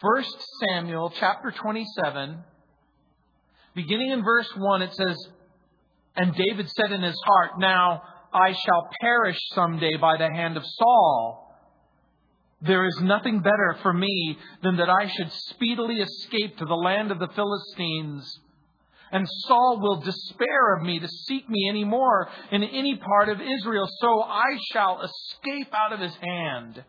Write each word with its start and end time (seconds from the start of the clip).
1 0.00 0.24
Samuel 0.60 1.12
chapter 1.20 1.52
27, 1.52 2.42
beginning 3.76 4.10
in 4.10 4.24
verse 4.24 4.50
1, 4.56 4.82
it 4.82 4.92
says, 4.92 5.16
And 6.16 6.34
David 6.34 6.68
said 6.68 6.90
in 6.90 7.00
his 7.00 7.20
heart, 7.24 7.52
Now 7.58 8.02
I 8.32 8.52
shall 8.52 8.88
perish 9.00 9.38
someday 9.52 9.96
by 10.00 10.16
the 10.16 10.28
hand 10.28 10.56
of 10.56 10.64
Saul. 10.66 11.56
There 12.60 12.86
is 12.86 12.98
nothing 13.02 13.40
better 13.40 13.76
for 13.82 13.92
me 13.92 14.36
than 14.64 14.78
that 14.78 14.90
I 14.90 15.08
should 15.08 15.30
speedily 15.30 16.00
escape 16.00 16.58
to 16.58 16.64
the 16.64 16.74
land 16.74 17.12
of 17.12 17.20
the 17.20 17.28
Philistines. 17.28 18.40
And 19.12 19.28
Saul 19.46 19.78
will 19.80 20.00
despair 20.00 20.76
of 20.76 20.82
me 20.82 20.98
to 20.98 21.08
seek 21.08 21.48
me 21.48 21.68
any 21.68 21.84
more 21.84 22.28
in 22.50 22.64
any 22.64 22.96
part 22.96 23.28
of 23.28 23.40
Israel, 23.40 23.86
so 24.00 24.22
I 24.22 24.58
shall 24.72 25.02
escape 25.02 25.72
out 25.72 25.92
of 25.92 26.00
his 26.00 26.16
hand. 26.20 26.84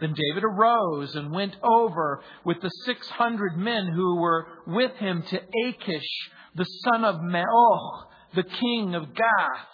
Then 0.00 0.14
David 0.14 0.44
arose 0.44 1.14
and 1.16 1.32
went 1.32 1.56
over 1.62 2.22
with 2.44 2.60
the 2.60 2.70
six 2.84 3.08
hundred 3.08 3.56
men 3.56 3.88
who 3.88 4.16
were 4.20 4.46
with 4.66 4.92
him 4.96 5.22
to 5.22 5.40
Achish, 5.66 6.30
the 6.54 6.64
son 6.84 7.04
of 7.04 7.16
Maoch, 7.16 8.04
the 8.34 8.44
king 8.44 8.94
of 8.94 9.14
Gath. 9.14 9.66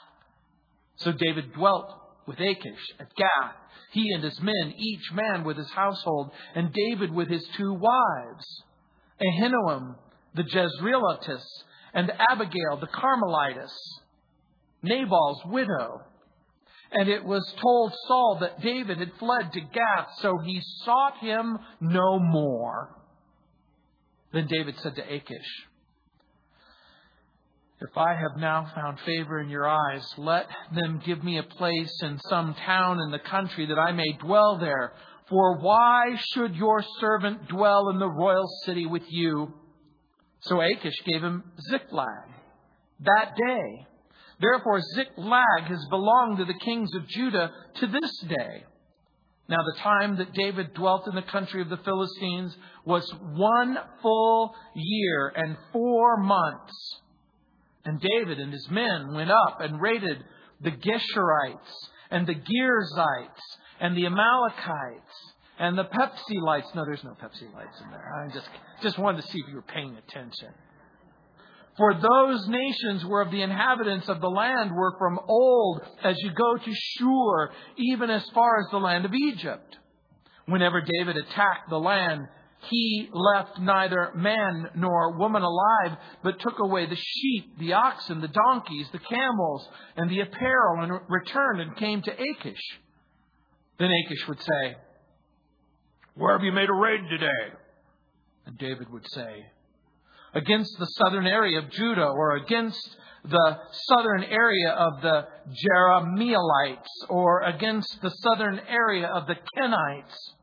So 0.97 1.12
David 1.12 1.53
dwelt 1.53 1.93
with 2.27 2.41
Achish 2.41 2.95
at 2.98 3.15
Gath, 3.15 3.55
he 3.93 4.11
and 4.12 4.25
his 4.25 4.41
men, 4.41 4.75
each 4.79 5.12
man 5.12 5.45
with 5.45 5.59
his 5.59 5.71
household, 5.71 6.31
and 6.55 6.73
David 6.73 7.12
with 7.12 7.29
his 7.29 7.47
two 7.56 7.75
wives, 7.75 8.62
Ahinoam 9.23 9.97
the 10.34 10.43
Jezreelitess, 10.43 11.45
and 11.93 12.12
Abigail 12.31 12.79
the 12.81 12.89
Carmelitess, 12.89 13.73
Nabal's 14.83 15.43
widow. 15.47 16.03
And 16.97 17.09
it 17.09 17.25
was 17.25 17.45
told 17.61 17.93
Saul 18.07 18.39
that 18.41 18.61
David 18.61 18.98
had 18.98 19.11
fled 19.19 19.53
to 19.53 19.61
Gath, 19.61 20.11
so 20.21 20.39
he 20.45 20.61
sought 20.84 21.19
him 21.19 21.59
no 21.80 22.20
more. 22.20 22.89
Then 24.33 24.47
David 24.47 24.77
said 24.78 24.95
to 24.95 25.03
Achish, 25.03 25.67
If 27.81 27.97
I 27.97 28.15
have 28.15 28.39
now 28.41 28.70
found 28.77 29.00
favor 29.00 29.41
in 29.41 29.48
your 29.48 29.67
eyes, 29.69 30.06
let 30.17 30.47
them 30.72 31.03
give 31.05 31.25
me 31.25 31.39
a 31.39 31.42
place 31.42 32.00
in 32.03 32.20
some 32.28 32.55
town 32.65 33.00
in 33.00 33.11
the 33.11 33.19
country 33.19 33.67
that 33.67 33.78
I 33.78 33.91
may 33.91 34.12
dwell 34.20 34.59
there. 34.59 34.92
For 35.28 35.59
why 35.59 36.17
should 36.33 36.55
your 36.55 36.84
servant 37.00 37.48
dwell 37.48 37.89
in 37.89 37.98
the 37.98 38.09
royal 38.09 38.47
city 38.67 38.87
with 38.87 39.05
you? 39.09 39.53
So 40.42 40.61
Achish 40.61 41.03
gave 41.05 41.22
him 41.22 41.42
Ziklag 41.70 42.28
that 43.00 43.34
day. 43.37 43.87
Therefore, 44.41 44.81
Ziklag 44.95 45.65
has 45.69 45.85
belonged 45.91 46.39
to 46.39 46.45
the 46.45 46.59
kings 46.65 46.91
of 46.95 47.09
Judah 47.09 47.51
to 47.77 47.87
this 47.87 48.19
day. 48.29 48.65
Now, 49.49 49.59
the 49.63 49.79
time 49.81 50.17
that 50.17 50.33
David 50.33 50.73
dwelt 50.75 51.07
in 51.07 51.15
the 51.15 51.23
country 51.23 51.61
of 51.61 51.69
the 51.69 51.77
Philistines 51.79 52.57
was 52.85 53.09
one 53.35 53.77
full 54.01 54.55
year 54.75 55.33
and 55.37 55.57
four 55.73 56.17
months. 56.19 57.01
And 57.85 58.01
David 58.01 58.39
and 58.39 58.53
his 58.53 58.67
men 58.71 59.12
went 59.15 59.31
up 59.31 59.61
and 59.61 59.81
raided 59.81 60.25
the 60.62 60.71
Geshurites 60.71 61.89
and 62.11 62.27
the 62.27 62.35
Girzites 62.35 63.59
and 63.81 63.95
the 63.95 64.07
Amalekites 64.07 65.35
and 65.59 65.77
the 65.77 65.85
Pepsi 65.85 66.41
lights. 66.43 66.69
No, 66.75 66.85
there's 66.87 67.05
no 67.05 67.11
Pepsi 67.11 67.53
lights 67.53 67.81
in 67.83 67.91
there. 67.91 68.12
I 68.15 68.33
just, 68.33 68.49
just 68.83 68.99
wanted 68.99 69.23
to 69.23 69.29
see 69.29 69.41
if 69.41 69.49
you 69.49 69.57
were 69.57 69.62
paying 69.62 69.95
attention. 70.09 70.49
For 71.77 71.94
those 71.94 72.47
nations 72.48 73.05
were 73.05 73.22
of 73.22 73.33
the 73.33 73.42
inhabitants 73.42 74.08
of 74.08 74.20
the 74.20 74.28
land 74.28 74.70
were 74.72 74.97
from 74.98 75.19
old 75.27 75.83
as 76.05 76.16
you 76.22 76.31
go 76.33 76.56
to 76.56 76.72
Shur, 76.72 77.50
even 77.77 78.11
as 78.11 78.25
far 78.31 78.61
as 78.61 78.70
the 78.70 78.78
land 78.78 79.05
of 79.05 79.12
Egypt. 79.12 79.77
Whenever 80.47 80.81
David 80.81 81.16
attacked 81.16 81.70
the 81.70 81.78
land, 81.78 82.28
he 82.70 83.08
left 83.12 83.58
neither 83.58 84.12
man 84.14 84.70
nor 84.77 85.19
woman 85.19 85.42
alive, 85.42 85.98
but 86.22 86.39
took 86.41 86.61
away 86.61 86.86
the 86.86 86.97
sheep, 86.97 87.58
the 87.58 87.72
oxen, 87.72 88.20
the 88.20 88.28
donkeys, 88.28 88.88
the 88.93 88.99
camels, 88.99 89.69
and 89.97 90.09
the 90.10 90.20
apparel, 90.20 90.82
and 90.82 91.00
returned 91.09 91.60
and 91.60 91.76
came 91.76 92.03
to 92.03 92.12
Achish. 92.12 92.62
Then 93.78 93.91
Achish 93.91 94.28
would 94.28 94.41
say, 94.41 94.76
Where 96.15 96.32
have 96.32 96.44
you 96.44 96.53
made 96.53 96.69
a 96.69 96.75
raid 96.75 97.00
today? 97.10 97.56
And 98.47 98.56
David 98.59 98.91
would 98.93 99.10
say, 99.10 99.47
against 100.34 100.78
the 100.78 100.87
southern 100.87 101.27
area 101.27 101.59
of 101.59 101.71
Judah 101.71 102.06
or 102.06 102.37
against 102.37 102.97
the 103.25 103.59
southern 103.89 104.25
area 104.25 104.71
of 104.71 105.00
the 105.00 105.27
Jerahmeelites 105.49 107.09
or 107.09 107.43
against 107.43 108.03
the 108.03 108.11
southern 108.11 108.61
area 108.69 109.06
of 109.06 109.27
the 109.27 109.37
Kenites. 109.56 110.34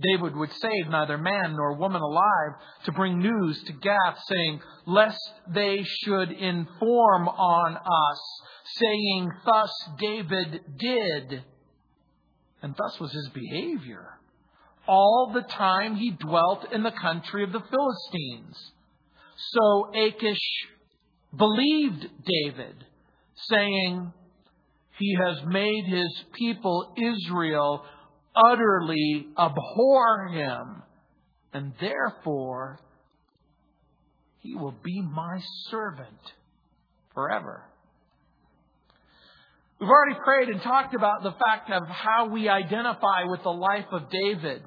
David 0.00 0.34
would 0.34 0.52
save 0.52 0.88
neither 0.88 1.18
man 1.18 1.54
nor 1.54 1.76
woman 1.76 2.00
alive 2.00 2.54
to 2.84 2.92
bring 2.92 3.18
news 3.18 3.62
to 3.64 3.72
Gath, 3.72 4.18
saying, 4.26 4.60
Lest 4.86 5.20
they 5.48 5.84
should 5.84 6.32
inform 6.32 7.28
on 7.28 7.76
us, 7.76 8.40
saying, 8.78 9.30
Thus 9.44 9.70
David 9.98 10.60
did. 10.78 11.44
And 12.62 12.74
thus 12.76 12.98
was 13.00 13.12
his 13.12 13.28
behavior. 13.28 14.18
All 14.88 15.30
the 15.32 15.42
time 15.42 15.96
he 15.96 16.10
dwelt 16.10 16.72
in 16.72 16.82
the 16.82 16.90
country 16.90 17.44
of 17.44 17.52
the 17.52 17.60
Philistines. 17.60 18.72
So 19.50 19.90
Achish 19.94 20.38
believed 21.36 22.06
David, 22.24 22.84
saying, 23.48 24.12
He 24.98 25.16
has 25.16 25.44
made 25.46 25.84
his 25.86 26.24
people 26.38 26.94
Israel 26.96 27.84
utterly 28.34 29.26
abhor 29.38 30.28
him, 30.28 30.82
and 31.52 31.72
therefore 31.80 32.80
he 34.40 34.54
will 34.54 34.74
be 34.82 35.00
my 35.02 35.38
servant 35.70 36.32
forever. 37.14 37.64
We've 39.78 39.88
already 39.88 40.20
prayed 40.24 40.48
and 40.48 40.62
talked 40.62 40.94
about 40.94 41.22
the 41.22 41.32
fact 41.32 41.70
of 41.70 41.82
how 41.88 42.28
we 42.28 42.48
identify 42.48 43.24
with 43.24 43.42
the 43.42 43.50
life 43.50 43.86
of 43.90 44.02
David. 44.10 44.62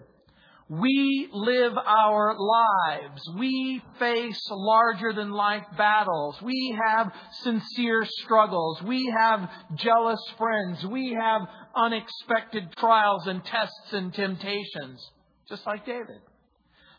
We 0.67 1.29
live 1.31 1.73
our 1.77 2.35
lives. 2.39 3.21
We 3.37 3.83
face 3.99 4.41
larger 4.49 5.13
than 5.13 5.29
life 5.29 5.65
battles. 5.77 6.41
We 6.41 6.75
have 6.87 7.11
sincere 7.43 8.03
struggles. 8.23 8.81
We 8.81 9.13
have 9.15 9.47
jealous 9.75 10.21
friends. 10.39 10.83
We 10.83 11.13
have 11.13 11.41
unexpected 11.75 12.75
trials 12.77 13.27
and 13.27 13.45
tests 13.45 13.93
and 13.93 14.11
temptations, 14.11 15.07
just 15.47 15.67
like 15.67 15.85
David. 15.85 16.21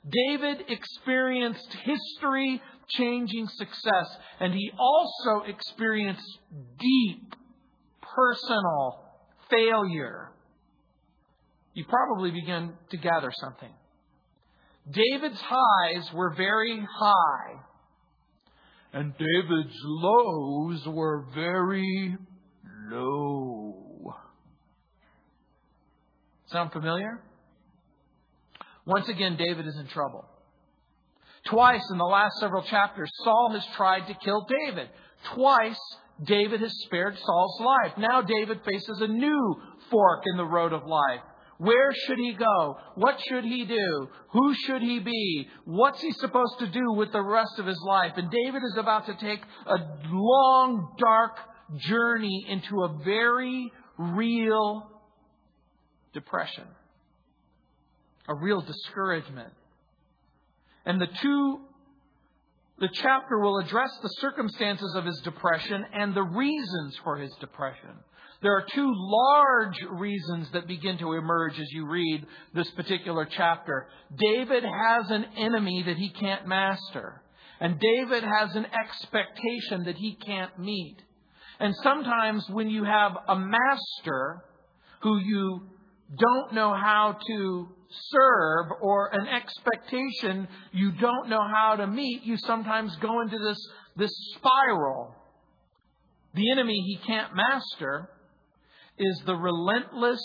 David 0.08 0.66
experienced 0.68 1.74
history 1.82 2.62
changing 2.88 3.48
success, 3.48 4.16
and 4.38 4.54
he 4.54 4.70
also 4.78 5.44
experienced 5.44 6.38
deep 6.78 7.34
personal 8.00 9.00
failure 9.50 10.30
you 11.76 11.84
probably 11.84 12.30
begin 12.30 12.72
to 12.90 12.96
gather 12.96 13.30
something. 13.38 13.68
David's 14.90 15.40
highs 15.40 16.10
were 16.14 16.34
very 16.34 16.80
high, 16.80 17.60
and 18.94 19.12
David's 19.18 19.76
lows 19.84 20.86
were 20.88 21.26
very 21.34 22.16
low. 22.90 24.14
Sound 26.46 26.72
familiar? 26.72 27.20
Once 28.86 29.10
again, 29.10 29.36
David 29.36 29.66
is 29.66 29.76
in 29.76 29.86
trouble. 29.88 30.24
Twice 31.44 31.82
in 31.90 31.98
the 31.98 32.04
last 32.04 32.38
several 32.38 32.62
chapters, 32.62 33.10
Saul 33.22 33.50
has 33.52 33.66
tried 33.76 34.06
to 34.06 34.14
kill 34.14 34.46
David. 34.48 34.88
Twice, 35.34 35.80
David 36.24 36.60
has 36.60 36.72
spared 36.86 37.18
Saul's 37.18 37.60
life. 37.60 37.98
Now 37.98 38.22
David 38.22 38.60
faces 38.64 39.02
a 39.02 39.08
new 39.08 39.56
fork 39.90 40.22
in 40.32 40.38
the 40.38 40.44
road 40.46 40.72
of 40.72 40.86
life. 40.86 41.20
Where 41.58 41.92
should 42.06 42.18
he 42.18 42.34
go? 42.34 42.78
What 42.96 43.18
should 43.28 43.44
he 43.44 43.64
do? 43.64 44.08
Who 44.32 44.54
should 44.54 44.82
he 44.82 44.98
be? 44.98 45.48
What's 45.64 46.00
he 46.00 46.12
supposed 46.12 46.58
to 46.58 46.66
do 46.66 46.92
with 46.92 47.12
the 47.12 47.22
rest 47.22 47.58
of 47.58 47.66
his 47.66 47.80
life? 47.86 48.12
And 48.16 48.30
David 48.30 48.62
is 48.62 48.76
about 48.76 49.06
to 49.06 49.14
take 49.14 49.40
a 49.66 49.76
long, 50.10 50.94
dark 50.98 51.38
journey 51.78 52.46
into 52.48 52.82
a 52.82 52.98
very 53.04 53.72
real 53.98 54.90
depression, 56.12 56.64
a 58.28 58.34
real 58.34 58.60
discouragement. 58.60 59.52
And 60.84 61.00
the 61.00 61.08
two, 61.20 61.60
the 62.78 62.88
chapter 62.92 63.38
will 63.38 63.58
address 63.58 63.90
the 64.02 64.08
circumstances 64.20 64.94
of 64.94 65.04
his 65.04 65.20
depression 65.24 65.84
and 65.92 66.14
the 66.14 66.22
reasons 66.22 66.96
for 67.02 67.16
his 67.16 67.34
depression. 67.40 67.96
There 68.42 68.52
are 68.52 68.66
two 68.74 68.92
large 68.94 69.78
reasons 69.90 70.50
that 70.52 70.66
begin 70.66 70.98
to 70.98 71.14
emerge 71.14 71.58
as 71.58 71.70
you 71.72 71.86
read 71.86 72.26
this 72.54 72.70
particular 72.72 73.26
chapter. 73.30 73.88
David 74.16 74.62
has 74.62 75.10
an 75.10 75.24
enemy 75.36 75.82
that 75.86 75.96
he 75.96 76.10
can't 76.10 76.46
master. 76.46 77.22
And 77.60 77.80
David 77.80 78.22
has 78.22 78.54
an 78.54 78.66
expectation 78.66 79.84
that 79.84 79.96
he 79.96 80.16
can't 80.16 80.58
meet. 80.58 80.98
And 81.58 81.74
sometimes 81.82 82.44
when 82.50 82.68
you 82.68 82.84
have 82.84 83.12
a 83.28 83.36
master 83.36 84.44
who 85.00 85.18
you 85.18 85.62
don't 86.18 86.52
know 86.52 86.74
how 86.74 87.16
to 87.26 87.68
serve 88.10 88.66
or 88.82 89.10
an 89.12 89.26
expectation 89.28 90.46
you 90.72 90.92
don't 90.92 91.30
know 91.30 91.40
how 91.40 91.76
to 91.76 91.86
meet, 91.86 92.22
you 92.24 92.36
sometimes 92.36 92.94
go 92.96 93.22
into 93.22 93.38
this, 93.38 93.58
this 93.96 94.12
spiral. 94.34 95.14
The 96.34 96.50
enemy 96.50 96.74
he 96.74 96.98
can't 97.06 97.34
master 97.34 98.10
is 98.98 99.22
the 99.26 99.34
relentless 99.34 100.20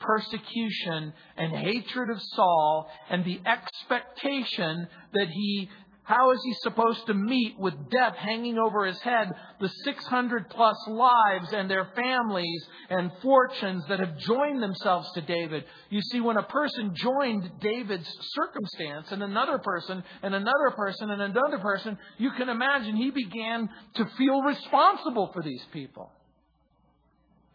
persecution 0.00 1.12
and 1.36 1.52
hatred 1.56 2.10
of 2.10 2.20
Saul 2.20 2.90
and 3.10 3.24
the 3.24 3.40
expectation 3.46 4.86
that 5.14 5.28
he 5.28 5.70
how 6.04 6.32
is 6.32 6.40
he 6.44 6.52
supposed 6.60 7.06
to 7.06 7.14
meet 7.14 7.58
with 7.58 7.72
death 7.90 8.14
hanging 8.16 8.58
over 8.58 8.84
his 8.84 9.00
head 9.00 9.32
the 9.58 9.70
600 9.84 10.50
plus 10.50 10.76
lives 10.86 11.50
and 11.54 11.70
their 11.70 11.88
families 11.96 12.66
and 12.90 13.10
fortunes 13.22 13.82
that 13.88 14.00
have 14.00 14.18
joined 14.18 14.62
themselves 14.62 15.10
to 15.12 15.22
David? 15.22 15.64
You 15.88 16.02
see, 16.02 16.20
when 16.20 16.36
a 16.36 16.42
person 16.42 16.94
joined 16.94 17.50
David's 17.60 18.06
circumstance 18.34 19.12
and 19.12 19.22
another 19.22 19.58
person 19.58 20.04
and 20.22 20.34
another 20.34 20.72
person 20.76 21.10
and 21.10 21.22
another 21.22 21.58
person, 21.58 21.96
you 22.18 22.32
can 22.32 22.50
imagine 22.50 22.96
he 22.96 23.10
began 23.10 23.70
to 23.94 24.04
feel 24.18 24.42
responsible 24.42 25.30
for 25.32 25.42
these 25.42 25.64
people. 25.72 26.12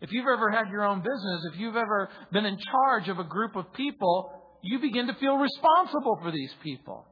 If 0.01 0.11
you've 0.11 0.27
ever 0.27 0.49
had 0.49 0.69
your 0.69 0.85
own 0.85 0.99
business, 0.99 1.45
if 1.53 1.59
you've 1.59 1.75
ever 1.75 2.09
been 2.31 2.45
in 2.45 2.57
charge 2.57 3.09
of 3.09 3.19
a 3.19 3.23
group 3.23 3.55
of 3.55 3.73
people, 3.73 4.31
you 4.61 4.79
begin 4.79 5.07
to 5.07 5.13
feel 5.15 5.35
responsible 5.37 6.19
for 6.21 6.31
these 6.31 6.51
people. 6.63 7.05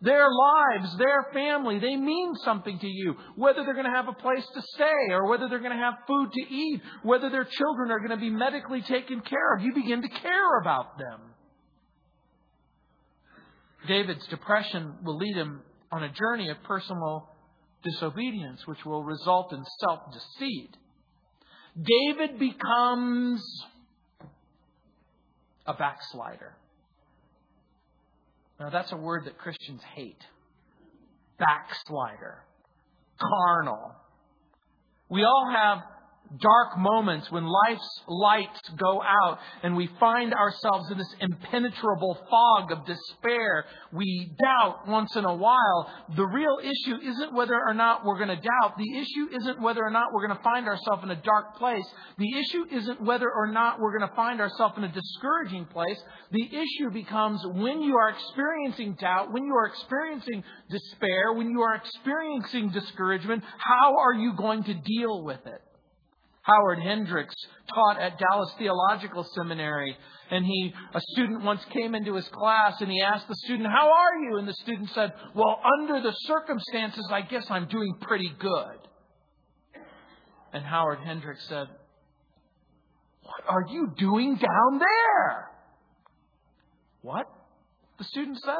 Their 0.00 0.26
lives, 0.28 0.98
their 0.98 1.28
family, 1.32 1.78
they 1.78 1.94
mean 1.94 2.34
something 2.44 2.76
to 2.80 2.88
you. 2.88 3.14
Whether 3.36 3.62
they're 3.64 3.74
going 3.74 3.86
to 3.86 3.92
have 3.92 4.08
a 4.08 4.12
place 4.20 4.44
to 4.52 4.62
stay 4.74 5.12
or 5.12 5.28
whether 5.28 5.48
they're 5.48 5.60
going 5.60 5.76
to 5.76 5.76
have 5.76 5.94
food 6.08 6.32
to 6.32 6.52
eat, 6.52 6.80
whether 7.04 7.30
their 7.30 7.44
children 7.44 7.92
are 7.92 8.00
going 8.00 8.10
to 8.10 8.16
be 8.16 8.30
medically 8.30 8.82
taken 8.82 9.20
care 9.20 9.54
of, 9.56 9.62
you 9.62 9.72
begin 9.72 10.02
to 10.02 10.08
care 10.08 10.58
about 10.60 10.98
them. 10.98 11.20
David's 13.86 14.26
depression 14.26 14.94
will 15.04 15.18
lead 15.18 15.36
him 15.36 15.62
on 15.92 16.02
a 16.02 16.12
journey 16.12 16.50
of 16.50 16.56
personal 16.64 17.28
disobedience, 17.84 18.66
which 18.66 18.84
will 18.84 19.04
result 19.04 19.52
in 19.52 19.62
self 19.80 20.00
deceit. 20.12 20.76
David 21.76 22.38
becomes 22.38 23.42
a 25.66 25.74
backslider. 25.74 26.54
Now, 28.60 28.70
that's 28.70 28.92
a 28.92 28.96
word 28.96 29.24
that 29.24 29.38
Christians 29.38 29.80
hate. 29.94 30.22
Backslider. 31.40 32.36
Carnal. 33.18 33.92
We 35.08 35.24
all 35.24 35.50
have 35.54 35.78
dark 36.40 36.78
moments 36.78 37.30
when 37.30 37.44
life's 37.44 38.00
lights 38.06 38.60
go 38.76 39.02
out 39.02 39.38
and 39.62 39.76
we 39.76 39.88
find 40.00 40.32
ourselves 40.32 40.90
in 40.90 40.98
this 40.98 41.14
impenetrable 41.20 42.18
fog 42.30 42.72
of 42.72 42.86
despair. 42.86 43.64
We 43.92 44.34
doubt 44.42 44.88
once 44.88 45.14
in 45.16 45.24
a 45.24 45.34
while. 45.34 45.90
The 46.16 46.26
real 46.26 46.58
issue 46.62 46.96
isn't 47.02 47.34
whether 47.34 47.54
or 47.54 47.74
not 47.74 48.04
we're 48.04 48.16
going 48.16 48.28
to 48.28 48.36
doubt. 48.36 48.76
The 48.78 48.98
issue 48.98 49.36
isn't 49.36 49.60
whether 49.60 49.82
or 49.82 49.90
not 49.90 50.12
we're 50.12 50.26
going 50.26 50.36
to 50.36 50.42
find 50.42 50.66
ourselves 50.66 51.02
in 51.02 51.10
a 51.10 51.22
dark 51.22 51.56
place. 51.56 51.86
The 52.18 52.38
issue 52.38 52.64
isn't 52.70 53.02
whether 53.02 53.30
or 53.30 53.48
not 53.48 53.80
we're 53.80 53.96
going 53.96 54.08
to 54.08 54.16
find 54.16 54.40
ourselves 54.40 54.74
in 54.78 54.84
a 54.84 54.92
discouraging 54.92 55.66
place. 55.66 56.00
The 56.30 56.46
issue 56.46 56.90
becomes 56.92 57.44
when 57.46 57.82
you 57.82 57.96
are 57.96 58.10
experiencing 58.10 58.94
doubt, 58.94 59.32
when 59.32 59.44
you 59.44 59.54
are 59.54 59.66
experiencing 59.66 60.44
despair, 60.70 61.32
when 61.34 61.50
you 61.50 61.60
are 61.62 61.74
experiencing 61.74 62.70
discouragement, 62.70 63.44
how 63.58 63.98
are 63.98 64.14
you 64.14 64.34
going 64.36 64.64
to 64.64 64.74
deal 64.74 65.24
with 65.24 65.44
it? 65.46 65.60
Howard 66.42 66.80
Hendricks 66.80 67.34
taught 67.72 68.00
at 68.00 68.18
Dallas 68.18 68.52
Theological 68.58 69.24
Seminary. 69.34 69.96
And 70.30 70.44
he, 70.44 70.72
a 70.94 71.00
student 71.12 71.44
once 71.44 71.64
came 71.72 71.94
into 71.94 72.14
his 72.14 72.28
class 72.28 72.80
and 72.80 72.90
he 72.90 73.00
asked 73.00 73.28
the 73.28 73.36
student, 73.44 73.68
How 73.68 73.88
are 73.92 74.18
you? 74.18 74.38
And 74.38 74.48
the 74.48 74.54
student 74.54 74.90
said, 74.94 75.12
Well, 75.34 75.60
under 75.80 76.00
the 76.00 76.12
circumstances, 76.26 77.08
I 77.12 77.22
guess 77.22 77.46
I'm 77.48 77.68
doing 77.68 77.96
pretty 78.00 78.32
good. 78.38 78.78
And 80.52 80.64
Howard 80.64 80.98
Hendricks 81.04 81.46
said, 81.48 81.68
What 83.22 83.44
are 83.48 83.64
you 83.68 83.92
doing 83.96 84.36
down 84.36 84.78
there? 84.78 85.50
What? 87.02 87.26
The 87.98 88.04
student 88.04 88.38
said. 88.44 88.54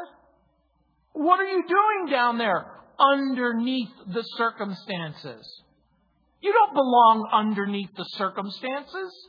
What 1.14 1.40
are 1.40 1.46
you 1.46 1.64
doing 1.66 2.12
down 2.12 2.38
there 2.38 2.66
underneath 2.98 3.90
the 4.06 4.22
circumstances? 4.36 5.61
You 6.42 6.52
don't 6.52 6.74
belong 6.74 7.28
underneath 7.32 7.94
the 7.96 8.04
circumstances. 8.16 9.28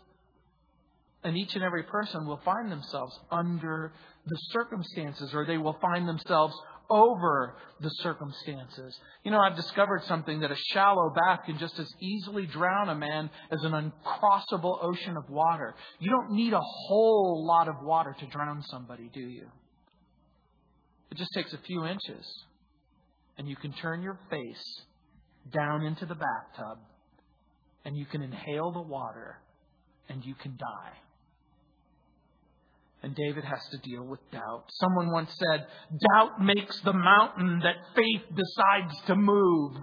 And 1.24 1.38
each 1.38 1.56
and 1.56 1.63
every 1.63 1.83
person 1.83 2.25
will 2.27 2.42
find 2.44 2.69
themselves 2.69 3.18
under 3.31 3.94
the 4.25 4.36
circumstances, 4.51 5.33
or 5.33 5.45
they 5.45 5.57
will 5.57 5.77
find 5.80 6.07
themselves 6.07 6.54
over 6.89 7.56
the 7.80 7.89
circumstances. 8.01 9.00
You 9.24 9.31
know, 9.31 9.39
I've 9.39 9.56
discovered 9.56 10.04
something 10.04 10.42
that 10.42 10.51
a 10.51 10.56
shallow 10.74 11.13
bath 11.13 11.42
can 11.45 11.57
just 11.60 11.80
as 11.80 11.89
easily 12.01 12.45
drown 12.45 12.89
a 12.89 12.95
man 12.95 13.30
as 13.51 13.63
an 13.63 13.71
uncrossable 13.71 14.80
ocean 14.83 15.16
of 15.16 15.30
water. 15.30 15.75
You 16.00 16.12
don't 16.12 16.31
need 16.31 16.51
a 16.51 16.62
whole 16.62 17.45
lot 17.48 17.69
of 17.69 17.75
water 17.83 18.16
to 18.19 18.25
drown 18.27 18.62
somebody, 18.63 19.09
do 19.13 19.21
you? 19.21 19.48
It 21.09 21.18
just 21.18 21.31
takes 21.33 21.54
a 21.54 21.59
few 21.59 21.86
inches, 21.86 22.25
and 23.38 23.48
you 23.48 23.56
can 23.56 23.71
turn 23.71 24.01
your 24.01 24.19
face 24.30 24.81
down 25.51 25.83
into 25.83 26.06
the 26.06 26.16
bathtub 26.16 26.80
and 27.85 27.97
you 27.97 28.06
can 28.06 28.21
inhale 28.21 28.71
the 28.71 28.81
water 28.81 29.38
and 30.09 30.25
you 30.25 30.35
can 30.35 30.57
die. 30.57 30.97
And 33.01 33.13
David 33.15 33.44
has 33.44 33.59
to 33.71 33.77
deal 33.80 34.03
with 34.03 34.19
doubt. 34.31 34.63
Someone 34.69 35.12
once 35.12 35.30
said, 35.38 35.68
Doubt 36.13 36.41
makes 36.41 36.80
the 36.81 36.94
mountain 36.94 37.59
that 37.59 37.75
faith 37.95 38.21
decides 38.33 39.01
to 39.07 39.15
move. 39.15 39.74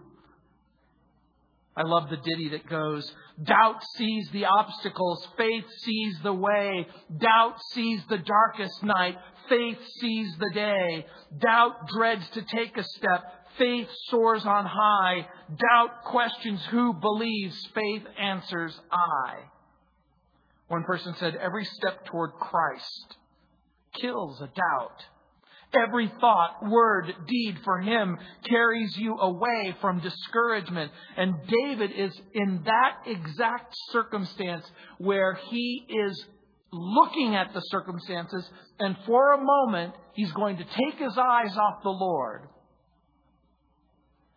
I 1.76 1.82
love 1.82 2.08
the 2.08 2.16
ditty 2.16 2.48
that 2.50 2.68
goes, 2.68 3.10
Doubt 3.42 3.82
sees 3.96 4.28
the 4.32 4.46
obstacles, 4.46 5.26
faith 5.36 5.64
sees 5.82 6.18
the 6.22 6.32
way. 6.32 6.86
Doubt 7.18 7.56
sees 7.72 8.00
the 8.08 8.18
darkest 8.18 8.82
night, 8.82 9.16
faith 9.48 9.78
sees 10.00 10.34
the 10.38 10.50
day. 10.54 11.06
Doubt 11.38 11.88
dreads 11.88 12.28
to 12.30 12.42
take 12.42 12.76
a 12.76 12.84
step, 12.84 13.22
Faith 13.58 13.88
soars 14.08 14.44
on 14.44 14.66
high. 14.66 15.26
Doubt 15.48 16.04
questions 16.04 16.64
who 16.70 16.94
believes. 16.94 17.56
Faith 17.74 18.02
answers 18.18 18.78
I. 18.90 19.34
One 20.68 20.84
person 20.84 21.14
said, 21.18 21.34
Every 21.36 21.64
step 21.64 22.06
toward 22.06 22.32
Christ 22.32 23.16
kills 24.00 24.40
a 24.40 24.46
doubt. 24.46 25.04
Every 25.72 26.10
thought, 26.20 26.68
word, 26.68 27.12
deed 27.28 27.58
for 27.62 27.80
him 27.80 28.18
carries 28.48 28.96
you 28.96 29.16
away 29.16 29.76
from 29.80 30.00
discouragement. 30.00 30.90
And 31.16 31.34
David 31.46 31.92
is 31.92 32.12
in 32.34 32.62
that 32.64 32.98
exact 33.06 33.74
circumstance 33.90 34.64
where 34.98 35.34
he 35.48 35.86
is 35.88 36.24
looking 36.72 37.36
at 37.36 37.52
the 37.52 37.60
circumstances, 37.60 38.48
and 38.78 38.96
for 39.06 39.32
a 39.32 39.40
moment, 39.40 39.94
he's 40.14 40.32
going 40.32 40.56
to 40.56 40.64
take 40.64 40.98
his 40.98 41.16
eyes 41.18 41.56
off 41.56 41.82
the 41.82 41.90
Lord 41.90 42.48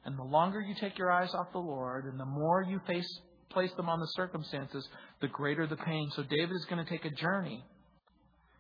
and 0.05 0.17
the 0.17 0.23
longer 0.23 0.59
you 0.59 0.75
take 0.75 0.97
your 0.97 1.11
eyes 1.11 1.33
off 1.33 1.51
the 1.51 1.59
Lord 1.59 2.05
and 2.05 2.19
the 2.19 2.25
more 2.25 2.63
you 2.63 2.79
face, 2.85 3.07
place 3.49 3.71
them 3.73 3.89
on 3.89 3.99
the 3.99 4.07
circumstances, 4.15 4.87
the 5.21 5.27
greater 5.27 5.65
the 5.65 5.77
pain. 5.77 6.09
So 6.15 6.23
David 6.23 6.55
is 6.55 6.65
going 6.65 6.83
to 6.83 6.89
take 6.89 7.05
a 7.05 7.11
journey. 7.11 7.63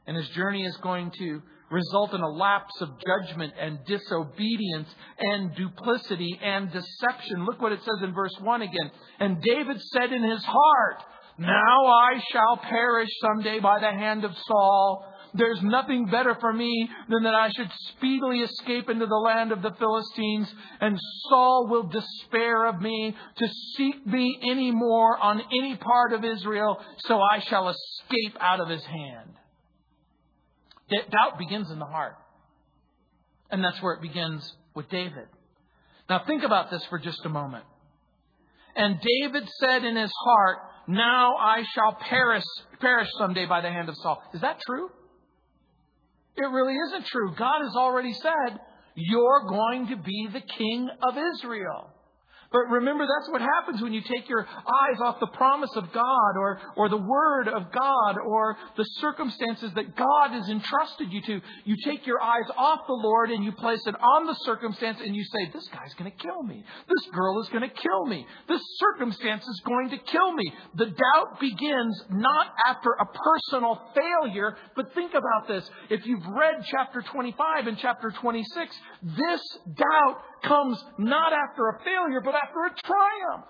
And 0.05 0.17
his 0.17 0.27
journey 0.29 0.65
is 0.65 0.75
going 0.77 1.11
to 1.11 1.41
result 1.71 2.13
in 2.13 2.21
a 2.21 2.29
lapse 2.29 2.79
of 2.81 2.89
judgment 3.05 3.53
and 3.59 3.79
disobedience 3.85 4.89
and 5.17 5.55
duplicity 5.55 6.39
and 6.41 6.71
deception. 6.71 7.45
Look 7.45 7.61
what 7.61 7.71
it 7.71 7.79
says 7.79 8.03
in 8.03 8.13
verse 8.13 8.35
1 8.41 8.61
again. 8.61 8.91
And 9.19 9.41
David 9.41 9.81
said 9.81 10.11
in 10.11 10.23
his 10.23 10.43
heart, 10.43 11.03
Now 11.37 11.85
I 11.87 12.21
shall 12.31 12.57
perish 12.57 13.09
someday 13.21 13.59
by 13.59 13.79
the 13.79 13.91
hand 13.91 14.23
of 14.23 14.31
Saul. 14.45 15.12
There's 15.35 15.61
nothing 15.63 16.05
better 16.05 16.35
for 16.39 16.53
me 16.53 16.89
than 17.09 17.23
that 17.23 17.33
I 17.33 17.49
should 17.55 17.71
speedily 17.89 18.41
escape 18.41 18.89
into 18.89 19.07
the 19.07 19.15
land 19.15 19.51
of 19.51 19.63
the 19.63 19.71
Philistines, 19.79 20.53
and 20.79 20.99
Saul 21.29 21.67
will 21.69 21.83
despair 21.83 22.65
of 22.65 22.79
me 22.79 23.15
to 23.37 23.47
seek 23.75 24.05
me 24.05 24.39
any 24.43 24.71
more 24.71 25.17
on 25.17 25.41
any 25.51 25.75
part 25.75 26.13
of 26.13 26.23
Israel, 26.23 26.79
so 26.99 27.19
I 27.19 27.39
shall 27.39 27.69
escape 27.69 28.37
out 28.39 28.59
of 28.59 28.69
his 28.69 28.83
hand. 28.83 29.31
Doubt 31.09 31.39
begins 31.39 31.71
in 31.71 31.79
the 31.79 31.85
heart. 31.85 32.15
And 33.49 33.63
that's 33.63 33.81
where 33.81 33.93
it 33.93 34.01
begins 34.01 34.55
with 34.75 34.89
David. 34.89 35.27
Now 36.09 36.23
think 36.25 36.43
about 36.43 36.69
this 36.69 36.83
for 36.89 36.99
just 36.99 37.25
a 37.25 37.29
moment. 37.29 37.63
And 38.75 38.99
David 38.99 39.47
said 39.59 39.83
in 39.83 39.95
his 39.95 40.11
heart, 40.25 40.57
Now 40.87 41.35
I 41.35 41.63
shall 41.73 41.93
perish, 41.93 42.43
perish 42.79 43.07
someday 43.17 43.45
by 43.45 43.61
the 43.61 43.69
hand 43.69 43.89
of 43.89 43.95
Saul. 43.97 44.21
Is 44.33 44.41
that 44.41 44.59
true? 44.67 44.89
It 46.35 46.41
really 46.41 46.75
isn't 46.87 47.05
true. 47.07 47.35
God 47.37 47.61
has 47.61 47.75
already 47.75 48.13
said, 48.13 48.59
You're 48.95 49.47
going 49.47 49.87
to 49.87 49.97
be 49.97 50.29
the 50.31 50.41
king 50.41 50.89
of 51.01 51.15
Israel. 51.35 51.89
But 52.53 52.69
remember, 52.69 53.07
that's 53.07 53.31
what 53.31 53.41
happens 53.41 53.81
when 53.81 53.93
you 53.93 54.01
take 54.01 54.29
your 54.29 54.45
eyes 54.47 55.01
off 55.01 55.19
the 55.19 55.27
promise 55.33 55.71
of 55.75 55.91
God 55.91 56.37
or, 56.37 56.61
or 56.77 56.87
the 56.87 56.97
Word 56.97 57.47
of 57.47 57.71
God 57.71 58.17
or 58.23 58.55
the 58.77 58.83
circumstances 59.01 59.71
that 59.73 59.95
God 59.95 60.29
has 60.29 60.47
entrusted 60.47 61.11
you 61.11 61.19
to. 61.23 61.41
You 61.65 61.75
take 61.83 62.05
your 62.05 62.21
eyes 62.21 62.45
off 62.55 62.81
the 62.85 62.93
Lord 62.93 63.31
and 63.31 63.43
you 63.43 63.53
place 63.53 63.81
it 63.87 63.95
on 63.99 64.27
the 64.27 64.35
circumstance 64.45 64.99
and 65.03 65.15
you 65.15 65.23
say, 65.23 65.51
This 65.51 65.67
guy's 65.69 65.95
going 65.95 66.11
to 66.11 66.17
kill 66.17 66.43
me. 66.43 66.63
This 66.87 67.11
girl 67.11 67.41
is 67.41 67.49
going 67.49 67.67
to 67.67 67.75
kill 67.75 68.05
me. 68.05 68.23
This 68.47 68.61
circumstance 68.77 69.47
is 69.47 69.61
going 69.65 69.89
to 69.89 69.97
kill 69.97 70.31
me. 70.33 70.53
The 70.75 70.85
doubt 70.85 71.39
begins 71.39 72.03
not 72.11 72.47
after 72.67 72.91
a 72.99 73.05
personal 73.05 73.81
failure, 73.95 74.55
but 74.75 74.93
think 74.93 75.13
about 75.15 75.47
this. 75.47 75.67
If 75.89 76.05
you've 76.05 76.25
read 76.27 76.63
chapter 76.69 77.01
25 77.01 77.65
and 77.65 77.79
chapter 77.79 78.11
26, 78.11 78.75
this 79.01 79.41
doubt 79.75 80.21
comes 80.43 80.83
not 80.97 81.33
after 81.33 81.69
a 81.69 81.79
failure, 81.83 82.21
but 82.21 82.35
after 82.35 82.65
a 82.65 82.73
triumph. 82.85 83.45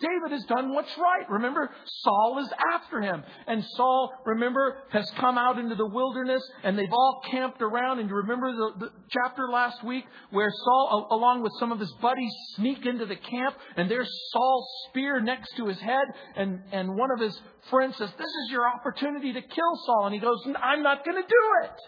David 0.00 0.32
has 0.32 0.44
done 0.44 0.74
what's 0.74 0.90
right. 0.98 1.28
Remember, 1.30 1.70
Saul 2.02 2.38
is 2.40 2.52
after 2.74 3.00
him. 3.00 3.22
And 3.46 3.64
Saul, 3.76 4.12
remember, 4.26 4.78
has 4.90 5.08
come 5.18 5.38
out 5.38 5.58
into 5.58 5.76
the 5.76 5.86
wilderness 5.86 6.42
and 6.64 6.76
they've 6.76 6.92
all 6.92 7.22
camped 7.30 7.62
around. 7.62 8.00
And 8.00 8.08
you 8.08 8.16
remember 8.16 8.50
the, 8.52 8.86
the, 8.86 8.90
chapter 9.08 9.48
last 9.50 9.84
week 9.84 10.04
where 10.30 10.50
Saul, 10.64 11.08
along 11.10 11.42
with 11.42 11.52
some 11.60 11.70
of 11.70 11.78
his 11.78 11.92
buddies, 12.02 12.32
sneak 12.56 12.84
into 12.84 13.06
the 13.06 13.16
camp 13.16 13.56
and 13.76 13.88
there's 13.88 14.10
Saul's 14.32 14.68
spear 14.90 15.20
next 15.20 15.56
to 15.56 15.66
his 15.66 15.78
head. 15.80 16.04
And, 16.36 16.60
and 16.72 16.96
one 16.96 17.10
of 17.12 17.20
his 17.20 17.40
friends 17.70 17.96
says, 17.96 18.10
This 18.18 18.26
is 18.26 18.50
your 18.50 18.68
opportunity 18.68 19.32
to 19.32 19.40
kill 19.40 19.76
Saul. 19.86 20.06
And 20.06 20.14
he 20.14 20.20
goes, 20.20 20.44
I'm 20.60 20.82
not 20.82 21.04
going 21.04 21.22
to 21.22 21.28
do 21.28 21.44
it. 21.64 21.80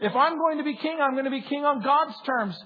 If 0.00 0.14
I'm 0.14 0.38
going 0.38 0.58
to 0.58 0.64
be 0.64 0.76
king, 0.76 0.98
I'm 1.00 1.12
going 1.12 1.24
to 1.24 1.30
be 1.30 1.42
king 1.42 1.64
on 1.64 1.82
God's 1.82 2.14
terms. 2.24 2.56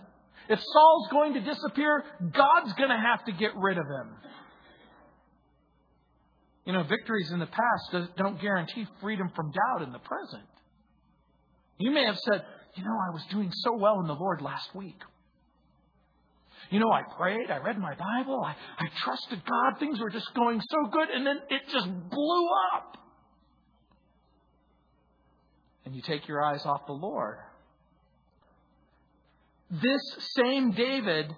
If 0.49 0.59
Saul's 0.61 1.09
going 1.11 1.35
to 1.35 1.41
disappear, 1.41 2.05
God's 2.21 2.73
going 2.75 2.91
to 2.91 2.99
have 2.99 3.25
to 3.27 3.33
get 3.33 3.53
rid 3.57 3.79
of 3.79 3.85
him. 3.87 4.17
You 6.67 6.73
know, 6.73 6.83
victories 6.83 7.31
in 7.33 7.39
the 7.39 7.47
past 7.47 8.11
don't 8.17 8.41
guarantee 8.41 8.87
freedom 9.01 9.31
from 9.35 9.53
doubt 9.53 9.83
in 9.87 9.93
the 9.93 9.99
present. 9.99 10.45
You 11.79 11.91
may 11.91 12.05
have 12.05 12.19
said, 12.19 12.45
You 12.77 12.85
know, 12.85 12.97
I 13.09 13.15
was 13.15 13.23
doing 13.31 13.51
so 13.53 13.77
well 13.77 14.01
in 14.01 14.07
the 14.07 14.15
Lord 14.15 14.43
last 14.43 14.75
week. 14.75 15.01
You 16.71 16.79
know, 16.79 16.93
I 16.93 17.03
prayed, 17.17 17.51
I 17.51 17.59
read 17.59 17.79
my 17.79 17.95
Bible, 17.95 18.45
I, 18.45 18.55
I 18.79 18.87
trusted 19.03 19.43
God, 19.45 19.81
things 19.81 19.99
were 19.99 20.11
just 20.11 20.33
going 20.35 20.61
so 20.61 20.91
good, 20.93 21.09
and 21.11 21.27
then 21.27 21.39
it 21.49 21.63
just 21.73 21.87
blew 22.11 22.49
up 22.77 22.97
and 25.91 25.97
you 25.97 26.03
take 26.03 26.29
your 26.29 26.41
eyes 26.41 26.65
off 26.67 26.87
the 26.87 26.93
Lord. 26.93 27.37
This 29.73 30.01
same 30.37 30.71
David 30.71 31.35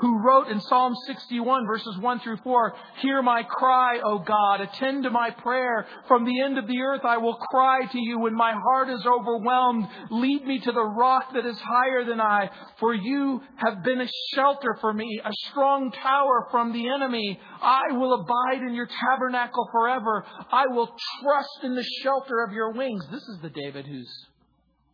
who 0.00 0.18
wrote 0.18 0.48
in 0.48 0.60
Psalm 0.60 0.94
61 1.06 1.66
verses 1.66 1.98
1 1.98 2.20
through 2.20 2.38
4, 2.38 2.74
Hear 3.00 3.22
my 3.22 3.42
cry, 3.42 4.00
O 4.04 4.18
God, 4.18 4.60
attend 4.60 5.04
to 5.04 5.10
my 5.10 5.30
prayer. 5.30 5.86
From 6.08 6.24
the 6.24 6.40
end 6.40 6.58
of 6.58 6.66
the 6.66 6.80
earth 6.80 7.02
I 7.04 7.18
will 7.18 7.36
cry 7.36 7.80
to 7.90 7.98
you 7.98 8.18
when 8.18 8.34
my 8.34 8.52
heart 8.52 8.88
is 8.88 9.04
overwhelmed. 9.06 9.86
Lead 10.10 10.46
me 10.46 10.58
to 10.60 10.72
the 10.72 10.84
rock 10.84 11.32
that 11.34 11.46
is 11.46 11.58
higher 11.60 12.04
than 12.04 12.20
I, 12.20 12.50
for 12.78 12.94
you 12.94 13.40
have 13.56 13.84
been 13.84 14.00
a 14.00 14.08
shelter 14.34 14.76
for 14.80 14.92
me, 14.92 15.20
a 15.24 15.32
strong 15.50 15.92
tower 15.92 16.48
from 16.50 16.72
the 16.72 16.88
enemy. 16.88 17.38
I 17.60 17.92
will 17.92 18.14
abide 18.14 18.62
in 18.66 18.74
your 18.74 18.88
tabernacle 18.88 19.68
forever. 19.70 20.24
I 20.50 20.66
will 20.68 20.94
trust 21.22 21.64
in 21.64 21.74
the 21.74 21.86
shelter 22.02 22.42
of 22.46 22.52
your 22.52 22.72
wings. 22.72 23.04
This 23.10 23.22
is 23.22 23.38
the 23.42 23.50
David 23.50 23.86
who's 23.86 24.29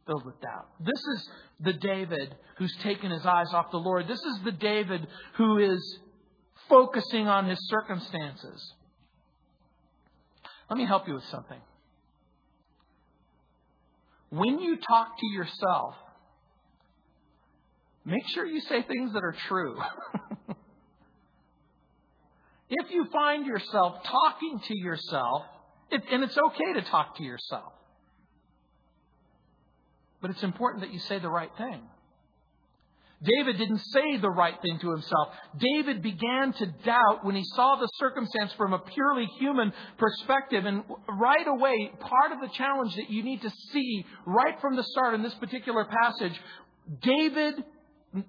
filled 0.06 0.24
with 0.24 0.40
doubt. 0.40 0.68
This 0.80 1.00
is 1.14 1.28
the 1.60 1.72
David 1.72 2.34
who's 2.58 2.74
taken 2.82 3.10
his 3.10 3.26
eyes 3.26 3.52
off 3.52 3.70
the 3.70 3.78
Lord. 3.78 4.06
This 4.08 4.20
is 4.20 4.40
the 4.44 4.52
David 4.52 5.06
who 5.34 5.58
is 5.58 5.98
focusing 6.68 7.26
on 7.26 7.48
his 7.48 7.58
circumstances. 7.68 8.74
Let 10.70 10.78
me 10.78 10.86
help 10.86 11.06
you 11.06 11.14
with 11.14 11.24
something. 11.24 11.60
When 14.30 14.58
you 14.58 14.76
talk 14.76 15.18
to 15.18 15.26
yourself, 15.26 15.94
make 18.04 18.26
sure 18.28 18.44
you 18.44 18.60
say 18.60 18.82
things 18.82 19.12
that 19.12 19.22
are 19.22 19.36
true. 19.48 19.76
if 22.68 22.90
you 22.90 23.06
find 23.12 23.46
yourself 23.46 24.02
talking 24.02 24.60
to 24.66 24.76
yourself, 24.76 25.44
and 25.90 26.24
it's 26.24 26.36
okay 26.36 26.72
to 26.74 26.82
talk 26.82 27.16
to 27.18 27.22
yourself, 27.22 27.72
but 30.26 30.34
it's 30.34 30.42
important 30.42 30.82
that 30.82 30.92
you 30.92 30.98
say 30.98 31.20
the 31.20 31.28
right 31.28 31.52
thing. 31.56 31.80
David 33.22 33.58
didn't 33.58 33.78
say 33.78 34.16
the 34.16 34.28
right 34.28 34.60
thing 34.60 34.80
to 34.80 34.90
himself. 34.90 35.28
David 35.56 36.02
began 36.02 36.52
to 36.54 36.66
doubt 36.84 37.24
when 37.24 37.36
he 37.36 37.44
saw 37.44 37.76
the 37.76 37.86
circumstance 38.00 38.52
from 38.54 38.72
a 38.72 38.80
purely 38.80 39.26
human 39.38 39.72
perspective. 39.96 40.64
And 40.64 40.82
right 41.08 41.46
away, 41.46 41.92
part 42.00 42.32
of 42.32 42.40
the 42.40 42.48
challenge 42.56 42.96
that 42.96 43.08
you 43.08 43.22
need 43.22 43.40
to 43.42 43.50
see 43.72 44.04
right 44.26 44.60
from 44.60 44.74
the 44.74 44.82
start 44.82 45.14
in 45.14 45.22
this 45.22 45.34
particular 45.34 45.84
passage, 45.84 46.34
David 47.02 47.54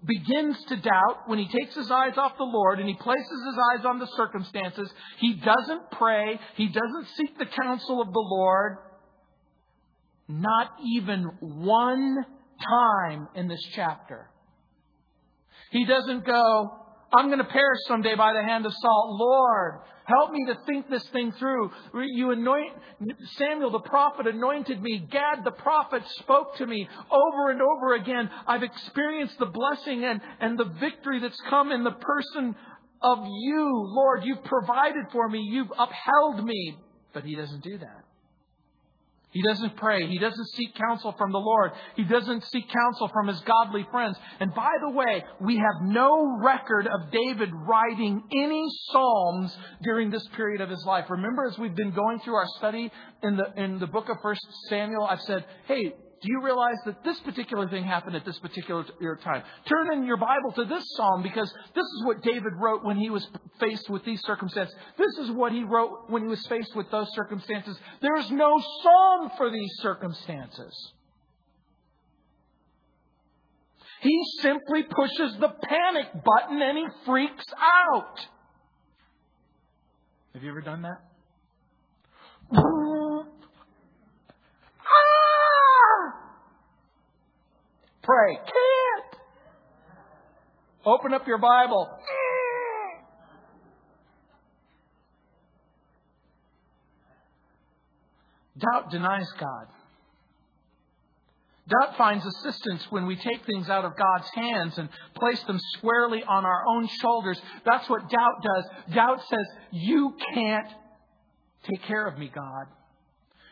begins 0.06 0.64
to 0.66 0.76
doubt 0.76 1.24
when 1.26 1.40
he 1.40 1.48
takes 1.48 1.74
his 1.74 1.90
eyes 1.90 2.16
off 2.16 2.38
the 2.38 2.44
Lord 2.44 2.80
and 2.80 2.88
he 2.88 2.94
places 2.94 3.44
his 3.44 3.58
eyes 3.74 3.86
on 3.86 3.98
the 3.98 4.08
circumstances. 4.16 4.88
He 5.18 5.34
doesn't 5.34 5.90
pray. 5.94 6.40
He 6.58 6.68
doesn't 6.68 7.08
seek 7.16 7.40
the 7.40 7.48
counsel 7.48 8.04
of 8.04 8.14
the 8.14 8.24
Lord. 8.24 8.78
Not 10.28 10.72
even 10.84 11.24
one 11.40 12.18
time 12.68 13.28
in 13.36 13.48
this 13.48 13.64
chapter. 13.76 14.30
He 15.72 15.86
doesn't 15.86 16.26
go, 16.26 16.72
I'm 17.14 17.28
going 17.28 17.40
to 17.40 17.46
perish 17.46 17.80
someday 17.88 18.16
by 18.16 18.34
the 18.34 18.44
hand 18.44 18.66
of 18.66 18.74
Saul. 18.74 19.18
Lord, 19.20 19.82
help 20.06 20.32
me 20.32 20.46
to 20.48 20.56
think 20.66 20.90
this 20.90 21.08
thing 21.10 21.32
through. 21.34 21.72
You 21.94 22.32
anoint, 22.32 22.74
Samuel 23.38 23.72
the 23.72 23.80
prophet 23.80 24.28
anointed 24.28 24.82
me. 24.82 25.08
Gad 25.10 25.44
the 25.46 25.52
prophet 25.52 26.04
spoke 26.20 26.58
to 26.58 26.68
me 26.68 26.88
over 27.10 27.52
and 27.52 27.62
over 27.62 27.96
again. 27.96 28.30
I've 28.46 28.64
experienced 28.64 29.40
the 29.40 29.46
blessing 29.46 30.04
and, 30.04 30.20
and 30.42 30.58
the 30.58 30.72
victory 30.80 31.20
that's 31.22 31.42
come 31.50 31.72
in 31.72 31.84
the 31.84 31.92
person 31.92 32.56
of 33.02 33.20
you. 33.20 33.70
Lord, 33.96 34.22
you've 34.24 34.44
provided 34.44 35.06
for 35.12 35.30
me. 35.30 35.40
You've 35.40 35.72
upheld 35.72 36.46
me. 36.46 36.78
But 37.14 37.24
he 37.24 37.36
doesn't 37.36 37.64
do 37.64 37.78
that. 37.78 38.07
He 39.32 39.42
doesn't 39.44 39.76
pray. 39.76 40.08
He 40.08 40.20
doesn't 40.20 40.48
seek 40.56 40.74
counsel 40.76 41.14
from 41.18 41.32
the 41.32 41.38
Lord. 41.38 41.72
He 41.96 42.04
doesn't 42.04 42.46
seek 42.46 42.64
counsel 42.70 43.10
from 43.10 43.28
his 43.28 43.40
godly 43.42 43.86
friends. 43.92 44.18
And 44.40 44.54
by 44.56 44.72
the 44.82 44.92
way, 44.92 45.24
we 45.42 45.58
have 45.58 45.82
no 45.84 46.38
record 46.42 46.88
of 46.88 47.12
David 47.12 47.50
writing 47.54 48.24
any 48.32 48.66
Psalms 48.90 49.56
during 49.84 50.10
this 50.10 50.26
period 50.36 50.62
of 50.62 50.70
his 50.70 50.84
life. 50.86 51.06
Remember, 51.10 51.46
as 51.46 51.58
we've 51.60 51.76
been 51.76 51.92
going 51.92 52.20
through 52.22 52.36
our 52.36 52.48
study 52.58 52.90
in 53.22 53.36
the, 53.36 53.54
in 53.62 53.80
the 53.80 53.88
book 53.88 54.08
of 54.10 54.18
First 54.22 54.46
Samuel, 54.70 55.04
I've 55.04 55.22
said, 55.22 55.46
hey, 55.68 55.94
do 56.22 56.30
you 56.32 56.42
realize 56.42 56.78
that 56.86 57.04
this 57.04 57.20
particular 57.20 57.70
thing 57.70 57.84
happened 57.84 58.16
at 58.16 58.26
this 58.26 58.40
particular 58.40 58.84
time? 59.24 59.44
Turn 59.68 59.94
in 59.94 60.06
your 60.06 60.18
Bible 60.18 60.52
to 60.56 60.66
this 60.66 60.84
psalm 60.96 61.22
because 61.22 61.52
this 61.76 61.84
is 61.84 62.06
what 62.06 62.22
David 62.24 62.54
wrote 62.60 62.84
when 62.84 62.98
he 62.98 63.10
was 63.10 63.28
faced 63.60 63.90
with 63.90 64.04
these 64.04 64.22
circumstances. 64.24 64.76
This 64.98 65.26
is 65.26 65.32
what 65.32 65.52
he 65.52 65.64
wrote 65.64 66.10
when 66.10 66.24
he 66.24 66.28
was 66.28 66.46
faced 66.48 66.76
with 66.76 66.90
those 66.90 67.08
circumstances. 67.14 67.78
There's 68.02 68.32
no 68.32 68.60
psalm 68.82 69.32
for 69.38 69.52
these 69.52 69.72
circumstances. 69.82 70.94
He 74.02 74.24
simply 74.42 74.84
pushes 74.84 75.38
the 75.40 75.50
panic 75.50 76.08
button 76.14 76.62
and 76.62 76.78
he 76.78 76.86
freaks 77.06 77.46
out. 77.62 78.20
Have 80.34 80.44
you 80.44 80.50
ever 80.50 80.62
done 80.62 80.84
that? 80.84 81.02
Pray. 88.08 88.36
Can't. 88.38 89.22
Open 90.86 91.14
up 91.14 91.28
your 91.28 91.40
Bible. 91.40 91.90
Doubt 98.58 98.92
denies 98.92 99.28
God. 99.38 99.68
Doubt 101.68 101.98
finds 101.98 102.26
assistance 102.26 102.88
when 102.90 103.08
we 103.08 103.18
take 103.18 103.46
things 103.46 103.68
out 103.68 103.84
of 103.84 103.92
God's 103.98 104.30
hands 104.34 104.78
and 104.78 104.88
place 105.16 105.44
them 105.44 105.60
squarely 105.76 106.24
on 106.24 106.46
our 106.46 106.64
own 106.66 106.88
shoulders. 107.02 107.38
That's 107.66 107.90
what 107.90 108.10
doubt 108.10 108.42
does. 108.42 108.96
Doubt 108.96 109.22
says, 109.30 109.46
You 109.72 110.16
can't 110.34 110.70
take 111.70 111.84
care 111.84 112.08
of 112.08 112.18
me, 112.18 112.32
God. 112.34 112.68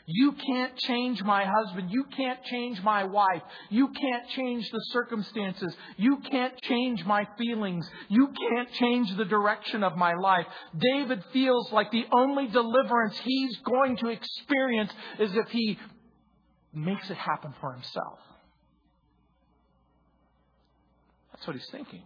You 0.07 0.33
can't 0.33 0.77
change 0.77 1.23
my 1.23 1.45
husband. 1.45 1.89
You 1.91 2.03
can't 2.15 2.43
change 2.43 2.81
my 2.83 3.05
wife. 3.05 3.41
You 3.69 3.87
can't 3.87 4.29
change 4.29 4.69
the 4.69 4.81
circumstances. 4.91 5.75
You 5.97 6.17
can't 6.17 6.53
change 6.61 7.03
my 7.05 7.27
feelings. 7.39 7.89
You 8.07 8.27
can't 8.27 8.71
change 8.73 9.15
the 9.17 9.25
direction 9.25 9.83
of 9.83 9.97
my 9.97 10.13
life. 10.13 10.45
David 10.77 11.23
feels 11.33 11.71
like 11.71 11.91
the 11.91 12.05
only 12.11 12.47
deliverance 12.47 13.17
he's 13.23 13.57
going 13.57 13.97
to 13.97 14.09
experience 14.09 14.91
is 15.19 15.35
if 15.35 15.49
he 15.49 15.79
makes 16.71 17.09
it 17.09 17.17
happen 17.17 17.55
for 17.59 17.73
himself. 17.73 18.19
That's 21.33 21.47
what 21.47 21.55
he's 21.55 21.69
thinking. 21.71 22.03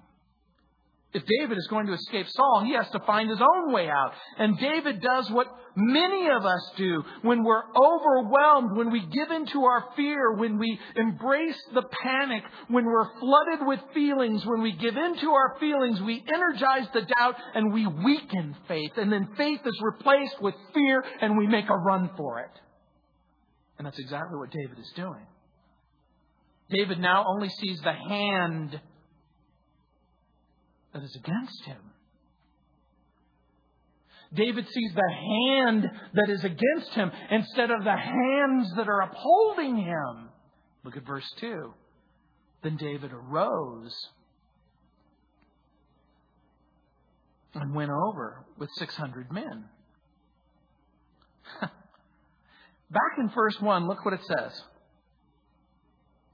If 1.12 1.24
David 1.40 1.58
is 1.58 1.68
going 1.68 1.88
to 1.88 1.94
escape 1.94 2.28
Saul, 2.30 2.64
he 2.66 2.76
has 2.76 2.88
to 2.92 3.00
find 3.00 3.30
his 3.30 3.42
own 3.42 3.74
way 3.74 3.90
out. 3.90 4.14
And 4.38 4.60
David 4.60 5.02
does 5.02 5.30
what 5.32 5.48
many 5.76 6.30
of 6.30 6.46
us 6.46 6.72
do 6.78 7.04
when 7.24 7.44
we're 7.44 7.64
overwhelmed, 7.76 8.78
when 8.78 8.92
we 8.92 9.00
give 9.08 9.32
into 9.32 9.64
our 9.64 9.86
fear, 9.96 10.34
when 10.36 10.60
we 10.60 10.80
embrace 10.96 11.60
the 11.74 11.82
panic, 12.04 12.44
when 12.68 12.86
we're 12.86 13.10
flooded 13.20 13.66
with 13.66 13.80
feelings, 13.92 14.46
when 14.46 14.62
we 14.62 14.72
give 14.74 14.96
into 14.98 15.32
our 15.32 15.58
feelings, 15.60 16.00
we 16.02 16.24
energize 16.32 16.88
the 16.94 17.02
doubt 17.02 17.36
and 17.56 17.74
we 17.74 17.88
weaken 17.88 18.56
faith. 18.68 18.92
And 18.98 19.12
then 19.12 19.30
faith 19.36 19.62
is 19.66 19.82
replaced 19.82 20.40
with 20.42 20.54
fear 20.76 21.04
and 21.22 21.40
we 21.40 21.48
make 21.48 21.70
a 21.70 21.78
run 21.78 22.12
for 22.18 22.42
it. 22.42 22.52
And 23.80 23.88
that's 23.88 24.00
exactly 24.00 24.38
what 24.38 24.52
David 24.52 24.78
is 24.78 24.92
doing. 24.96 25.26
David 26.70 27.00
now 27.00 27.26
only 27.28 27.50
sees 27.50 27.80
the 27.82 27.94
hand 27.94 28.80
that 30.94 31.04
is 31.04 31.16
against 31.16 31.66
him. 31.66 31.82
David 34.34 34.68
sees 34.68 34.92
the 34.94 35.12
hand 35.12 35.90
that 36.14 36.30
is 36.30 36.44
against 36.44 36.92
him 36.92 37.12
instead 37.32 37.72
of 37.72 37.84
the 37.84 37.96
hands 37.96 38.72
that 38.76 38.88
are 38.88 39.02
upholding 39.02 39.78
him. 39.78 40.30
Look 40.84 40.98
at 40.98 41.06
verse 41.06 41.30
2. 41.40 41.74
Then 42.62 42.78
David 42.78 43.12
arose 43.12 43.96
and 47.56 47.74
went 47.74 47.90
over 47.90 48.46
with 48.58 48.70
600 48.78 49.32
men. 49.32 49.66
Back 51.62 51.72
in 53.18 53.30
verse 53.30 53.60
1, 53.60 53.88
look 53.88 54.06
what 54.06 54.14
it 54.14 54.22
says. 54.26 54.62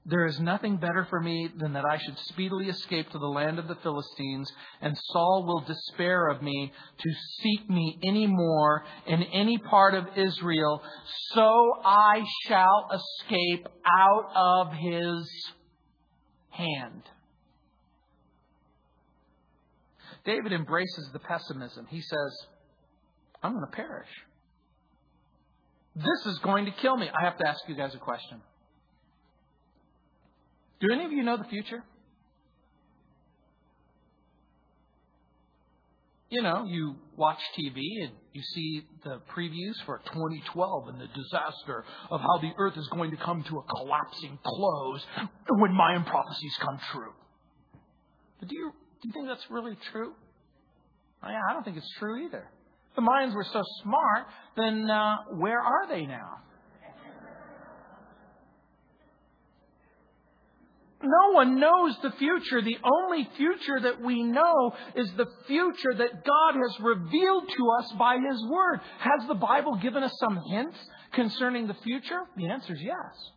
There 0.08 0.24
is 0.24 0.38
nothing 0.38 0.76
better 0.76 1.04
for 1.10 1.20
me 1.20 1.50
than 1.56 1.72
that 1.72 1.84
I 1.84 1.98
should 1.98 2.16
speedily 2.26 2.68
escape 2.68 3.10
to 3.10 3.18
the 3.18 3.26
land 3.26 3.58
of 3.58 3.66
the 3.66 3.74
Philistines, 3.82 4.48
and 4.80 4.96
Saul 4.96 5.44
will 5.44 5.66
despair 5.66 6.28
of 6.28 6.42
me 6.42 6.72
to 6.96 7.10
seek 7.40 7.68
me 7.68 7.98
any 8.04 8.28
more 8.28 8.84
in 9.08 9.24
any 9.24 9.58
part 9.58 9.94
of 9.94 10.06
Israel, 10.16 10.80
so 11.32 11.72
I 11.84 12.24
shall 12.46 12.88
escape 12.94 13.66
out 13.98 14.30
of 14.36 14.72
his 14.74 15.28
hand. 16.50 17.02
David 20.24 20.52
embraces 20.52 21.10
the 21.12 21.18
pessimism. 21.18 21.86
He 21.90 22.00
says, 22.00 22.46
I'm 23.42 23.54
going 23.54 23.66
to 23.66 23.76
perish. 23.76 24.08
This 25.96 26.26
is 26.26 26.38
going 26.44 26.66
to 26.66 26.70
kill 26.70 26.96
me. 26.96 27.08
I 27.08 27.24
have 27.24 27.38
to 27.38 27.48
ask 27.48 27.60
you 27.66 27.74
guys 27.74 27.94
a 27.94 27.98
question. 27.98 28.40
Do 30.80 30.92
any 30.92 31.04
of 31.04 31.12
you 31.12 31.22
know 31.22 31.36
the 31.36 31.44
future? 31.44 31.82
You 36.28 36.42
know, 36.42 36.64
you 36.66 36.96
watch 37.16 37.38
TV 37.58 37.76
and 38.02 38.12
you 38.32 38.42
see 38.54 38.82
the 39.04 39.20
previews 39.34 39.74
for 39.86 40.02
2012 40.12 40.88
and 40.88 41.00
the 41.00 41.06
disaster 41.06 41.84
of 42.10 42.20
how 42.20 42.38
the 42.40 42.50
earth 42.58 42.76
is 42.76 42.86
going 42.88 43.12
to 43.12 43.16
come 43.16 43.44
to 43.44 43.58
a 43.58 43.62
collapsing 43.62 44.38
close 44.44 45.06
when 45.48 45.72
Mayan 45.72 46.04
prophecies 46.04 46.52
come 46.60 46.78
true. 46.92 47.12
But 48.40 48.48
do 48.48 48.56
you, 48.56 48.72
do 49.02 49.08
you 49.08 49.12
think 49.12 49.28
that's 49.28 49.46
really 49.50 49.78
true? 49.92 50.12
I 51.22 51.52
don't 51.52 51.64
think 51.64 51.76
it's 51.76 51.90
true 51.98 52.26
either. 52.26 52.44
The 52.96 53.02
Mayans 53.02 53.34
were 53.34 53.46
so 53.52 53.62
smart, 53.82 54.26
then 54.56 54.90
uh, 54.90 55.16
where 55.38 55.60
are 55.60 55.88
they 55.88 56.06
now? 56.06 56.38
No 61.06 61.32
one 61.32 61.60
knows 61.60 61.96
the 62.02 62.12
future. 62.12 62.60
The 62.60 62.78
only 62.82 63.28
future 63.36 63.80
that 63.82 64.00
we 64.00 64.22
know 64.22 64.74
is 64.94 65.10
the 65.16 65.28
future 65.46 65.94
that 65.94 66.24
God 66.24 66.54
has 66.54 66.80
revealed 66.80 67.48
to 67.48 67.70
us 67.78 67.92
by 67.98 68.16
His 68.16 68.44
Word. 68.50 68.80
Has 68.98 69.28
the 69.28 69.34
Bible 69.34 69.76
given 69.76 70.02
us 70.02 70.12
some 70.18 70.40
hints 70.50 70.76
concerning 71.12 71.66
the 71.66 71.74
future? 71.74 72.22
The 72.36 72.48
answer 72.48 72.74
is 72.74 72.82
yes. 72.82 73.30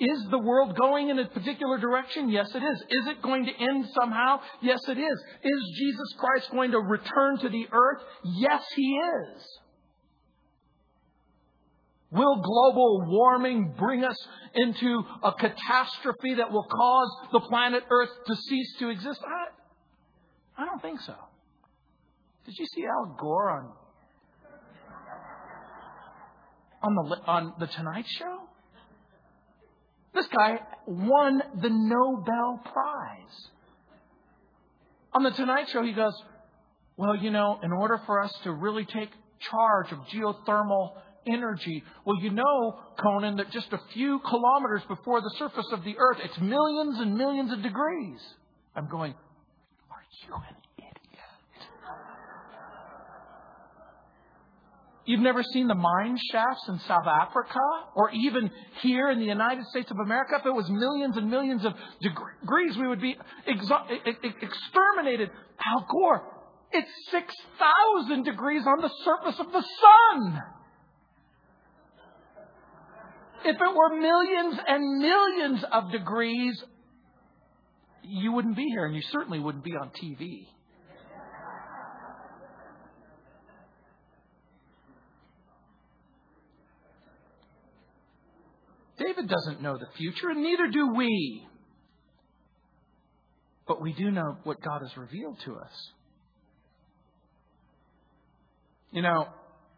Is 0.00 0.24
the 0.30 0.38
world 0.38 0.76
going 0.76 1.10
in 1.10 1.18
a 1.18 1.26
particular 1.26 1.78
direction? 1.78 2.28
Yes, 2.28 2.52
it 2.54 2.62
is. 2.62 2.80
Is 2.90 3.06
it 3.06 3.22
going 3.22 3.46
to 3.46 3.52
end 3.52 3.86
somehow? 4.00 4.40
Yes, 4.60 4.80
it 4.88 4.98
is. 4.98 5.24
Is 5.44 5.78
Jesus 5.78 6.14
Christ 6.18 6.50
going 6.50 6.72
to 6.72 6.78
return 6.78 7.38
to 7.38 7.48
the 7.48 7.66
earth? 7.70 8.02
Yes, 8.24 8.64
He 8.74 8.98
is. 8.98 9.42
Will 12.12 12.36
global 12.36 13.06
warming 13.06 13.74
bring 13.78 14.04
us 14.04 14.16
into 14.54 15.02
a 15.22 15.32
catastrophe 15.32 16.34
that 16.34 16.52
will 16.52 16.64
cause 16.64 17.08
the 17.32 17.40
planet 17.40 17.84
Earth 17.90 18.10
to 18.26 18.36
cease 18.36 18.76
to 18.80 18.90
exist? 18.90 19.18
I, 19.26 20.62
I 20.62 20.66
don't 20.66 20.82
think 20.82 21.00
so. 21.00 21.14
Did 22.44 22.54
you 22.58 22.66
see 22.66 22.84
Al 22.84 23.16
Gore 23.18 23.50
on 23.50 23.72
on 26.82 26.94
the 26.96 27.16
on 27.26 27.54
the 27.58 27.66
Tonight 27.66 28.06
Show? 28.18 28.40
This 30.12 30.26
guy 30.26 30.58
won 30.86 31.42
the 31.62 31.70
Nobel 31.70 32.60
Prize. 32.62 33.48
On 35.14 35.22
the 35.22 35.30
Tonight 35.30 35.68
Show, 35.72 35.82
he 35.82 35.92
goes, 35.92 36.14
"Well, 36.98 37.16
you 37.16 37.30
know, 37.30 37.58
in 37.62 37.72
order 37.72 38.02
for 38.04 38.20
us 38.22 38.32
to 38.42 38.52
really 38.52 38.84
take 38.84 39.10
charge 39.50 39.92
of 39.92 39.98
geothermal 40.12 40.92
energy. 41.26 41.82
Well, 42.04 42.20
you 42.20 42.30
know, 42.30 42.78
Conan, 43.00 43.36
that 43.36 43.50
just 43.50 43.72
a 43.72 43.80
few 43.92 44.20
kilometers 44.20 44.82
before 44.88 45.20
the 45.20 45.32
surface 45.38 45.66
of 45.72 45.84
the 45.84 45.96
earth, 45.98 46.18
it's 46.24 46.38
millions 46.40 47.00
and 47.00 47.16
millions 47.16 47.52
of 47.52 47.62
degrees. 47.62 48.20
I'm 48.74 48.88
going, 48.88 49.14
are 49.90 50.04
you 50.26 50.34
an 50.34 50.56
idiot? 50.78 50.98
You've 55.04 55.20
never 55.20 55.42
seen 55.42 55.66
the 55.66 55.74
mine 55.74 56.16
shafts 56.30 56.62
in 56.68 56.78
South 56.86 57.06
Africa 57.06 57.58
or 57.96 58.10
even 58.12 58.50
here 58.82 59.10
in 59.10 59.18
the 59.18 59.26
United 59.26 59.66
States 59.66 59.90
of 59.90 59.98
America? 59.98 60.36
If 60.38 60.46
it 60.46 60.54
was 60.54 60.70
millions 60.70 61.16
and 61.16 61.28
millions 61.28 61.64
of 61.64 61.72
degrees, 62.00 62.76
we 62.78 62.86
would 62.86 63.00
be 63.00 63.16
exterminated. 63.46 65.30
Al 65.66 65.86
Gore, 65.90 66.22
it's 66.70 66.88
6,000 67.10 68.22
degrees 68.22 68.62
on 68.66 68.80
the 68.80 68.90
surface 69.04 69.40
of 69.40 69.52
the 69.52 69.62
sun. 69.62 70.42
If 73.44 73.56
it 73.56 73.76
were 73.76 74.00
millions 74.00 74.58
and 74.66 74.98
millions 74.98 75.64
of 75.72 75.90
degrees, 75.90 76.62
you 78.02 78.32
wouldn't 78.32 78.56
be 78.56 78.66
here 78.68 78.86
and 78.86 78.94
you 78.94 79.02
certainly 79.10 79.40
wouldn't 79.40 79.64
be 79.64 79.72
on 79.72 79.90
TV. 79.90 80.46
David 88.98 89.28
doesn't 89.28 89.60
know 89.60 89.76
the 89.76 89.86
future, 89.96 90.28
and 90.30 90.42
neither 90.42 90.68
do 90.68 90.94
we. 90.94 91.46
But 93.66 93.80
we 93.80 93.92
do 93.92 94.10
know 94.10 94.36
what 94.44 94.60
God 94.60 94.82
has 94.82 94.96
revealed 94.96 95.38
to 95.44 95.56
us. 95.56 95.90
You 98.92 99.02
know, 99.02 99.28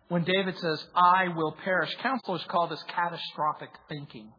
when 0.09 0.25
David 0.25 0.59
says, 0.59 0.85
I 0.95 1.29
will 1.29 1.57
perish, 1.65 1.91
counselors 2.03 2.45
call 2.49 2.69
this 2.69 2.83
catastrophic 2.89 3.71
thinking. 3.89 4.33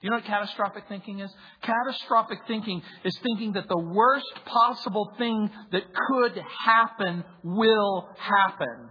Do 0.00 0.06
you 0.06 0.10
know 0.10 0.16
what 0.16 0.26
catastrophic 0.26 0.84
thinking 0.88 1.18
is? 1.18 1.30
Catastrophic 1.62 2.38
thinking 2.46 2.82
is 3.04 3.18
thinking 3.20 3.54
that 3.54 3.68
the 3.68 3.78
worst 3.78 4.32
possible 4.44 5.12
thing 5.18 5.50
that 5.72 5.82
could 5.92 6.40
happen 6.64 7.24
will 7.42 8.08
happen. 8.16 8.90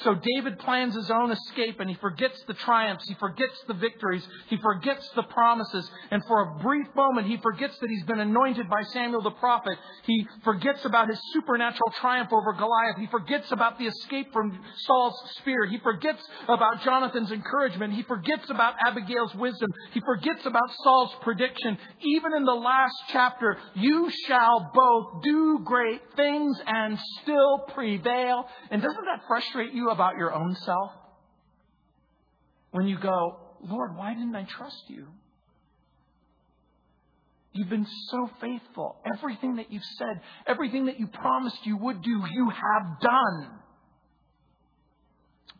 So 0.00 0.14
David 0.14 0.58
plans 0.58 0.94
his 0.94 1.10
own 1.10 1.30
escape 1.30 1.80
and 1.80 1.88
he 1.88 1.96
forgets 1.96 2.38
the 2.46 2.52
triumphs. 2.52 3.08
He 3.08 3.14
forgets 3.14 3.58
the 3.66 3.72
victories. 3.72 4.26
He 4.48 4.58
forgets 4.58 5.08
the 5.16 5.22
promises. 5.22 5.90
And 6.10 6.22
for 6.26 6.42
a 6.42 6.62
brief 6.62 6.86
moment, 6.94 7.28
he 7.28 7.38
forgets 7.38 7.78
that 7.78 7.88
he's 7.88 8.04
been 8.04 8.20
anointed 8.20 8.68
by 8.68 8.82
Samuel 8.92 9.22
the 9.22 9.30
prophet. 9.30 9.78
He 10.04 10.26
forgets 10.44 10.84
about 10.84 11.08
his 11.08 11.18
supernatural 11.32 11.90
triumph 11.98 12.30
over 12.30 12.52
Goliath. 12.52 12.98
He 12.98 13.06
forgets 13.06 13.50
about 13.52 13.78
the 13.78 13.86
escape 13.86 14.34
from 14.34 14.58
Saul's 14.80 15.18
spear. 15.38 15.64
He 15.64 15.78
forgets 15.78 16.22
about 16.46 16.82
Jonathan's 16.82 17.32
encouragement. 17.32 17.94
He 17.94 18.02
forgets 18.02 18.50
about 18.50 18.74
Abigail's 18.86 19.34
wisdom. 19.34 19.70
He 19.92 20.00
forgets 20.00 20.44
about 20.44 20.70
Saul's 20.82 21.14
prediction. 21.22 21.78
Even 22.02 22.34
in 22.34 22.44
the 22.44 22.52
last 22.52 22.96
chapter, 23.12 23.56
you 23.74 24.10
shall 24.26 24.70
both 24.74 25.22
do 25.22 25.60
great 25.64 26.02
things 26.16 26.60
and 26.66 26.98
still 27.22 27.60
prevail. 27.72 28.44
And 28.70 28.82
doesn't 28.82 29.04
that 29.06 29.22
frustrate 29.26 29.72
you? 29.72 29.85
About 29.90 30.16
your 30.16 30.32
own 30.32 30.54
self? 30.64 30.92
When 32.70 32.86
you 32.86 32.98
go, 32.98 33.36
Lord, 33.62 33.96
why 33.96 34.14
didn't 34.14 34.36
I 34.36 34.44
trust 34.44 34.84
you? 34.88 35.06
You've 37.52 37.70
been 37.70 37.86
so 38.10 38.28
faithful. 38.40 38.96
Everything 39.16 39.56
that 39.56 39.72
you've 39.72 39.82
said, 39.98 40.20
everything 40.46 40.86
that 40.86 41.00
you 41.00 41.06
promised 41.06 41.58
you 41.64 41.78
would 41.78 42.02
do, 42.02 42.10
you 42.10 42.50
have 42.50 43.00
done. 43.00 43.60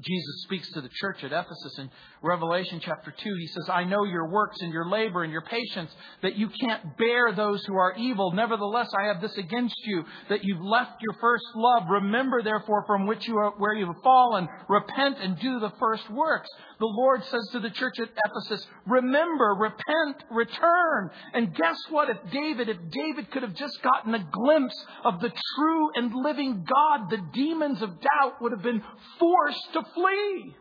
Jesus 0.00 0.42
speaks 0.42 0.70
to 0.72 0.80
the 0.82 0.90
church 1.00 1.24
at 1.24 1.32
Ephesus 1.32 1.78
in 1.78 1.90
Revelation 2.22 2.80
chapter 2.84 3.14
2. 3.16 3.34
He 3.38 3.46
says, 3.46 3.70
I 3.70 3.84
know 3.84 4.04
your 4.04 4.28
works 4.28 4.58
and 4.60 4.72
your 4.72 4.88
labor 4.88 5.22
and 5.22 5.32
your 5.32 5.42
patience, 5.42 5.90
that 6.22 6.36
you 6.36 6.48
can't 6.48 6.96
bear 6.98 7.32
those 7.32 7.64
who 7.64 7.76
are 7.76 7.94
evil. 7.96 8.32
Nevertheless, 8.32 8.88
I 8.98 9.06
have 9.06 9.22
this 9.22 9.36
against 9.38 9.76
you, 9.86 10.04
that 10.28 10.44
you've 10.44 10.60
left 10.60 11.00
your 11.00 11.14
first 11.20 11.44
love. 11.54 11.84
Remember, 11.88 12.42
therefore, 12.42 12.84
from 12.86 13.06
which 13.06 13.26
you 13.26 13.38
are, 13.38 13.52
where 13.56 13.74
you 13.74 13.86
have 13.86 14.02
fallen, 14.02 14.48
repent 14.68 15.16
and 15.20 15.38
do 15.38 15.60
the 15.60 15.72
first 15.80 16.10
works. 16.10 16.50
The 16.78 16.86
Lord 16.86 17.24
says 17.24 17.48
to 17.52 17.60
the 17.60 17.70
church 17.70 17.98
at 18.00 18.08
Ephesus, 18.26 18.66
remember, 18.86 19.54
repent, 19.58 20.24
return. 20.30 21.10
And 21.32 21.54
guess 21.54 21.78
what? 21.88 22.10
If 22.10 22.18
David, 22.30 22.68
if 22.68 22.76
David 22.90 23.30
could 23.30 23.42
have 23.42 23.54
just 23.54 23.82
gotten 23.82 24.14
a 24.14 24.28
glimpse 24.30 24.84
of 25.04 25.20
the 25.20 25.30
true 25.30 25.90
and 25.94 26.14
living 26.14 26.66
God, 26.68 27.08
the 27.08 27.22
demons 27.32 27.80
of 27.80 28.00
doubt 28.00 28.42
would 28.42 28.52
have 28.52 28.62
been 28.62 28.82
forced 29.18 29.72
to 29.72 29.82
flee. 29.94 30.54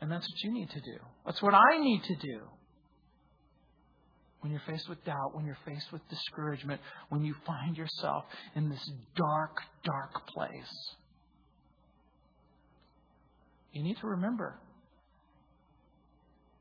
And 0.00 0.12
that's 0.12 0.28
what 0.28 0.42
you 0.44 0.52
need 0.52 0.70
to 0.70 0.80
do. 0.80 0.98
That's 1.26 1.42
what 1.42 1.54
I 1.54 1.78
need 1.78 2.04
to 2.04 2.14
do. 2.16 2.40
When 4.40 4.52
you're 4.52 4.62
faced 4.66 4.88
with 4.88 5.02
doubt, 5.04 5.34
when 5.34 5.46
you're 5.46 5.58
faced 5.66 5.90
with 5.90 6.06
discouragement, 6.10 6.80
when 7.08 7.24
you 7.24 7.34
find 7.46 7.76
yourself 7.76 8.24
in 8.54 8.68
this 8.68 8.92
dark, 9.16 9.56
dark 9.82 10.26
place, 10.28 10.94
you 13.74 13.82
need 13.82 13.96
to 13.98 14.06
remember 14.06 14.58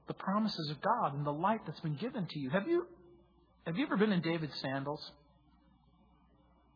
the 0.08 0.14
promises 0.14 0.70
of 0.70 0.82
God 0.82 1.16
and 1.16 1.26
the 1.26 1.32
light 1.32 1.62
that's 1.66 1.80
been 1.80 1.96
given 1.96 2.28
to 2.28 2.40
you. 2.40 2.50
Have 2.50 2.68
you, 2.68 2.86
have 3.66 3.78
you 3.78 3.86
ever 3.86 3.98
been 3.98 4.12
in 4.12 4.22
David's 4.22 4.60
sandals? 4.60 5.12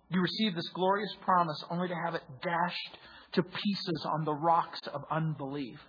You 0.10 0.21
receive 0.21 0.56
this 0.56 0.69
glorious 0.73 1.13
promise 1.21 1.62
only 1.69 1.89
to 1.89 1.95
have 1.95 2.15
it 2.15 2.21
dashed 2.41 2.97
to 3.34 3.43
pieces 3.43 4.06
on 4.06 4.23
the 4.23 4.34
rocks 4.34 4.80
of 4.93 5.04
unbelief. 5.12 5.80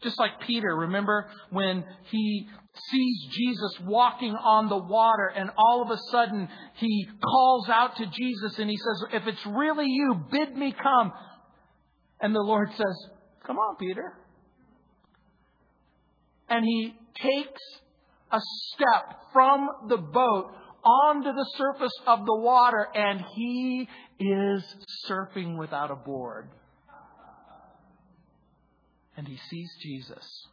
Just 0.00 0.16
like 0.20 0.30
Peter, 0.46 0.76
remember 0.76 1.26
when 1.50 1.84
he 2.04 2.46
sees 2.90 3.26
Jesus 3.32 3.80
walking 3.84 4.32
on 4.32 4.68
the 4.68 4.78
water 4.78 5.32
and 5.34 5.50
all 5.58 5.82
of 5.82 5.90
a 5.90 5.98
sudden 6.12 6.48
he 6.74 7.08
calls 7.20 7.68
out 7.68 7.96
to 7.96 8.06
Jesus 8.06 8.60
and 8.60 8.70
he 8.70 8.76
says, 8.76 9.04
If 9.14 9.26
it's 9.26 9.44
really 9.46 9.86
you, 9.88 10.14
bid 10.30 10.56
me 10.56 10.72
come. 10.80 11.12
And 12.20 12.34
the 12.34 12.40
Lord 12.40 12.70
says, 12.76 13.10
Come 13.46 13.58
on, 13.58 13.76
Peter. 13.76 14.12
And 16.48 16.64
he 16.64 16.94
takes 17.14 17.62
a 18.32 18.40
step 18.72 19.20
from 19.32 19.68
the 19.88 19.96
boat 19.96 20.52
onto 20.84 21.32
the 21.32 21.46
surface 21.56 21.92
of 22.06 22.24
the 22.24 22.36
water 22.36 22.86
and 22.94 23.22
he 23.34 23.88
is 24.18 24.62
surfing 25.08 25.58
without 25.58 25.90
a 25.90 25.96
board. 25.96 26.48
And 29.16 29.26
he 29.26 29.38
sees 29.50 29.70
Jesus. 29.82 30.46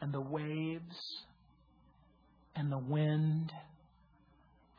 And 0.00 0.12
the 0.12 0.20
waves 0.20 1.24
and 2.56 2.70
the 2.70 2.78
wind, 2.78 3.52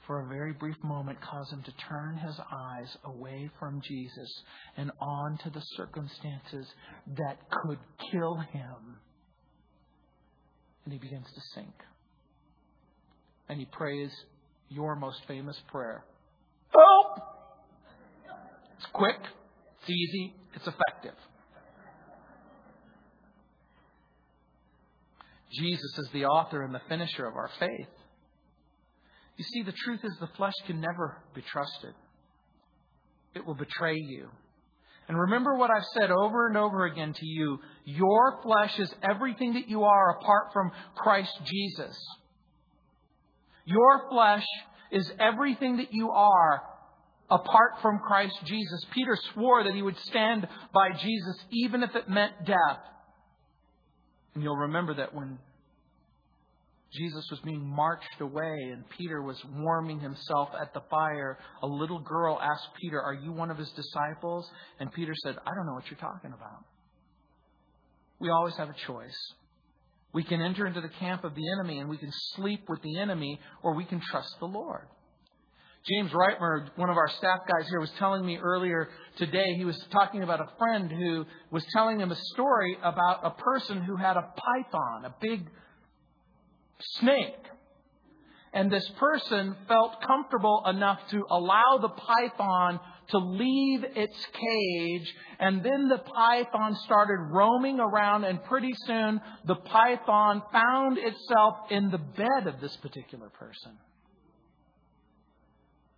for 0.08 0.22
a 0.22 0.28
very 0.28 0.54
brief 0.54 0.76
moment, 0.84 1.20
cause 1.22 1.50
him 1.52 1.64
to 1.64 1.72
turn 1.90 2.18
his 2.18 2.36
eyes 2.52 2.98
away 3.06 3.50
from 3.60 3.82
Jesus 3.82 4.44
and 4.78 4.92
on 5.00 5.38
to 5.44 5.50
the 5.50 5.62
circumstances 5.78 6.68
that 7.18 7.38
could 7.50 7.80
kill 8.12 8.38
him. 8.52 8.98
And 10.84 10.94
he 10.94 11.00
begins 11.00 11.26
to 11.34 11.42
sink 11.56 11.74
and 13.50 13.60
he 13.60 13.66
prays 13.66 14.12
your 14.70 14.96
most 14.96 15.20
famous 15.28 15.58
prayer 15.72 16.04
Help! 16.72 17.24
It's 18.78 18.88
quick, 18.92 19.20
it's 19.80 19.90
easy, 19.90 20.34
it's 20.56 20.68
effective. 20.68 21.16
Jesus 25.58 26.00
is 26.00 26.10
the 26.12 26.26
author 26.26 26.64
and 26.64 26.76
the 26.76 26.82
finisher 26.90 27.26
of 27.26 27.36
our 27.36 27.50
faith. 27.60 27.88
You 29.38 29.44
see, 29.44 29.64
the 29.64 29.74
truth 29.74 30.00
is 30.04 30.14
the 30.20 30.30
flesh 30.38 30.54
can 30.66 30.80
never 30.80 31.18
be 31.34 31.42
trusted. 31.42 31.94
It 33.34 33.46
will 33.46 33.56
betray 33.56 33.98
you. 33.98 34.30
And 35.08 35.20
remember 35.20 35.56
what 35.56 35.70
I've 35.70 35.86
said 35.94 36.10
over 36.10 36.48
and 36.48 36.58
over 36.58 36.86
again 36.86 37.14
to 37.14 37.26
you. 37.26 37.60
Your 37.84 38.40
flesh 38.42 38.80
is 38.80 38.94
everything 39.04 39.54
that 39.54 39.70
you 39.70 39.84
are 39.84 40.18
apart 40.18 40.48
from 40.52 40.72
Christ 40.96 41.38
Jesus. 41.46 41.96
Your 43.66 44.10
flesh 44.10 44.46
is 44.92 45.12
everything 45.20 45.78
that 45.78 45.92
you 45.92 46.10
are 46.10 46.64
apart 47.30 47.82
from 47.82 48.00
Christ 48.00 48.38
Jesus. 48.46 48.86
Peter 48.94 49.18
swore 49.34 49.64
that 49.64 49.76
he 49.76 49.82
would 49.82 49.98
stand 50.00 50.48
by 50.74 50.90
Jesus 50.92 51.36
even 51.52 51.84
if 51.84 51.96
it 51.96 52.10
meant 52.10 52.34
death. 52.46 52.80
And 54.34 54.44
you'll 54.44 54.58
remember 54.58 54.96
that 54.96 55.14
when 55.14 55.40
Jesus 56.98 57.26
was 57.30 57.40
being 57.42 57.66
marched 57.66 58.20
away 58.20 58.70
and 58.72 58.84
Peter 58.98 59.22
was 59.22 59.38
warming 59.58 60.00
himself 60.00 60.50
at 60.60 60.74
the 60.74 60.82
fire, 60.90 61.38
a 61.62 61.68
little 61.68 62.00
girl 62.00 62.40
asked 62.42 62.70
Peter, 62.82 63.02
Are 63.02 63.14
you 63.14 63.32
one 63.32 63.52
of 63.52 63.58
his 63.58 63.72
disciples? 63.72 64.50
And 64.80 64.92
Peter 64.92 65.14
said, 65.24 65.36
I 65.46 65.52
don't 65.56 65.66
know 65.66 65.74
what 65.74 65.90
you're 65.90 66.00
talking 66.00 66.34
about. 66.34 66.64
We 68.20 68.30
always 68.30 68.56
have 68.56 68.70
a 68.70 68.76
choice. 68.88 69.34
We 70.14 70.24
can 70.24 70.42
enter 70.42 70.66
into 70.66 70.82
the 70.82 70.90
camp 70.90 71.24
of 71.24 71.36
the 71.36 71.44
enemy 71.52 71.80
and 71.80 71.90
we 71.90 71.98
can 71.98 72.12
sleep 72.36 72.66
with 72.70 72.82
the 72.82 72.98
enemy, 73.00 73.40
or 73.64 73.76
we 73.76 73.84
can 73.84 74.00
trust 74.00 74.34
the 74.40 74.46
Lord. 74.46 74.88
James 75.88 76.12
Reitmer, 76.12 76.70
one 76.78 76.90
of 76.90 76.98
our 76.98 77.10
staff 77.10 77.42
guys 77.48 77.68
here, 77.70 77.80
was 77.80 77.92
telling 78.00 78.26
me 78.26 78.38
earlier 78.38 78.90
today, 79.18 79.54
he 79.56 79.66
was 79.66 79.78
talking 79.92 80.24
about 80.24 80.40
a 80.40 80.50
friend 80.58 80.90
who 80.90 81.26
was 81.52 81.64
telling 81.74 82.00
him 82.00 82.12
a 82.12 82.16
story 82.34 82.76
about 82.82 83.20
a 83.24 83.30
person 83.32 83.82
who 83.84 83.96
had 83.96 84.18
a 84.18 84.34
python, 84.36 85.06
a 85.06 85.14
big 85.22 85.46
snake. 87.00 87.36
And 88.54 88.72
this 88.72 88.90
person 88.98 89.56
felt 89.68 90.02
comfortable 90.02 90.64
enough 90.66 91.00
to 91.12 91.26
allow 91.30 91.78
the 91.82 91.90
python 91.90 92.80
to 93.10 93.18
leave 93.18 93.84
its 93.96 94.16
cage, 94.34 95.14
and 95.40 95.64
then 95.64 95.90
the 95.90 95.98
python 96.00 96.76
started 96.86 97.20
roaming 97.32 97.80
around, 97.80 98.24
and 98.24 98.44
pretty 98.46 98.74
soon 98.86 99.22
the 99.46 99.56
python 99.56 100.42
found 100.52 100.98
itself 100.98 101.58
in 101.70 101.92
the 101.92 101.98
bed 101.98 102.48
of 102.48 102.60
this 102.62 102.76
particular 102.78 103.30
person. 103.30 103.74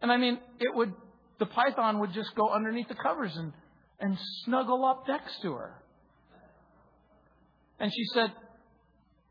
And 0.01 0.11
I 0.11 0.17
mean, 0.17 0.39
it 0.59 0.75
would, 0.75 0.93
the 1.39 1.45
python 1.45 1.99
would 1.99 2.13
just 2.13 2.35
go 2.35 2.49
underneath 2.49 2.87
the 2.87 2.95
covers 2.95 3.35
and, 3.35 3.53
and 3.99 4.17
snuggle 4.43 4.83
up 4.85 5.05
next 5.07 5.41
to 5.43 5.53
her. 5.53 5.75
And 7.79 7.91
she 7.91 8.03
said, 8.13 8.31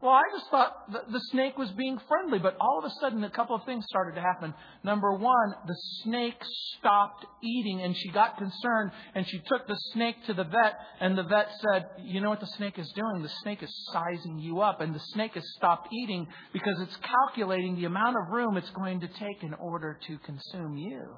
well, 0.02 0.12
I 0.12 0.22
just 0.30 0.50
thought 0.50 0.92
the, 1.10 1.20
snake 1.30 1.56
was 1.56 1.70
being 1.70 1.98
friendly, 2.06 2.38
but 2.38 2.54
all 2.60 2.78
of 2.78 2.84
a 2.84 2.90
sudden 3.00 3.24
a 3.24 3.30
couple 3.30 3.56
of 3.56 3.64
things 3.64 3.82
started 3.88 4.14
to 4.16 4.20
happen. 4.20 4.52
Number 4.84 5.14
one, 5.14 5.54
the 5.66 5.74
snake 6.02 6.36
stopped 6.78 7.24
eating 7.42 7.80
and 7.80 7.96
she 7.96 8.10
got 8.10 8.36
concerned 8.36 8.90
and 9.14 9.26
she 9.26 9.40
took 9.46 9.66
the 9.66 9.76
snake 9.94 10.16
to 10.26 10.34
the 10.34 10.44
vet 10.44 10.74
and 11.00 11.16
the 11.16 11.22
vet 11.22 11.48
said, 11.62 11.86
you 12.04 12.20
know 12.20 12.28
what 12.28 12.40
the 12.40 12.52
snake 12.58 12.78
is 12.78 12.92
doing? 12.94 13.22
The 13.22 13.32
snake 13.42 13.62
is 13.62 13.74
sizing 13.90 14.38
you 14.38 14.60
up 14.60 14.82
and 14.82 14.94
the 14.94 15.00
snake 15.14 15.32
has 15.32 15.44
stopped 15.56 15.88
eating 15.90 16.26
because 16.52 16.78
it's 16.82 16.96
calculating 16.98 17.76
the 17.76 17.86
amount 17.86 18.16
of 18.16 18.30
room 18.30 18.58
it's 18.58 18.70
going 18.70 19.00
to 19.00 19.08
take 19.08 19.42
in 19.42 19.54
order 19.54 19.98
to 20.08 20.18
consume 20.18 20.76
you. 20.76 21.16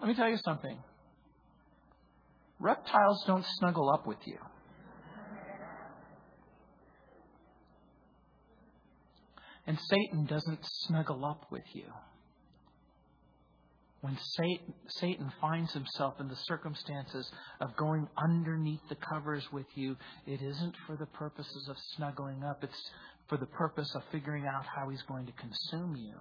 Let 0.00 0.08
me 0.08 0.14
tell 0.14 0.28
you 0.28 0.38
something. 0.44 0.76
Reptiles 2.60 3.24
don't 3.26 3.46
snuggle 3.58 3.88
up 3.88 4.06
with 4.06 4.18
you. 4.26 4.36
And 9.66 9.78
Satan 9.80 10.26
doesn't 10.26 10.60
snuggle 10.62 11.24
up 11.24 11.46
with 11.50 11.64
you. 11.72 11.86
When 14.00 14.16
Satan, 14.88 15.32
finds 15.40 15.72
himself 15.72 16.14
in 16.20 16.28
the 16.28 16.36
circumstances 16.44 17.28
of 17.60 17.76
going 17.76 18.06
underneath 18.16 18.86
the 18.88 18.94
covers 18.94 19.44
with 19.52 19.66
you, 19.74 19.96
it 20.26 20.40
isn't 20.40 20.76
for 20.86 20.96
the 20.96 21.06
purposes 21.06 21.66
of 21.68 21.76
snuggling 21.96 22.44
up, 22.44 22.62
it's 22.62 22.90
for 23.28 23.36
the 23.36 23.46
purpose 23.46 23.92
of 23.96 24.02
figuring 24.12 24.46
out 24.46 24.64
how 24.64 24.88
he's 24.90 25.02
going 25.02 25.26
to 25.26 25.32
consume 25.32 25.96
you. 25.96 26.14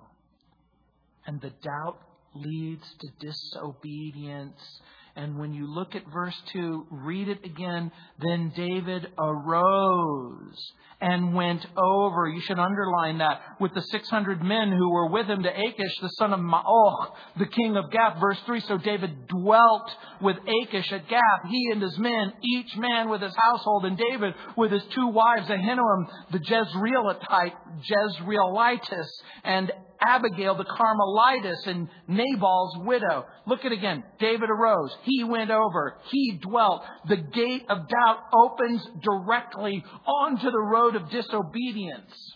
And 1.28 1.40
the 1.42 1.52
doubt 1.62 2.00
leads 2.34 2.88
to 3.00 3.08
disobedience 3.20 4.82
and 5.18 5.40
when 5.40 5.54
you 5.54 5.74
look 5.74 5.96
at 5.96 6.04
verse 6.12 6.36
2, 6.52 6.88
read 6.92 7.30
it 7.30 7.46
again. 7.46 7.90
Then 8.20 8.52
David 8.54 9.08
arose 9.18 10.74
and 11.00 11.34
went 11.34 11.66
over. 11.78 12.28
You 12.28 12.42
should 12.42 12.60
underline 12.60 13.20
that 13.20 13.40
with 13.62 13.74
the 13.74 13.82
600 13.82 14.44
men 14.44 14.74
who 14.74 14.92
were 14.92 15.10
with 15.10 15.28
him 15.28 15.42
to 15.44 15.50
Achish, 15.50 16.00
the 16.02 16.10
son 16.20 16.34
of 16.34 16.42
Maoch, 16.42 17.12
the 17.40 17.46
king 17.46 17.78
of 17.78 17.92
Gath. 17.92 18.20
Verse 18.20 18.40
3 18.46 18.60
So 18.62 18.78
David 18.78 19.28
dwelt 19.28 19.90
with 20.22 20.36
Achish 20.64 20.92
at 20.92 21.08
Gath, 21.08 21.50
he 21.50 21.70
and 21.72 21.82
his 21.82 21.98
men, 21.98 22.34
each 22.44 22.76
man 22.76 23.10
with 23.10 23.22
his 23.22 23.36
household, 23.38 23.86
and 23.86 23.98
David 23.98 24.34
with 24.58 24.72
his 24.72 24.84
two 24.94 25.08
wives, 25.08 25.48
Ahinoam, 25.48 26.10
the 26.34 26.40
Jezreelite, 26.40 27.54
Jezreelitis, 27.90 29.08
and 29.46 29.72
Abigail 30.08 30.56
the 30.56 30.66
Carmelitess 30.66 31.68
and 31.68 31.88
Nabal's 32.08 32.78
widow. 32.80 33.26
Look 33.46 33.60
at 33.60 33.72
it 33.72 33.78
again. 33.78 34.04
David 34.20 34.50
arose. 34.50 34.96
He 35.04 35.24
went 35.24 35.52
over. 35.52 35.98
He 36.12 36.40
dwelt. 36.42 36.84
The 37.08 37.18
gate 37.18 37.66
of 37.70 37.88
doubt 37.88 38.20
opens 38.34 38.86
directly 39.02 39.84
onto 40.06 40.50
the 40.52 40.62
road 40.62 40.96
of 40.96 41.10
disobedience. 41.10 42.36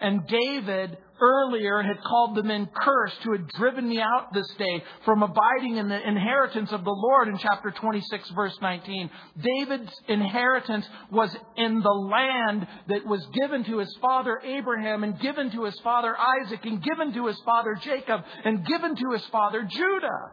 And 0.00 0.26
David 0.26 0.98
earlier 1.20 1.82
had 1.82 2.02
called 2.02 2.36
the 2.36 2.42
men 2.42 2.68
cursed 2.74 3.22
who 3.22 3.32
had 3.32 3.48
driven 3.48 3.88
me 3.88 4.00
out 4.00 4.32
this 4.32 4.48
day 4.58 4.82
from 5.04 5.22
abiding 5.22 5.76
in 5.76 5.88
the 5.88 6.08
inheritance 6.08 6.72
of 6.72 6.84
the 6.84 6.90
Lord 6.90 7.28
in 7.28 7.38
chapter 7.38 7.70
26 7.70 8.30
verse 8.30 8.56
19. 8.60 9.10
David's 9.40 9.92
inheritance 10.08 10.86
was 11.10 11.34
in 11.56 11.80
the 11.80 11.88
land 11.88 12.66
that 12.88 13.06
was 13.06 13.24
given 13.32 13.64
to 13.64 13.78
his 13.78 13.96
father 14.00 14.40
Abraham 14.44 15.04
and 15.04 15.18
given 15.20 15.50
to 15.52 15.64
his 15.64 15.78
father 15.80 16.16
Isaac 16.16 16.64
and 16.64 16.82
given 16.82 17.12
to 17.14 17.26
his 17.26 17.40
father 17.44 17.78
Jacob 17.80 18.22
and 18.44 18.66
given 18.66 18.96
to 18.96 19.12
his 19.12 19.24
father 19.26 19.62
Judah. 19.62 20.32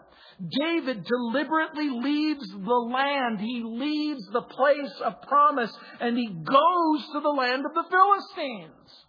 David 0.59 1.05
deliberately 1.05 1.89
leaves 1.89 2.49
the 2.49 2.89
land. 2.91 3.39
He 3.39 3.61
leaves 3.63 4.25
the 4.31 4.41
place 4.41 5.01
of 5.03 5.21
promise 5.21 5.71
and 5.99 6.17
he 6.17 6.27
goes 6.27 7.05
to 7.13 7.19
the 7.21 7.29
land 7.29 7.63
of 7.65 7.73
the 7.73 7.85
Philistines. 7.89 9.05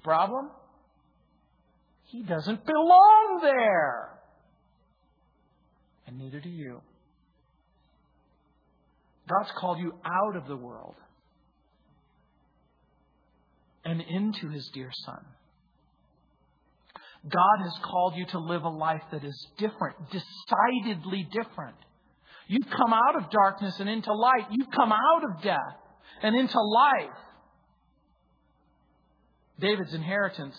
The 0.00 0.04
problem? 0.04 0.48
He 2.04 2.22
doesn't 2.22 2.64
belong 2.64 3.40
there. 3.42 4.08
And 6.06 6.18
neither 6.18 6.40
do 6.40 6.48
you. 6.48 6.80
God's 9.28 9.50
called 9.58 9.78
you 9.78 9.92
out 10.04 10.36
of 10.36 10.48
the 10.48 10.56
world 10.56 10.94
and 13.84 14.00
into 14.00 14.48
His 14.48 14.68
dear 14.72 14.90
Son. 15.04 15.24
God 17.28 17.62
has 17.62 17.74
called 17.84 18.14
you 18.16 18.24
to 18.26 18.38
live 18.38 18.62
a 18.62 18.70
life 18.70 19.02
that 19.12 19.22
is 19.22 19.48
different, 19.58 19.96
decidedly 20.10 21.28
different. 21.30 21.76
You've 22.48 22.70
come 22.70 22.94
out 22.94 23.22
of 23.22 23.30
darkness 23.30 23.78
and 23.78 23.88
into 23.88 24.14
light. 24.14 24.46
You've 24.50 24.70
come 24.74 24.92
out 24.92 25.24
of 25.24 25.42
death 25.42 25.76
and 26.22 26.34
into 26.34 26.58
life. 26.58 27.16
David's 29.60 29.94
inheritance 29.94 30.56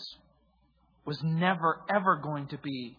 was 1.06 1.22
never, 1.24 1.82
ever 1.90 2.18
going 2.24 2.48
to 2.48 2.58
be 2.58 2.98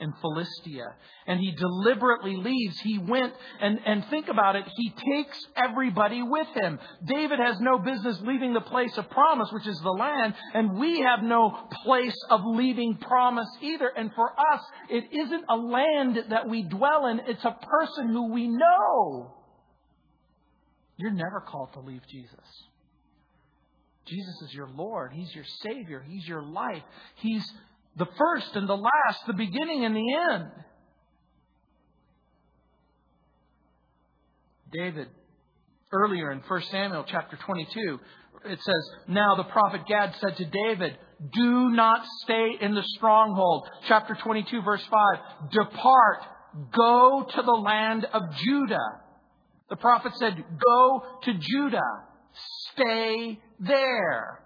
in 0.00 0.12
Philistia. 0.20 0.94
And 1.26 1.40
he 1.40 1.52
deliberately 1.52 2.36
leaves. 2.36 2.78
He 2.80 2.98
went, 2.98 3.32
and, 3.60 3.78
and 3.86 4.04
think 4.06 4.28
about 4.28 4.56
it, 4.56 4.64
he 4.76 4.90
takes 4.90 5.38
everybody 5.56 6.22
with 6.22 6.48
him. 6.54 6.78
David 7.04 7.38
has 7.38 7.60
no 7.60 7.78
business 7.78 8.20
leaving 8.22 8.52
the 8.52 8.60
place 8.60 8.96
of 8.98 9.08
promise, 9.10 9.50
which 9.52 9.66
is 9.66 9.78
the 9.80 9.90
land, 9.90 10.34
and 10.52 10.78
we 10.78 11.00
have 11.00 11.22
no 11.22 11.68
place 11.84 12.16
of 12.30 12.40
leaving 12.44 12.96
promise 12.96 13.48
either. 13.60 13.88
And 13.96 14.10
for 14.14 14.30
us, 14.30 14.62
it 14.90 15.04
isn't 15.12 15.44
a 15.48 15.56
land 15.56 16.24
that 16.30 16.48
we 16.48 16.62
dwell 16.62 17.06
in, 17.06 17.20
it's 17.26 17.44
a 17.44 17.56
person 17.62 18.08
who 18.08 18.32
we 18.32 18.48
know. 18.48 19.34
You're 20.96 21.12
never 21.12 21.40
called 21.40 21.72
to 21.74 21.80
leave 21.80 22.02
Jesus. 22.08 22.64
Jesus 24.06 24.42
is 24.42 24.54
your 24.54 24.68
Lord. 24.68 25.12
He's 25.12 25.34
your 25.34 25.44
Savior. 25.62 26.04
He's 26.06 26.26
your 26.26 26.42
life. 26.42 26.82
He's 27.16 27.44
the 27.96 28.06
first 28.18 28.54
and 28.54 28.68
the 28.68 28.76
last, 28.76 29.26
the 29.26 29.32
beginning 29.32 29.84
and 29.84 29.96
the 29.96 30.14
end. 30.32 30.44
David, 34.72 35.08
earlier 35.92 36.32
in 36.32 36.40
1 36.40 36.62
Samuel 36.62 37.04
chapter 37.06 37.38
22, 37.46 38.00
it 38.46 38.58
says, 38.60 38.90
Now 39.08 39.36
the 39.36 39.44
prophet 39.44 39.82
Gad 39.86 40.14
said 40.20 40.36
to 40.36 40.44
David, 40.44 40.98
Do 41.32 41.70
not 41.70 42.04
stay 42.22 42.56
in 42.60 42.74
the 42.74 42.82
stronghold. 42.96 43.68
Chapter 43.86 44.16
22, 44.22 44.62
verse 44.62 44.84
5, 44.90 45.50
Depart, 45.50 46.18
go 46.76 47.26
to 47.34 47.42
the 47.42 47.52
land 47.52 48.04
of 48.12 48.22
Judah. 48.36 49.00
The 49.70 49.76
prophet 49.76 50.12
said, 50.16 50.36
Go 50.36 51.02
to 51.22 51.34
Judah. 51.34 51.80
Stay 52.72 53.38
there. 53.60 54.40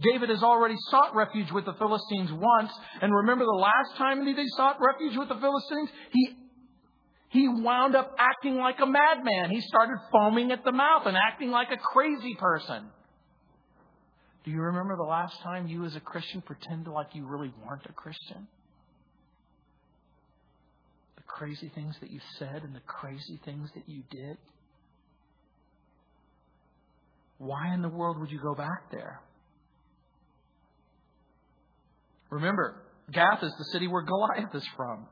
David 0.00 0.28
has 0.28 0.42
already 0.42 0.76
sought 0.90 1.14
refuge 1.14 1.50
with 1.52 1.64
the 1.64 1.72
Philistines 1.74 2.30
once. 2.32 2.72
And 3.00 3.14
remember 3.14 3.44
the 3.44 3.58
last 3.58 3.96
time 3.96 4.24
that 4.24 4.36
he 4.36 4.48
sought 4.56 4.78
refuge 4.80 5.16
with 5.16 5.28
the 5.28 5.36
Philistines? 5.36 5.88
He, 6.12 6.36
he 7.30 7.48
wound 7.48 7.96
up 7.96 8.14
acting 8.18 8.56
like 8.56 8.78
a 8.80 8.86
madman. 8.86 9.50
He 9.50 9.60
started 9.62 9.96
foaming 10.12 10.52
at 10.52 10.64
the 10.64 10.72
mouth 10.72 11.06
and 11.06 11.16
acting 11.16 11.50
like 11.50 11.70
a 11.70 11.78
crazy 11.78 12.34
person. 12.34 12.90
Do 14.44 14.50
you 14.50 14.60
remember 14.60 14.96
the 14.96 15.02
last 15.02 15.40
time 15.42 15.66
you 15.66 15.84
as 15.86 15.96
a 15.96 16.00
Christian 16.00 16.40
pretended 16.40 16.90
like 16.90 17.14
you 17.14 17.26
really 17.26 17.52
weren't 17.66 17.86
a 17.88 17.92
Christian? 17.92 18.46
The 21.16 21.22
crazy 21.22 21.72
things 21.74 21.96
that 22.00 22.10
you 22.10 22.20
said 22.38 22.62
and 22.62 22.74
the 22.74 22.80
crazy 22.86 23.40
things 23.44 23.70
that 23.74 23.88
you 23.88 24.02
did? 24.10 24.36
Why 27.38 27.74
in 27.74 27.82
the 27.82 27.88
world 27.88 28.18
would 28.18 28.30
you 28.30 28.40
go 28.40 28.54
back 28.54 28.90
there? 28.90 29.20
Remember, 32.30 32.82
Gath 33.12 33.42
is 33.42 33.52
the 33.58 33.64
city 33.66 33.86
where 33.86 34.02
Goliath 34.02 34.54
is 34.54 34.66
from. 34.76 35.06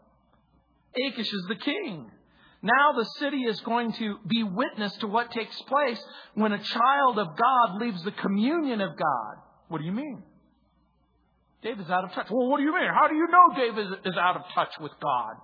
Achish 0.97 1.33
is 1.33 1.45
the 1.49 1.57
king. 1.57 2.11
Now 2.63 2.93
the 2.97 3.05
city 3.19 3.43
is 3.43 3.61
going 3.61 3.93
to 3.95 4.17
be 4.27 4.43
witness 4.43 4.97
to 4.99 5.07
what 5.07 5.31
takes 5.31 5.61
place 5.63 6.03
when 6.35 6.53
a 6.53 6.59
child 6.59 7.19
of 7.19 7.29
God 7.37 7.81
leaves 7.81 8.03
the 8.05 8.13
communion 8.13 8.81
of 8.81 8.97
God. 8.97 9.35
What 9.69 9.79
do 9.79 9.85
you 9.85 9.93
mean? 9.93 10.23
David's 11.63 11.91
out 11.91 12.05
of 12.05 12.13
touch. 12.13 12.27
Well, 12.31 12.49
what 12.49 12.59
do 12.59 12.65
you 12.65 12.73
mean? 12.73 12.89
How 12.93 13.09
do 13.09 13.15
you 13.15 13.27
know 13.29 13.57
David 13.57 13.87
is 14.05 14.17
out 14.19 14.37
of 14.37 14.43
touch 14.55 14.73
with 14.81 14.93
God? 15.03 15.35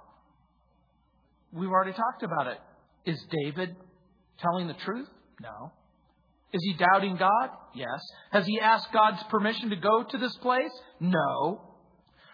We've 1.52 1.70
already 1.70 1.92
talked 1.92 2.22
about 2.22 2.46
it. 2.46 2.58
Is 3.04 3.22
David 3.44 3.76
telling 4.38 4.66
the 4.68 4.74
truth? 4.74 5.08
No. 5.42 5.72
Is 6.52 6.62
he 6.64 6.74
doubting 6.74 7.16
God? 7.16 7.50
Yes. 7.74 8.00
Has 8.32 8.44
he 8.46 8.60
asked 8.60 8.92
God's 8.92 9.22
permission 9.24 9.70
to 9.70 9.76
go 9.76 10.02
to 10.02 10.18
this 10.18 10.36
place? 10.38 10.72
No. 10.98 11.62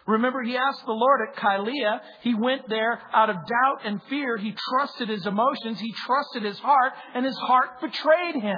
Remember, 0.06 0.42
he 0.42 0.56
asked 0.56 0.86
the 0.86 0.92
Lord 0.92 1.20
at 1.28 1.36
Keilah. 1.36 2.00
He 2.22 2.34
went 2.34 2.68
there 2.68 3.00
out 3.12 3.28
of 3.28 3.36
doubt 3.36 3.84
and 3.84 4.00
fear. 4.08 4.36
He 4.36 4.54
trusted 4.70 5.08
his 5.08 5.26
emotions. 5.26 5.80
He 5.80 5.92
trusted 5.92 6.44
his 6.44 6.58
heart, 6.60 6.92
and 7.14 7.26
his 7.26 7.36
heart 7.36 7.80
betrayed 7.80 8.36
him. 8.36 8.56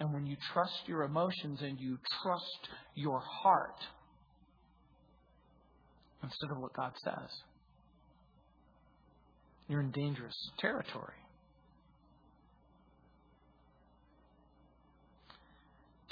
And 0.00 0.12
when 0.12 0.26
you 0.26 0.36
trust 0.52 0.82
your 0.86 1.02
emotions 1.02 1.60
and 1.62 1.78
you 1.78 1.98
trust 2.22 2.68
your 2.94 3.20
heart 3.20 3.78
instead 6.22 6.50
of 6.50 6.58
what 6.58 6.72
God 6.72 6.92
says, 7.04 7.30
you're 9.68 9.80
in 9.80 9.92
dangerous 9.92 10.36
territory. 10.58 11.14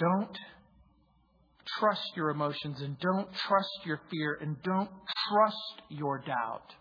Don't 0.02 0.36
trust 1.78 2.10
your 2.16 2.30
emotions 2.30 2.80
and 2.80 2.98
don't 2.98 3.28
trust 3.46 3.86
your 3.86 4.00
fear 4.10 4.36
and 4.40 4.60
don't 4.64 4.90
trust 5.30 5.82
your 5.90 6.18
doubt. 6.18 6.74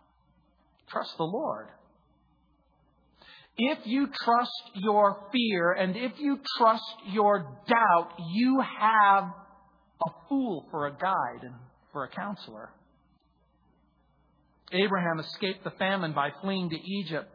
Trust 0.90 1.16
the 1.18 1.24
Lord. 1.24 1.68
If 3.58 3.78
you 3.86 4.08
trust 4.08 4.72
your 4.74 5.18
fear 5.32 5.74
and 5.74 5.96
if 5.96 6.14
you 6.18 6.40
trust 6.58 6.96
your 7.12 7.46
doubt, 7.68 8.10
you 8.32 8.60
have 8.80 9.26
a 9.26 10.10
fool 10.28 10.66
for 10.72 10.88
a 10.88 10.92
guide 10.92 11.44
and 11.44 11.54
for 11.92 12.06
a 12.06 12.10
counselor. 12.10 12.72
Abraham 14.72 15.20
escaped 15.20 15.64
the 15.64 15.72
famine 15.72 16.14
by 16.14 16.30
fleeing 16.42 16.72
to 16.72 16.76
Egypt, 16.76 17.30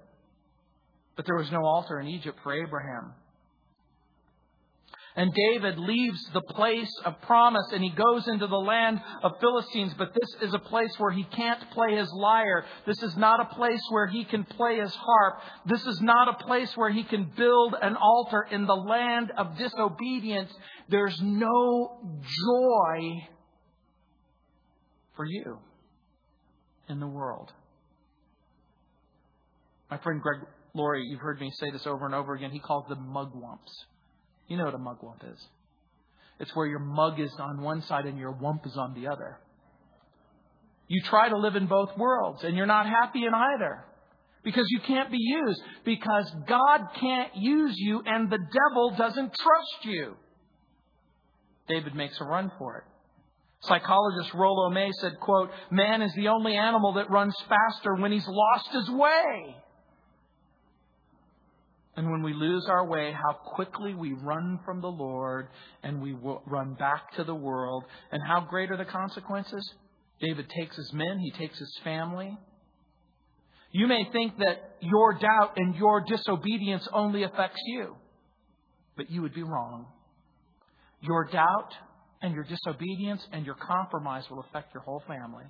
but 1.14 1.27
there 1.27 1.37
was 1.37 1.53
no 1.53 1.64
altar 1.64 2.01
in 2.01 2.09
Egypt 2.09 2.38
for 2.42 2.55
Abraham. 2.55 3.12
And 5.16 5.33
David 5.33 5.79
leaves 5.79 6.22
the 6.35 6.42
place 6.42 6.92
of 7.07 7.22
promise 7.22 7.66
and 7.72 7.83
he 7.83 7.88
goes 7.88 8.29
into 8.29 8.46
the 8.46 8.57
land 8.57 9.00
of 9.22 9.40
Philistines. 9.40 9.94
But 9.96 10.12
this 10.12 10.48
is 10.48 10.52
a 10.52 10.59
place 10.59 10.92
where 10.98 11.11
he 11.11 11.24
can't 11.24 11.70
play 11.70 11.96
his 11.96 12.12
lyre. 12.12 12.66
This 12.87 13.02
is 13.02 13.16
not 13.16 13.40
a 13.40 13.55
place 13.55 13.81
where 13.88 14.07
he 14.07 14.26
can 14.26 14.44
play 14.44 14.79
his 14.79 14.94
harp. 14.94 15.40
This 15.64 15.87
is 15.87 16.02
not 16.02 16.29
a 16.29 16.44
place 16.44 16.70
where 16.76 16.90
he 16.90 17.02
can 17.02 17.33
build 17.35 17.74
an 17.81 17.96
altar 17.96 18.46
in 18.50 18.66
the 18.66 18.76
land 18.76 19.33
of 19.38 19.57
disobedience. 19.57 20.52
There's 20.90 21.18
no 21.22 21.98
joy 22.22 23.26
for 25.16 25.24
you 25.24 25.59
in 26.90 27.00
the 27.00 27.09
world. 27.09 27.52
My 29.90 29.96
friend 29.96 30.20
Greg 30.20 30.40
Laurie, 30.74 31.07
you've 31.07 31.20
heard 31.20 31.40
me 31.40 31.50
say 31.55 31.70
this 31.70 31.87
over 31.87 32.05
and 32.05 32.14
over 32.14 32.35
again. 32.35 32.50
He 32.50 32.59
calls 32.59 32.87
them 32.87 33.11
mugwumps. 33.11 33.72
You 34.48 34.56
know 34.56 34.64
what 34.64 34.74
a 34.74 34.78
mugwump 34.78 35.32
is. 35.32 35.46
It's 36.38 36.54
where 36.54 36.66
your 36.66 36.78
mug 36.78 37.18
is 37.18 37.32
on 37.38 37.62
one 37.62 37.82
side 37.82 38.04
and 38.04 38.18
your 38.18 38.32
wump 38.32 38.66
is 38.66 38.76
on 38.76 38.94
the 38.94 39.09
other. 39.09 39.38
You 40.88 41.00
try 41.02 41.28
to 41.28 41.37
live 41.37 41.56
in 41.56 41.66
both 41.66 41.96
worlds 41.96 42.44
and 42.44 42.56
you're 42.56 42.66
not 42.66 42.87
happy 42.87 43.24
in 43.24 43.35
either 43.35 43.85
because 44.44 44.66
you 44.68 44.80
can't 44.87 45.11
be 45.11 45.18
used 45.18 45.61
because 45.85 46.30
God 46.46 46.80
can't 47.00 47.35
use 47.35 47.74
you 47.76 48.02
and 48.06 48.30
the 48.30 48.38
devil 48.38 48.94
doesn't 48.96 49.35
trust 49.35 49.85
you. 49.85 50.14
David 51.68 51.96
makes 51.96 52.20
a 52.20 52.24
run 52.24 52.52
for 52.59 52.78
it. 52.78 52.85
Psychologist 53.61 54.32
Rollo 54.35 54.70
May 54.70 54.90
said, 55.00 55.18
quote, 55.20 55.50
Man 55.70 56.02
is 56.02 56.12
the 56.14 56.28
only 56.28 56.56
animal 56.56 56.92
that 56.94 57.11
runs 57.11 57.35
faster 57.48 57.94
when 57.96 58.12
he's 58.12 58.28
lost 58.28 58.68
his 58.72 58.88
way. 58.90 59.56
And 61.96 62.11
when 62.11 62.22
we 62.22 62.35
lose 62.35 62.66
our 62.68 62.87
way, 62.87 63.12
how 63.12 63.32
quickly 63.32 63.94
we 63.94 64.12
run 64.12 64.61
from 64.66 64.82
the 64.82 64.88
Lord 64.88 65.48
and 65.82 66.02
we 66.02 66.14
run 66.46 66.74
back 66.74 67.12
to 67.16 67.24
the 67.24 67.35
world. 67.35 67.85
And 68.12 68.22
how 68.22 68.40
great 68.40 68.70
are 68.70 68.76
the 68.76 68.85
consequences? 68.85 69.66
David 70.20 70.48
takes 70.50 70.76
his 70.76 70.92
men, 70.92 71.18
he 71.18 71.30
takes 71.32 71.59
his 71.59 71.78
family. 71.85 72.37
You 73.72 73.87
may 73.87 74.09
think 74.12 74.38
that 74.38 74.76
your 74.80 75.14
doubt 75.14 75.54
and 75.56 75.74
your 75.74 76.02
disobedience 76.02 76.87
only 76.92 77.22
affects 77.24 77.61
you, 77.66 77.96
but 78.96 79.11
you 79.11 79.22
would 79.22 79.35
be 79.35 79.42
wrong. 79.42 79.87
Your 81.00 81.24
doubt 81.24 81.74
and 82.22 82.35
your 82.35 82.44
disobedience 82.44 83.26
and 83.32 83.44
your 83.44 83.54
compromise 83.54 84.24
will 84.30 84.40
affect 84.40 84.72
your 84.74 84.82
whole 84.82 85.02
family. 85.06 85.44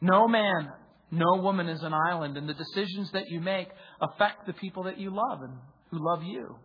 No 0.00 0.28
man 0.28 0.70
no 1.14 1.40
woman 1.42 1.68
is 1.68 1.82
an 1.82 1.94
island, 1.94 2.36
and 2.36 2.48
the 2.48 2.54
decisions 2.54 3.10
that 3.12 3.28
you 3.28 3.40
make 3.40 3.68
affect 4.00 4.46
the 4.46 4.52
people 4.52 4.84
that 4.84 4.98
you 4.98 5.10
love 5.10 5.42
and 5.42 5.58
who 5.90 5.98
love 6.00 6.22
you. 6.22 6.56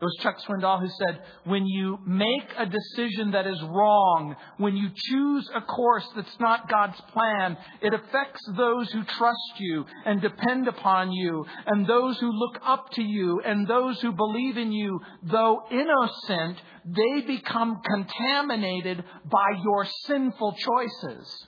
It 0.00 0.06
was 0.06 0.18
Chuck 0.20 0.38
Swindoll 0.40 0.80
who 0.80 0.88
said, 0.88 1.20
when 1.44 1.64
you 1.64 1.96
make 2.04 2.52
a 2.58 2.66
decision 2.66 3.30
that 3.30 3.46
is 3.46 3.62
wrong, 3.62 4.34
when 4.56 4.76
you 4.76 4.88
choose 4.92 5.48
a 5.54 5.60
course 5.60 6.08
that's 6.16 6.40
not 6.40 6.68
God's 6.68 7.00
plan, 7.12 7.56
it 7.80 7.94
affects 7.94 8.40
those 8.56 8.90
who 8.90 9.04
trust 9.04 9.60
you 9.60 9.86
and 10.04 10.20
depend 10.20 10.66
upon 10.66 11.12
you, 11.12 11.46
and 11.66 11.86
those 11.86 12.18
who 12.18 12.32
look 12.32 12.58
up 12.64 12.90
to 12.94 13.02
you, 13.02 13.42
and 13.44 13.68
those 13.68 14.00
who 14.00 14.10
believe 14.10 14.56
in 14.56 14.72
you. 14.72 15.00
Though 15.22 15.62
innocent, 15.70 16.60
they 16.84 17.20
become 17.24 17.80
contaminated 17.88 19.04
by 19.24 19.50
your 19.62 19.86
sinful 20.06 20.56
choices. 20.58 21.46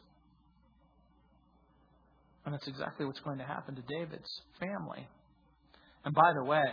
And 2.45 2.53
that's 2.53 2.69
exactly 2.69 3.07
what's 3.07 3.21
going 3.21 3.39
to 3.39 3.45
happen 3.45 3.75
to 3.77 3.83
David's 3.83 4.43
family. 4.61 5.09
And 6.05 6.15
by 6.15 6.33
the 6.35 6.45
way, 6.45 6.65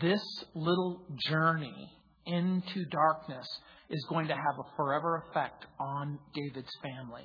this 0.00 0.22
little 0.54 1.02
journey 1.28 1.92
into 2.26 2.84
darkness 2.86 3.46
is 3.88 4.04
going 4.08 4.28
to 4.28 4.34
have 4.34 4.58
a 4.58 4.76
forever 4.76 5.24
effect 5.28 5.64
on 5.80 6.18
David's 6.34 6.72
family 6.82 7.24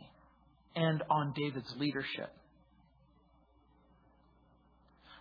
and 0.76 1.04
on 1.10 1.34
David's 1.36 1.74
leadership. 1.78 2.32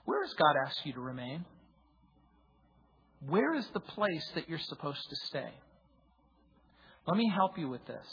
Where 0.04 0.22
has 0.22 0.32
God 0.34 0.54
asked 0.66 0.80
you 0.84 0.92
to 0.94 1.00
remain? 1.00 1.44
Where 3.26 3.54
is 3.54 3.66
the 3.72 3.80
place 3.80 4.30
that 4.34 4.48
you're 4.48 4.58
supposed 4.58 5.02
to 5.08 5.16
stay? 5.26 5.52
Let 7.06 7.16
me 7.16 7.30
help 7.34 7.58
you 7.58 7.68
with 7.68 7.84
this. 7.86 8.06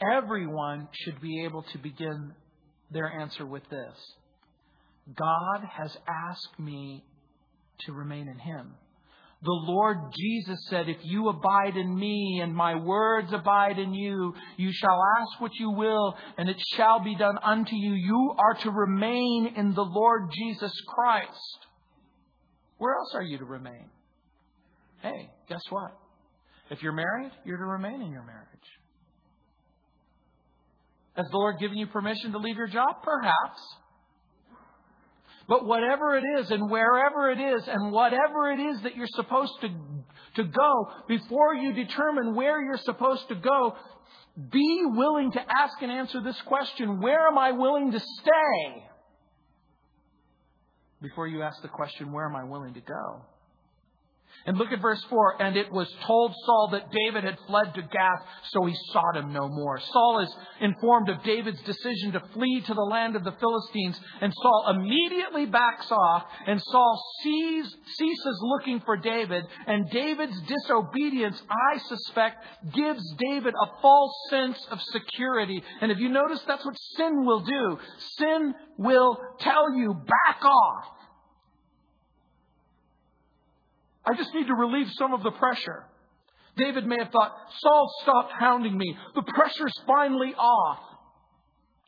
Everyone 0.00 0.88
should 0.92 1.20
be 1.20 1.44
able 1.44 1.62
to 1.72 1.78
begin 1.78 2.32
their 2.90 3.10
answer 3.20 3.46
with 3.46 3.62
this 3.70 3.96
God 5.16 5.60
has 5.70 5.96
asked 6.08 6.58
me 6.58 7.04
to 7.80 7.92
remain 7.92 8.28
in 8.28 8.38
Him. 8.38 8.74
The 9.42 9.50
Lord 9.52 9.98
Jesus 10.16 10.58
said, 10.70 10.88
If 10.88 10.96
you 11.02 11.28
abide 11.28 11.76
in 11.76 11.94
me 11.94 12.40
and 12.42 12.54
my 12.54 12.76
words 12.76 13.30
abide 13.30 13.78
in 13.78 13.92
you, 13.92 14.32
you 14.56 14.72
shall 14.72 14.98
ask 15.20 15.38
what 15.38 15.54
you 15.56 15.70
will 15.70 16.16
and 16.38 16.48
it 16.48 16.56
shall 16.74 17.00
be 17.04 17.14
done 17.14 17.36
unto 17.42 17.76
you. 17.76 17.92
You 17.92 18.34
are 18.38 18.54
to 18.62 18.70
remain 18.70 19.52
in 19.54 19.74
the 19.74 19.84
Lord 19.84 20.30
Jesus 20.32 20.72
Christ. 20.88 21.58
Where 22.78 22.94
else 22.94 23.14
are 23.14 23.22
you 23.22 23.36
to 23.36 23.44
remain? 23.44 23.90
Hey, 25.02 25.30
guess 25.50 25.62
what? 25.68 25.94
If 26.70 26.82
you're 26.82 26.92
married, 26.92 27.32
you're 27.44 27.58
to 27.58 27.64
remain 27.64 28.00
in 28.00 28.12
your 28.12 28.24
marriage. 28.24 28.48
Has 31.16 31.26
the 31.30 31.36
Lord 31.36 31.58
given 31.60 31.78
you 31.78 31.86
permission 31.86 32.32
to 32.32 32.38
leave 32.38 32.56
your 32.56 32.66
job? 32.66 33.02
Perhaps. 33.02 33.60
But 35.46 35.66
whatever 35.66 36.16
it 36.16 36.24
is 36.40 36.50
and 36.50 36.70
wherever 36.70 37.30
it 37.30 37.38
is 37.38 37.62
and 37.68 37.92
whatever 37.92 38.50
it 38.50 38.60
is 38.60 38.82
that 38.82 38.96
you're 38.96 39.06
supposed 39.08 39.52
to, 39.60 39.68
to 40.36 40.44
go, 40.44 40.88
before 41.06 41.54
you 41.54 41.72
determine 41.74 42.34
where 42.34 42.62
you're 42.62 42.78
supposed 42.78 43.28
to 43.28 43.34
go, 43.34 43.76
be 44.50 44.82
willing 44.86 45.30
to 45.32 45.40
ask 45.40 45.80
and 45.82 45.92
answer 45.92 46.20
this 46.22 46.40
question 46.46 47.00
Where 47.00 47.28
am 47.28 47.38
I 47.38 47.52
willing 47.52 47.92
to 47.92 48.00
stay? 48.00 48.84
Before 51.02 51.28
you 51.28 51.42
ask 51.42 51.60
the 51.62 51.68
question, 51.68 52.10
Where 52.10 52.24
am 52.26 52.34
I 52.34 52.44
willing 52.44 52.74
to 52.74 52.80
go? 52.80 53.22
And 54.46 54.58
look 54.58 54.72
at 54.72 54.82
verse 54.82 55.02
4. 55.08 55.42
And 55.42 55.56
it 55.56 55.72
was 55.72 55.90
told 56.06 56.34
Saul 56.44 56.68
that 56.72 56.90
David 56.90 57.24
had 57.24 57.38
fled 57.46 57.74
to 57.74 57.82
Gath, 57.82 58.22
so 58.50 58.66
he 58.66 58.74
sought 58.92 59.16
him 59.16 59.32
no 59.32 59.48
more. 59.48 59.80
Saul 59.80 60.20
is 60.20 60.36
informed 60.60 61.08
of 61.08 61.22
David's 61.22 61.62
decision 61.62 62.12
to 62.12 62.20
flee 62.34 62.62
to 62.66 62.74
the 62.74 62.82
land 62.82 63.16
of 63.16 63.24
the 63.24 63.32
Philistines, 63.40 63.98
and 64.20 64.32
Saul 64.34 64.76
immediately 64.76 65.46
backs 65.46 65.90
off, 65.90 66.24
and 66.46 66.62
Saul 66.62 67.02
sees, 67.22 67.74
ceases 67.96 68.38
looking 68.42 68.80
for 68.80 68.96
David, 68.96 69.44
and 69.66 69.88
David's 69.90 70.38
disobedience, 70.42 71.42
I 71.50 71.78
suspect, 71.78 72.44
gives 72.74 73.02
David 73.18 73.54
a 73.54 73.80
false 73.80 74.14
sense 74.28 74.58
of 74.70 74.80
security. 74.92 75.62
And 75.80 75.90
if 75.90 75.98
you 75.98 76.10
notice, 76.10 76.40
that's 76.46 76.64
what 76.64 76.76
sin 76.96 77.24
will 77.24 77.40
do. 77.40 77.78
Sin 78.18 78.54
will 78.76 79.18
tell 79.40 79.74
you, 79.74 79.94
back 79.94 80.44
off. 80.44 80.84
I 84.06 84.14
just 84.14 84.34
need 84.34 84.46
to 84.46 84.54
relieve 84.54 84.88
some 84.98 85.14
of 85.14 85.22
the 85.22 85.30
pressure. 85.32 85.84
David 86.56 86.86
may 86.86 86.96
have 86.98 87.10
thought, 87.10 87.32
Saul 87.58 87.90
stopped 88.02 88.32
hounding 88.38 88.76
me. 88.76 88.96
The 89.14 89.22
pressure's 89.22 89.74
finally 89.86 90.34
off. 90.34 90.80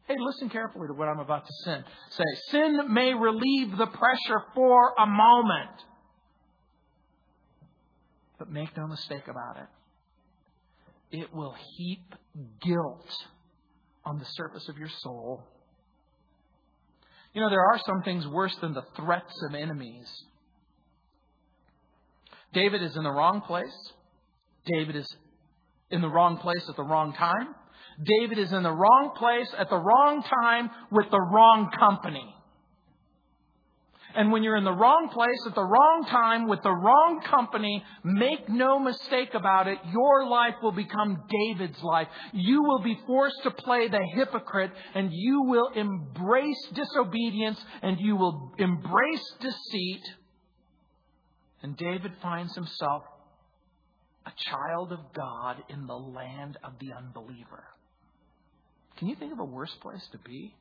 Hey, 0.08 0.14
listen 0.18 0.48
carefully 0.48 0.86
to 0.88 0.94
what 0.94 1.08
I'm 1.08 1.18
about 1.18 1.46
to 1.46 1.52
sin. 1.64 1.84
say. 2.10 2.24
Sin 2.50 2.92
may 2.92 3.12
relieve 3.12 3.76
the 3.76 3.86
pressure 3.86 4.42
for 4.54 4.94
a 4.98 5.06
moment. 5.06 5.82
But 8.38 8.50
make 8.50 8.76
no 8.76 8.86
mistake 8.86 9.28
about 9.28 9.56
it. 9.56 11.18
It 11.18 11.34
will 11.34 11.54
heap 11.76 12.14
guilt 12.60 13.10
on 14.04 14.18
the 14.18 14.24
surface 14.24 14.68
of 14.68 14.78
your 14.78 14.90
soul. 15.00 15.42
You 17.32 17.40
know, 17.40 17.50
there 17.50 17.64
are 17.64 17.78
some 17.84 18.02
things 18.02 18.26
worse 18.26 18.56
than 18.60 18.74
the 18.74 18.84
threats 18.96 19.34
of 19.48 19.54
enemies. 19.54 20.08
David 22.52 22.82
is 22.82 22.96
in 22.96 23.02
the 23.02 23.10
wrong 23.10 23.40
place. 23.40 23.92
David 24.64 24.96
is 24.96 25.16
in 25.90 26.00
the 26.00 26.08
wrong 26.08 26.38
place 26.38 26.64
at 26.68 26.76
the 26.76 26.82
wrong 26.82 27.12
time. 27.12 27.54
David 28.02 28.38
is 28.38 28.52
in 28.52 28.62
the 28.62 28.72
wrong 28.72 29.12
place 29.16 29.48
at 29.56 29.70
the 29.70 29.76
wrong 29.78 30.22
time 30.22 30.70
with 30.90 31.10
the 31.10 31.20
wrong 31.20 31.70
company. 31.78 32.34
And 34.16 34.32
when 34.32 34.42
you're 34.42 34.56
in 34.56 34.64
the 34.64 34.72
wrong 34.72 35.10
place 35.12 35.46
at 35.46 35.54
the 35.54 35.62
wrong 35.62 36.06
time 36.08 36.48
with 36.48 36.62
the 36.62 36.72
wrong 36.72 37.20
company, 37.26 37.84
make 38.02 38.48
no 38.48 38.78
mistake 38.78 39.34
about 39.34 39.68
it, 39.68 39.78
your 39.92 40.26
life 40.26 40.54
will 40.62 40.72
become 40.72 41.22
David's 41.28 41.82
life. 41.82 42.08
You 42.32 42.62
will 42.62 42.82
be 42.82 42.98
forced 43.06 43.42
to 43.42 43.50
play 43.50 43.88
the 43.88 44.00
hypocrite 44.14 44.70
and 44.94 45.10
you 45.12 45.42
will 45.42 45.68
embrace 45.74 46.68
disobedience 46.72 47.62
and 47.82 48.00
you 48.00 48.16
will 48.16 48.54
embrace 48.58 49.34
deceit 49.38 50.02
and 51.66 51.76
David 51.76 52.12
finds 52.22 52.54
himself 52.54 53.02
a 54.24 54.30
child 54.48 54.92
of 54.92 55.00
God 55.12 55.56
in 55.68 55.88
the 55.88 55.96
land 55.96 56.56
of 56.62 56.74
the 56.78 56.92
unbeliever. 56.96 57.64
Can 58.96 59.08
you 59.08 59.16
think 59.16 59.32
of 59.32 59.40
a 59.40 59.44
worse 59.44 59.74
place 59.82 60.06
to 60.12 60.18
be? 60.18 60.54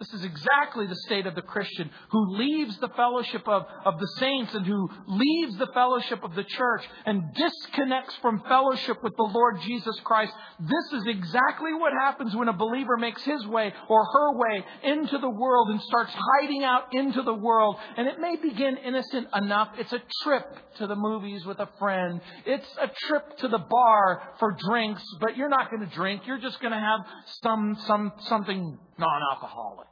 This 0.00 0.12
is 0.12 0.24
exactly 0.24 0.88
the 0.88 0.96
state 1.06 1.24
of 1.24 1.36
the 1.36 1.42
Christian 1.42 1.88
who 2.10 2.36
leaves 2.36 2.76
the 2.78 2.88
fellowship 2.88 3.46
of, 3.46 3.64
of 3.84 4.00
the 4.00 4.08
saints 4.18 4.52
and 4.52 4.66
who 4.66 4.90
leaves 5.06 5.56
the 5.56 5.68
fellowship 5.72 6.24
of 6.24 6.34
the 6.34 6.42
church 6.42 6.82
and 7.06 7.22
disconnects 7.32 8.16
from 8.20 8.42
fellowship 8.48 9.04
with 9.04 9.14
the 9.16 9.22
Lord 9.22 9.60
Jesus 9.60 9.98
Christ. 10.02 10.32
This 10.58 11.00
is 11.00 11.06
exactly 11.06 11.72
what 11.74 11.92
happens 11.92 12.34
when 12.34 12.48
a 12.48 12.52
believer 12.52 12.96
makes 12.96 13.22
his 13.22 13.46
way 13.46 13.72
or 13.88 14.04
her 14.04 14.36
way 14.36 14.64
into 14.82 15.16
the 15.18 15.30
world 15.30 15.70
and 15.70 15.80
starts 15.82 16.12
hiding 16.12 16.64
out 16.64 16.92
into 16.92 17.22
the 17.22 17.34
world. 17.34 17.76
And 17.96 18.08
it 18.08 18.18
may 18.18 18.34
begin 18.34 18.76
innocent 18.78 19.28
enough. 19.32 19.68
It's 19.78 19.92
a 19.92 20.02
trip 20.24 20.58
to 20.78 20.88
the 20.88 20.96
movies 20.96 21.46
with 21.46 21.60
a 21.60 21.68
friend. 21.78 22.20
It's 22.44 22.68
a 22.80 22.90
trip 23.06 23.38
to 23.38 23.48
the 23.48 23.58
bar 23.58 24.34
for 24.40 24.56
drinks, 24.68 25.04
but 25.20 25.36
you're 25.36 25.48
not 25.48 25.70
going 25.70 25.88
to 25.88 25.94
drink. 25.94 26.22
You're 26.26 26.40
just 26.40 26.60
going 26.60 26.72
to 26.72 26.80
have 26.80 27.00
some, 27.44 27.76
some, 27.86 28.12
something 28.22 28.76
non-alcoholic. 28.98 29.88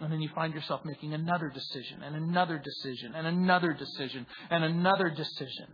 And 0.00 0.12
then 0.12 0.20
you 0.20 0.30
find 0.34 0.54
yourself 0.54 0.82
making 0.84 1.12
another 1.12 1.50
decision 1.52 2.02
and 2.04 2.14
another 2.14 2.58
decision 2.58 3.14
and 3.14 3.26
another 3.26 3.72
decision 3.72 4.26
and 4.50 4.62
another 4.62 5.10
decision. 5.10 5.66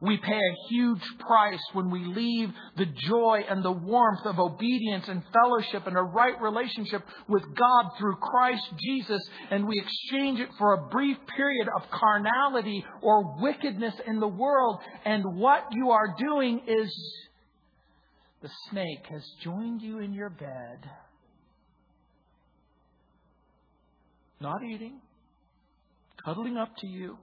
We 0.00 0.16
pay 0.16 0.38
a 0.38 0.68
huge 0.68 1.02
price 1.18 1.60
when 1.72 1.90
we 1.90 2.04
leave 2.04 2.50
the 2.76 2.86
joy 2.86 3.40
and 3.48 3.64
the 3.64 3.72
warmth 3.72 4.24
of 4.26 4.38
obedience 4.38 5.08
and 5.08 5.24
fellowship 5.32 5.88
and 5.88 5.96
a 5.96 6.02
right 6.02 6.40
relationship 6.40 7.02
with 7.28 7.42
God 7.42 7.90
through 7.98 8.14
Christ 8.16 8.62
Jesus 8.78 9.20
and 9.50 9.66
we 9.66 9.80
exchange 9.80 10.38
it 10.38 10.50
for 10.56 10.74
a 10.74 10.88
brief 10.88 11.16
period 11.36 11.66
of 11.76 11.90
carnality 11.90 12.84
or 13.02 13.42
wickedness 13.42 13.94
in 14.06 14.20
the 14.20 14.28
world. 14.28 14.78
And 15.04 15.36
what 15.36 15.64
you 15.72 15.90
are 15.90 16.14
doing 16.16 16.62
is 16.68 16.94
the 18.42 18.50
snake 18.70 19.06
has 19.10 19.22
joined 19.42 19.82
you 19.82 19.98
in 19.98 20.12
your 20.12 20.30
bed, 20.30 20.78
not 24.40 24.62
eating, 24.62 25.00
cuddling 26.24 26.56
up 26.56 26.70
to 26.78 26.86
you 26.86 27.18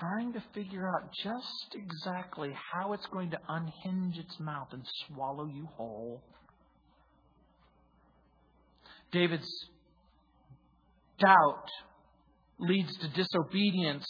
trying 0.00 0.32
to 0.32 0.42
figure 0.54 0.88
out 0.88 1.10
just 1.22 1.74
exactly 1.74 2.50
how 2.72 2.92
it's 2.92 3.06
going 3.06 3.30
to 3.30 3.38
unhinge 3.48 4.16
its 4.16 4.38
mouth 4.40 4.68
and 4.72 4.82
swallow 5.06 5.46
you 5.46 5.68
whole. 5.76 6.22
David's 9.12 9.50
doubt 11.18 11.68
leads 12.58 12.96
to 12.98 13.08
disobedience 13.08 14.06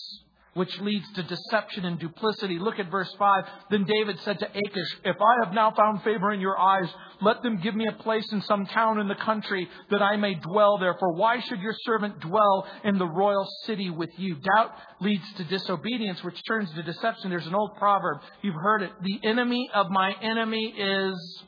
which 0.54 0.80
leads 0.80 1.04
to 1.14 1.22
deception 1.22 1.84
and 1.84 1.98
duplicity. 1.98 2.58
Look 2.58 2.78
at 2.78 2.90
verse 2.90 3.12
5. 3.18 3.44
Then 3.70 3.84
David 3.84 4.18
said 4.20 4.38
to 4.40 4.46
Achish, 4.46 4.96
If 5.04 5.16
I 5.16 5.44
have 5.44 5.54
now 5.54 5.72
found 5.72 6.02
favor 6.02 6.32
in 6.32 6.40
your 6.40 6.58
eyes, 6.58 6.88
let 7.22 7.42
them 7.42 7.60
give 7.60 7.74
me 7.74 7.86
a 7.86 8.02
place 8.02 8.26
in 8.32 8.42
some 8.42 8.66
town 8.66 8.98
in 8.98 9.08
the 9.08 9.14
country 9.14 9.68
that 9.90 10.02
I 10.02 10.16
may 10.16 10.34
dwell 10.34 10.78
there. 10.78 10.96
For 10.98 11.12
why 11.12 11.40
should 11.40 11.60
your 11.60 11.74
servant 11.84 12.20
dwell 12.20 12.66
in 12.84 12.98
the 12.98 13.06
royal 13.06 13.46
city 13.64 13.90
with 13.90 14.10
you? 14.16 14.36
Doubt 14.36 14.72
leads 15.00 15.24
to 15.34 15.44
disobedience, 15.44 16.22
which 16.24 16.40
turns 16.46 16.72
to 16.74 16.82
deception. 16.82 17.30
There's 17.30 17.46
an 17.46 17.54
old 17.54 17.76
proverb. 17.76 18.18
You've 18.42 18.60
heard 18.60 18.82
it. 18.82 18.90
The 19.02 19.20
enemy 19.28 19.70
of 19.72 19.90
my 19.90 20.14
enemy 20.20 20.74
is 20.76 21.44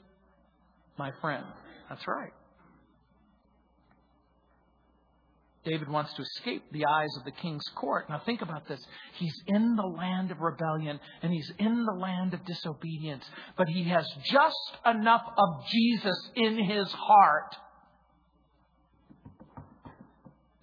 my 0.96 1.10
friend. 1.20 1.44
That's 1.88 2.06
right. 2.06 2.32
David 5.64 5.88
wants 5.88 6.12
to 6.14 6.22
escape 6.22 6.64
the 6.72 6.86
eyes 6.86 7.14
of 7.18 7.24
the 7.24 7.30
king's 7.30 7.64
court. 7.76 8.10
Now 8.10 8.20
think 8.26 8.42
about 8.42 8.66
this. 8.66 8.80
He's 9.14 9.34
in 9.46 9.76
the 9.76 9.86
land 9.86 10.32
of 10.32 10.40
rebellion 10.40 10.98
and 11.22 11.32
he's 11.32 11.52
in 11.58 11.84
the 11.84 11.92
land 11.92 12.34
of 12.34 12.44
disobedience, 12.44 13.24
but 13.56 13.68
he 13.68 13.84
has 13.84 14.04
just 14.24 14.78
enough 14.84 15.22
of 15.24 15.66
Jesus 15.68 16.30
in 16.34 16.58
his 16.64 16.90
heart 16.92 17.54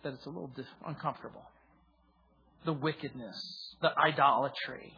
that 0.04 0.14
it's 0.14 0.26
a 0.26 0.30
little 0.30 0.52
uncomfortable. 0.86 1.43
The 2.66 2.74
wickedness, 2.74 3.76
the 3.82 3.91
idolatry. 3.97 4.93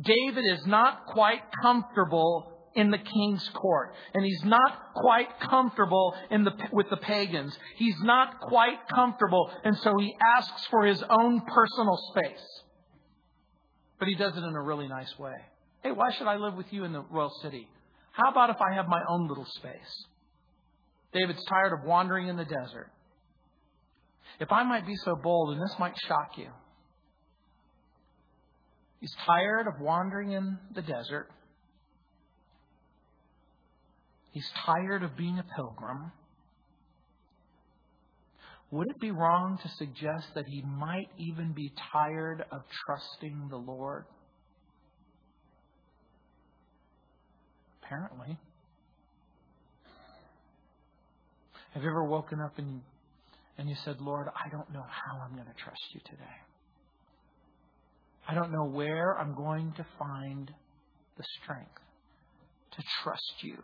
David 0.00 0.44
is 0.50 0.66
not 0.66 1.06
quite 1.06 1.42
comfortable 1.62 2.55
in 2.76 2.90
the 2.90 2.98
king's 2.98 3.48
court. 3.54 3.94
And 4.14 4.24
he's 4.24 4.44
not 4.44 4.94
quite 4.94 5.40
comfortable 5.40 6.14
the, 6.30 6.52
with 6.72 6.88
the 6.90 6.98
pagans. 6.98 7.56
He's 7.76 7.96
not 8.02 8.40
quite 8.40 8.86
comfortable. 8.94 9.50
And 9.64 9.76
so 9.78 9.94
he 9.98 10.14
asks 10.36 10.66
for 10.66 10.84
his 10.84 11.02
own 11.02 11.40
personal 11.40 11.98
space. 12.10 12.62
But 13.98 14.08
he 14.08 14.14
does 14.14 14.36
it 14.36 14.44
in 14.44 14.54
a 14.54 14.62
really 14.62 14.88
nice 14.88 15.18
way. 15.18 15.34
Hey, 15.82 15.90
why 15.90 16.12
should 16.12 16.26
I 16.26 16.36
live 16.36 16.54
with 16.54 16.66
you 16.70 16.84
in 16.84 16.92
the 16.92 17.02
royal 17.10 17.32
city? 17.42 17.66
How 18.12 18.30
about 18.30 18.50
if 18.50 18.56
I 18.60 18.74
have 18.74 18.86
my 18.88 19.00
own 19.08 19.26
little 19.26 19.46
space? 19.46 20.04
David's 21.12 21.44
tired 21.44 21.72
of 21.72 21.86
wandering 21.86 22.28
in 22.28 22.36
the 22.36 22.44
desert. 22.44 22.90
If 24.38 24.52
I 24.52 24.64
might 24.64 24.86
be 24.86 24.96
so 24.96 25.16
bold, 25.16 25.54
and 25.54 25.62
this 25.62 25.74
might 25.78 25.94
shock 26.06 26.32
you, 26.36 26.48
he's 29.00 29.14
tired 29.24 29.66
of 29.66 29.80
wandering 29.80 30.32
in 30.32 30.58
the 30.74 30.82
desert. 30.82 31.30
He's 34.36 34.50
tired 34.66 35.02
of 35.02 35.16
being 35.16 35.38
a 35.38 35.44
pilgrim. 35.56 36.12
Would 38.70 38.90
it 38.90 39.00
be 39.00 39.10
wrong 39.10 39.58
to 39.62 39.68
suggest 39.78 40.26
that 40.34 40.44
he 40.46 40.60
might 40.60 41.08
even 41.16 41.54
be 41.54 41.72
tired 41.90 42.44
of 42.52 42.60
trusting 42.84 43.46
the 43.48 43.56
Lord? 43.56 44.04
Apparently. 47.82 48.36
Have 51.72 51.82
you 51.82 51.88
ever 51.88 52.04
woken 52.04 52.38
up 52.38 52.58
and, 52.58 52.82
and 53.56 53.70
you 53.70 53.76
said, 53.86 54.02
Lord, 54.02 54.28
I 54.36 54.50
don't 54.50 54.70
know 54.70 54.84
how 54.86 55.18
I'm 55.18 55.32
going 55.32 55.46
to 55.46 55.64
trust 55.64 55.80
you 55.94 56.00
today. 56.04 56.36
I 58.28 58.34
don't 58.34 58.52
know 58.52 58.66
where 58.66 59.18
I'm 59.18 59.34
going 59.34 59.72
to 59.78 59.86
find 59.98 60.52
the 61.16 61.24
strength 61.42 61.80
to 62.72 62.82
trust 63.02 63.42
you 63.42 63.62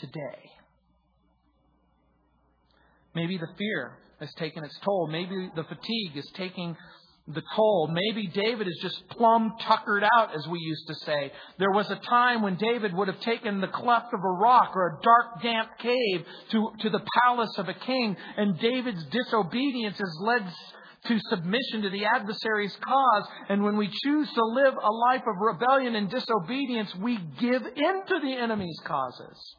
today. 0.00 0.50
Maybe 3.14 3.38
the 3.38 3.48
fear 3.58 3.98
has 4.20 4.32
taken 4.34 4.64
its 4.64 4.78
toll. 4.84 5.08
Maybe 5.10 5.50
the 5.56 5.64
fatigue 5.64 6.16
is 6.16 6.30
taking 6.34 6.76
the 7.26 7.42
toll. 7.54 7.88
Maybe 7.92 8.26
David 8.28 8.66
is 8.66 8.78
just 8.82 9.08
plumb 9.10 9.54
tuckered 9.60 10.04
out, 10.16 10.34
as 10.34 10.46
we 10.48 10.58
used 10.58 10.86
to 10.88 10.94
say. 10.94 11.32
There 11.58 11.70
was 11.70 11.90
a 11.90 11.96
time 11.96 12.42
when 12.42 12.56
David 12.56 12.94
would 12.94 13.08
have 13.08 13.20
taken 13.20 13.60
the 13.60 13.68
cleft 13.68 14.12
of 14.12 14.20
a 14.20 14.32
rock 14.32 14.72
or 14.74 14.86
a 14.86 15.02
dark, 15.02 15.42
damp 15.42 15.78
cave 15.78 16.24
to, 16.50 16.70
to 16.80 16.90
the 16.90 17.02
palace 17.22 17.56
of 17.58 17.68
a 17.68 17.74
king, 17.74 18.16
and 18.36 18.58
David's 18.58 19.04
disobedience 19.06 19.98
has 19.98 20.16
led 20.20 20.52
to 21.06 21.18
submission 21.30 21.82
to 21.82 21.90
the 21.90 22.04
adversary's 22.04 22.76
cause. 22.76 23.28
And 23.48 23.62
when 23.62 23.76
we 23.76 23.88
choose 24.04 24.30
to 24.32 24.44
live 24.44 24.74
a 24.74 24.92
life 24.92 25.22
of 25.26 25.36
rebellion 25.40 25.96
and 25.96 26.10
disobedience, 26.10 26.94
we 26.96 27.16
give 27.38 27.62
in 27.62 28.06
to 28.06 28.20
the 28.22 28.36
enemy's 28.38 28.78
causes. 28.84 29.56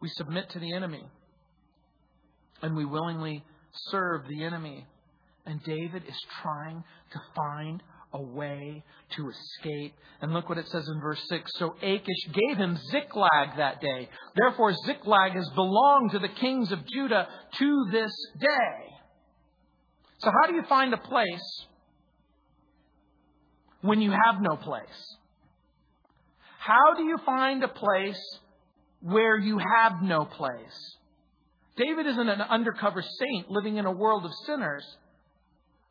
We 0.00 0.08
submit 0.10 0.50
to 0.50 0.58
the 0.58 0.74
enemy. 0.74 1.04
And 2.62 2.76
we 2.76 2.84
willingly 2.84 3.44
serve 3.90 4.22
the 4.28 4.44
enemy. 4.44 4.86
And 5.44 5.62
David 5.62 6.02
is 6.08 6.16
trying 6.42 6.82
to 7.12 7.20
find 7.34 7.82
a 8.12 8.22
way 8.22 8.82
to 9.16 9.28
escape. 9.28 9.94
And 10.20 10.32
look 10.32 10.48
what 10.48 10.58
it 10.58 10.68
says 10.68 10.88
in 10.88 11.00
verse 11.00 11.20
6. 11.28 11.50
So 11.56 11.76
Achish 11.82 12.32
gave 12.32 12.56
him 12.56 12.78
Ziklag 12.90 13.56
that 13.58 13.80
day. 13.80 14.08
Therefore, 14.34 14.74
Ziklag 14.86 15.32
has 15.32 15.48
belonged 15.54 16.12
to 16.12 16.18
the 16.18 16.28
kings 16.28 16.72
of 16.72 16.86
Judah 16.86 17.28
to 17.58 17.86
this 17.92 18.12
day. 18.40 18.96
So, 20.18 20.30
how 20.30 20.48
do 20.48 20.54
you 20.54 20.62
find 20.68 20.94
a 20.94 20.98
place 20.98 21.66
when 23.82 24.00
you 24.00 24.10
have 24.10 24.40
no 24.40 24.56
place? 24.56 25.16
How 26.58 26.94
do 26.96 27.04
you 27.04 27.18
find 27.24 27.62
a 27.62 27.68
place 27.68 28.38
where 29.00 29.38
you 29.38 29.58
have 29.58 30.02
no 30.02 30.24
place. 30.24 30.96
David 31.76 32.06
isn't 32.06 32.28
an 32.28 32.40
undercover 32.40 33.02
saint 33.02 33.50
living 33.50 33.76
in 33.76 33.84
a 33.84 33.92
world 33.92 34.24
of 34.24 34.32
sinners. 34.46 34.84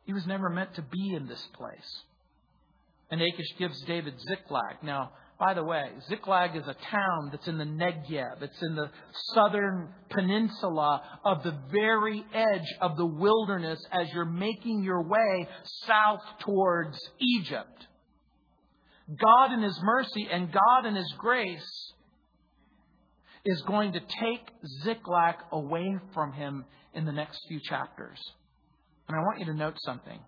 He 0.04 0.12
was 0.12 0.26
never 0.26 0.48
meant 0.48 0.74
to 0.74 0.82
be 0.82 1.14
in 1.14 1.26
this 1.26 1.46
place. 1.54 2.02
And 3.10 3.20
Achish 3.22 3.54
gives 3.58 3.80
David 3.82 4.14
Ziklag. 4.20 4.82
Now, 4.82 5.12
by 5.38 5.54
the 5.54 5.62
way, 5.62 5.90
Ziklag 6.08 6.56
is 6.56 6.66
a 6.66 6.74
town 6.74 7.28
that's 7.30 7.46
in 7.46 7.58
the 7.58 7.64
Negev. 7.64 8.42
It's 8.42 8.62
in 8.62 8.74
the 8.74 8.90
southern 9.34 9.90
peninsula 10.08 11.02
of 11.24 11.42
the 11.42 11.56
very 11.70 12.24
edge 12.32 12.74
of 12.80 12.96
the 12.96 13.06
wilderness 13.06 13.78
as 13.92 14.08
you're 14.12 14.24
making 14.24 14.82
your 14.82 15.02
way 15.02 15.46
south 15.86 16.22
towards 16.40 16.98
Egypt. 17.20 17.86
God 19.08 19.52
in 19.52 19.62
His 19.62 19.78
mercy 19.82 20.26
and 20.32 20.50
God 20.50 20.86
in 20.86 20.96
His 20.96 21.12
grace 21.18 21.92
is 23.46 23.62
going 23.62 23.92
to 23.92 24.00
take 24.00 24.48
Ziklag 24.82 25.36
away 25.52 25.96
from 26.12 26.32
him 26.32 26.64
in 26.94 27.04
the 27.06 27.12
next 27.12 27.40
few 27.48 27.60
chapters. 27.60 28.18
And 29.08 29.16
I 29.16 29.20
want 29.20 29.38
you 29.38 29.46
to 29.46 29.54
note 29.54 29.76
something. 29.84 30.18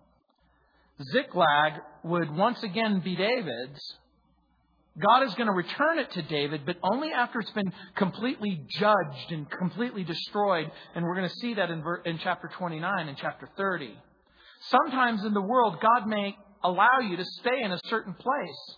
Ziklag 1.11 1.73
would 2.03 2.35
once 2.35 2.63
again 2.63 3.01
be 3.03 3.15
David's. 3.15 3.97
God 4.99 5.23
is 5.23 5.33
going 5.35 5.47
to 5.47 5.53
return 5.53 5.99
it 5.99 6.11
to 6.11 6.21
David, 6.23 6.65
but 6.65 6.77
only 6.83 7.11
after 7.11 7.39
it's 7.39 7.51
been 7.51 7.71
completely 7.95 8.65
judged 8.69 9.31
and 9.31 9.49
completely 9.49 10.03
destroyed. 10.03 10.69
And 10.95 11.05
we're 11.05 11.15
going 11.15 11.29
to 11.29 11.35
see 11.35 11.53
that 11.53 11.69
in, 11.69 11.83
in 12.05 12.17
chapter 12.19 12.49
29 12.57 13.07
and 13.07 13.17
chapter 13.17 13.49
30. 13.55 13.95
Sometimes 14.61 15.23
in 15.23 15.33
the 15.33 15.41
world, 15.41 15.77
God 15.81 16.07
may 16.07 16.35
allow 16.63 16.99
you 17.01 17.15
to 17.15 17.25
stay 17.39 17.61
in 17.63 17.71
a 17.71 17.79
certain 17.85 18.13
place. 18.13 18.77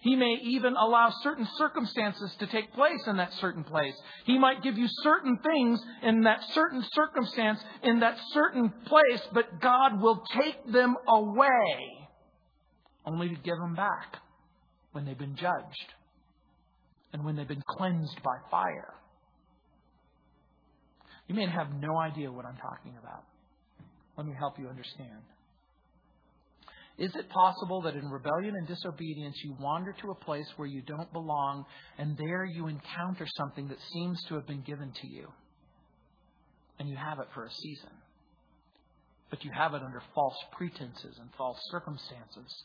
He 0.00 0.16
may 0.16 0.38
even 0.42 0.76
allow 0.76 1.10
certain 1.22 1.46
circumstances 1.56 2.34
to 2.38 2.46
take 2.46 2.72
place 2.72 3.06
in 3.06 3.18
that 3.18 3.34
certain 3.34 3.64
place. 3.64 3.94
He 4.24 4.38
might 4.38 4.62
give 4.62 4.78
you 4.78 4.86
certain 5.02 5.38
things 5.38 5.80
in 6.02 6.22
that 6.22 6.42
certain 6.52 6.84
circumstance, 6.92 7.60
in 7.82 8.00
that 8.00 8.16
certain 8.32 8.70
place, 8.86 9.20
but 9.32 9.60
God 9.60 10.00
will 10.00 10.24
take 10.34 10.72
them 10.72 10.96
away 11.06 12.08
only 13.04 13.28
to 13.28 13.34
give 13.34 13.56
them 13.58 13.74
back 13.74 14.16
when 14.92 15.04
they've 15.04 15.18
been 15.18 15.36
judged 15.36 15.94
and 17.12 17.24
when 17.24 17.36
they've 17.36 17.48
been 17.48 17.62
cleansed 17.68 18.22
by 18.22 18.36
fire. 18.50 18.94
You 21.28 21.34
may 21.34 21.46
have 21.46 21.74
no 21.74 21.96
idea 21.98 22.32
what 22.32 22.44
I'm 22.46 22.56
talking 22.56 22.94
about. 23.00 23.24
Let 24.16 24.26
me 24.26 24.32
help 24.38 24.58
you 24.58 24.68
understand. 24.68 25.22
Is 27.00 27.16
it 27.16 27.30
possible 27.30 27.80
that 27.82 27.96
in 27.96 28.10
rebellion 28.10 28.54
and 28.56 28.68
disobedience 28.68 29.34
you 29.42 29.56
wander 29.58 29.94
to 30.02 30.10
a 30.10 30.14
place 30.14 30.46
where 30.56 30.68
you 30.68 30.82
don't 30.82 31.10
belong 31.14 31.64
and 31.96 32.14
there 32.18 32.44
you 32.44 32.66
encounter 32.66 33.26
something 33.38 33.68
that 33.68 33.78
seems 33.90 34.22
to 34.24 34.34
have 34.34 34.46
been 34.46 34.60
given 34.60 34.92
to 35.00 35.06
you? 35.06 35.28
And 36.78 36.90
you 36.90 36.96
have 36.96 37.18
it 37.18 37.28
for 37.32 37.46
a 37.46 37.50
season. 37.50 37.88
But 39.30 39.42
you 39.46 39.50
have 39.50 39.72
it 39.72 39.82
under 39.82 40.02
false 40.14 40.36
pretenses 40.52 41.16
and 41.18 41.30
false 41.38 41.58
circumstances. 41.70 42.64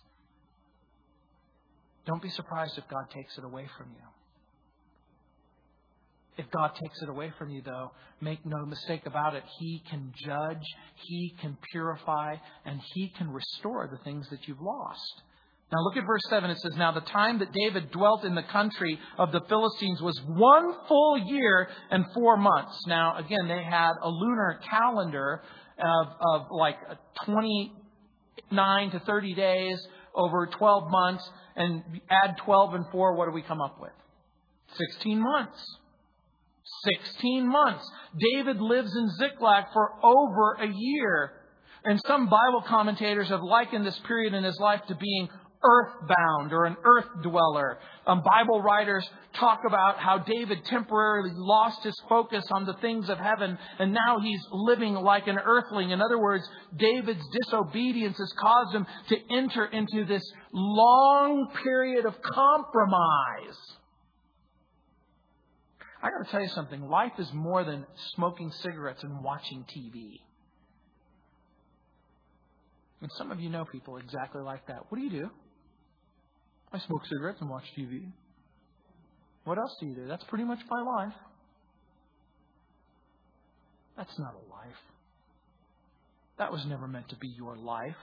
Don't 2.06 2.22
be 2.22 2.30
surprised 2.30 2.78
if 2.78 2.86
God 2.90 3.10
takes 3.12 3.38
it 3.38 3.46
away 3.46 3.70
from 3.78 3.88
you. 3.92 4.06
If 6.38 6.52
God 6.52 6.72
takes 6.82 7.02
it 7.02 7.10
away 7.10 7.32
from 7.38 7.50
you, 7.50 7.62
though, 7.62 7.92
make 8.20 8.46
no 8.46 8.66
mistake 8.66 9.06
about 9.06 9.36
it, 9.36 9.44
He 9.60 9.82
can 9.90 10.14
judge, 10.26 10.64
He 11.08 11.34
can 11.40 11.58
purify, 11.72 12.36
and 12.66 12.82
He 12.94 13.14
can 13.18 13.30
restore 13.32 13.88
the 13.88 14.04
things 14.04 14.28
that 14.30 14.48
you've 14.48 14.62
lost. 14.62 15.22
Now 15.72 15.80
look 15.82 15.98
at 15.98 16.06
verse 16.06 16.22
7. 16.30 16.50
It 16.50 16.60
says, 16.60 16.76
Now 16.76 16.92
the 16.92 17.02
time 17.02 17.40
that 17.40 17.52
David 17.52 17.92
dwelt 17.92 18.24
in 18.24 18.36
the 18.36 18.44
country 18.44 19.00
of 19.18 19.32
the 19.32 19.42
Philistines 19.50 20.02
was 20.02 20.20
one 20.28 20.74
full 20.88 21.18
year 21.18 21.70
and 21.90 22.06
four 22.14 22.38
months. 22.38 22.78
Now, 22.88 23.18
again, 23.18 23.48
they 23.48 23.64
had 23.64 23.94
a 24.02 24.10
lunar 24.10 24.60
calendar 24.70 25.42
of, 25.80 26.08
of 26.22 26.48
like 26.52 26.78
29 27.26 28.92
to 28.92 29.00
30 29.00 29.34
days 29.34 29.88
over 30.14 30.48
12 30.48 30.92
months. 30.92 31.30
And 31.56 31.82
add 32.10 32.38
12 32.46 32.74
and 32.76 32.86
4, 32.92 33.16
what 33.16 33.26
do 33.26 33.32
we 33.32 33.42
come 33.42 33.62
up 33.62 33.82
with? 33.82 33.92
16 34.78 35.20
months. 35.20 35.78
16 36.84 37.48
months. 37.48 37.90
David 38.18 38.62
lives 38.62 38.96
in 38.96 39.10
Ziklag 39.18 39.66
for 39.74 39.92
over 40.04 40.54
a 40.54 40.68
year. 40.68 41.34
And 41.84 42.02
some 42.08 42.28
Bible 42.28 42.64
commentators 42.68 43.30
have 43.30 43.42
likened 43.42 43.86
this 43.86 44.00
period 44.08 44.34
in 44.34 44.44
his 44.44 44.60
life 44.60 44.82
to 44.88 44.96
being 44.96 45.30
earthbound 45.64 46.54
or 46.54 46.66
an 46.66 46.76
earth 46.84 47.08
dweller. 47.24 47.78
Um, 48.06 48.22
Bible 48.24 48.62
writers 48.62 49.08
talk 49.34 49.62
about 49.68 49.98
how 49.98 50.20
David 50.20 50.64
temporarily 50.66 51.32
lost 51.34 51.84
his 51.84 52.00
focus 52.08 52.46
on 52.52 52.66
the 52.66 52.76
things 52.76 53.10
of 53.10 53.18
heaven 53.18 53.58
and 53.80 53.94
now 53.94 54.20
he's 54.22 54.42
living 54.52 54.94
like 54.94 55.28
an 55.28 55.38
earthling. 55.38 55.92
In 55.92 56.02
other 56.02 56.20
words, 56.20 56.48
David's 56.78 57.26
disobedience 57.42 58.18
has 58.18 58.34
caused 58.40 58.76
him 58.76 58.86
to 59.10 59.18
enter 59.32 59.66
into 59.66 60.06
this 60.06 60.24
long 60.54 61.52
period 61.64 62.06
of 62.06 62.16
compromise. 62.22 63.58
I 66.06 66.12
got 66.12 66.24
to 66.24 66.32
tell 66.32 66.42
you 66.42 66.50
something. 66.50 66.88
Life 66.88 67.14
is 67.18 67.28
more 67.34 67.64
than 67.64 67.84
smoking 68.14 68.52
cigarettes 68.62 69.02
and 69.02 69.24
watching 69.24 69.66
TV. 69.76 70.20
And 73.02 73.10
some 73.18 73.32
of 73.32 73.40
you 73.40 73.50
know 73.50 73.66
people 73.66 73.98
exactly 73.98 74.44
like 74.44 74.68
that. 74.68 74.86
What 74.90 75.00
do 75.00 75.04
you 75.04 75.10
do? 75.10 75.30
I 76.72 76.78
smoke 76.78 77.02
cigarettes 77.08 77.40
and 77.42 77.50
watch 77.50 77.64
TV. 77.76 78.06
What 79.46 79.58
else 79.58 79.76
do 79.80 79.88
you 79.88 79.96
do? 79.96 80.06
That's 80.08 80.24
pretty 80.26 80.44
much 80.44 80.60
my 80.70 80.84
life. 80.84 81.14
That's 83.98 84.20
not 84.20 84.36
a 84.36 84.54
life. 84.54 84.78
That 86.38 86.52
was 86.52 86.64
never 86.68 86.88
meant 86.88 87.10
to 87.10 87.16
be 87.16 87.30
your 87.30 87.58
life. 87.58 87.96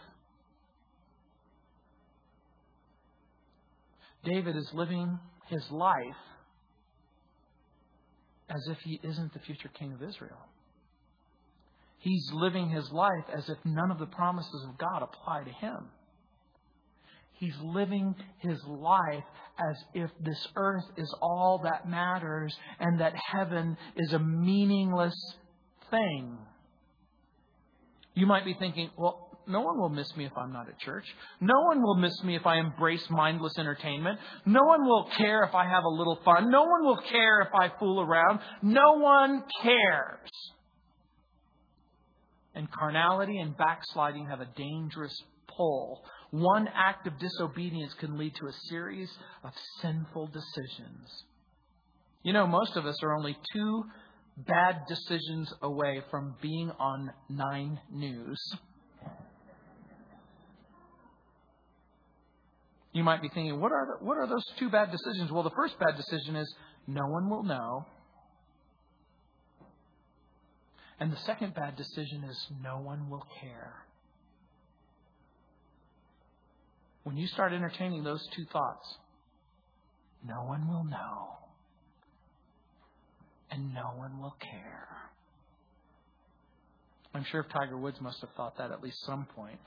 David 4.24 4.56
is 4.56 4.68
living 4.74 5.20
his 5.46 5.62
life 5.70 6.16
as 8.54 8.68
if 8.68 8.78
he 8.84 9.00
isn't 9.02 9.32
the 9.32 9.38
future 9.40 9.70
king 9.78 9.92
of 9.92 10.02
Israel. 10.02 10.38
He's 11.98 12.30
living 12.32 12.68
his 12.68 12.90
life 12.90 13.24
as 13.32 13.48
if 13.48 13.58
none 13.64 13.90
of 13.90 13.98
the 13.98 14.06
promises 14.06 14.66
of 14.68 14.76
God 14.76 15.02
apply 15.02 15.44
to 15.44 15.50
him. 15.50 15.88
He's 17.34 17.56
living 17.62 18.14
his 18.38 18.62
life 18.64 19.24
as 19.58 19.76
if 19.94 20.10
this 20.20 20.46
earth 20.56 20.84
is 20.96 21.12
all 21.20 21.60
that 21.64 21.88
matters 21.88 22.56
and 22.78 23.00
that 23.00 23.14
heaven 23.14 23.76
is 23.96 24.12
a 24.12 24.18
meaningless 24.18 25.14
thing. 25.90 26.38
You 28.14 28.26
might 28.26 28.44
be 28.44 28.54
thinking, 28.58 28.90
well, 28.96 29.31
no 29.46 29.60
one 29.60 29.78
will 29.78 29.88
miss 29.88 30.14
me 30.16 30.24
if 30.24 30.32
I'm 30.36 30.52
not 30.52 30.68
at 30.68 30.78
church. 30.78 31.04
No 31.40 31.60
one 31.66 31.82
will 31.82 31.96
miss 31.96 32.22
me 32.22 32.36
if 32.36 32.46
I 32.46 32.58
embrace 32.58 33.04
mindless 33.10 33.58
entertainment. 33.58 34.18
No 34.46 34.62
one 34.64 34.84
will 34.84 35.08
care 35.16 35.42
if 35.44 35.54
I 35.54 35.64
have 35.64 35.84
a 35.84 35.88
little 35.88 36.18
fun. 36.24 36.50
No 36.50 36.62
one 36.62 36.84
will 36.84 37.00
care 37.10 37.40
if 37.40 37.48
I 37.54 37.70
fool 37.78 38.00
around. 38.00 38.40
No 38.62 38.98
one 38.98 39.44
cares. 39.62 40.30
And 42.54 42.70
carnality 42.70 43.38
and 43.38 43.56
backsliding 43.56 44.26
have 44.26 44.40
a 44.40 44.48
dangerous 44.56 45.16
pull. 45.56 46.02
One 46.30 46.68
act 46.74 47.06
of 47.06 47.18
disobedience 47.18 47.94
can 47.94 48.18
lead 48.18 48.34
to 48.36 48.46
a 48.46 48.52
series 48.68 49.10
of 49.44 49.52
sinful 49.80 50.28
decisions. 50.28 51.24
You 52.22 52.32
know, 52.32 52.46
most 52.46 52.76
of 52.76 52.86
us 52.86 53.02
are 53.02 53.14
only 53.14 53.36
two 53.52 53.84
bad 54.36 54.82
decisions 54.88 55.52
away 55.62 56.02
from 56.10 56.36
being 56.40 56.70
on 56.78 57.12
Nine 57.28 57.80
News. 57.90 58.38
You 62.92 63.02
might 63.02 63.22
be 63.22 63.28
thinking, 63.28 63.58
what 63.58 63.72
are, 63.72 63.86
the, 63.86 64.04
what 64.04 64.18
are 64.18 64.26
those 64.26 64.44
two 64.58 64.68
bad 64.68 64.90
decisions? 64.90 65.32
Well, 65.32 65.42
the 65.42 65.50
first 65.50 65.78
bad 65.78 65.96
decision 65.96 66.36
is 66.36 66.54
no 66.86 67.06
one 67.06 67.30
will 67.30 67.42
know. 67.42 67.86
And 71.00 71.10
the 71.10 71.18
second 71.26 71.54
bad 71.54 71.76
decision 71.76 72.22
is 72.24 72.46
no 72.62 72.78
one 72.78 73.08
will 73.08 73.26
care. 73.40 73.74
When 77.04 77.16
you 77.16 77.26
start 77.26 77.52
entertaining 77.52 78.04
those 78.04 78.24
two 78.36 78.44
thoughts, 78.52 78.86
no 80.24 80.44
one 80.44 80.68
will 80.68 80.84
know. 80.84 81.38
And 83.50 83.74
no 83.74 83.94
one 83.96 84.20
will 84.20 84.36
care. 84.38 84.88
I'm 87.14 87.24
sure 87.24 87.40
if 87.40 87.48
Tiger 87.52 87.76
Woods 87.76 88.00
must 88.00 88.20
have 88.20 88.30
thought 88.36 88.56
that 88.58 88.70
at 88.70 88.82
least 88.82 89.04
some 89.04 89.26
point. 89.34 89.60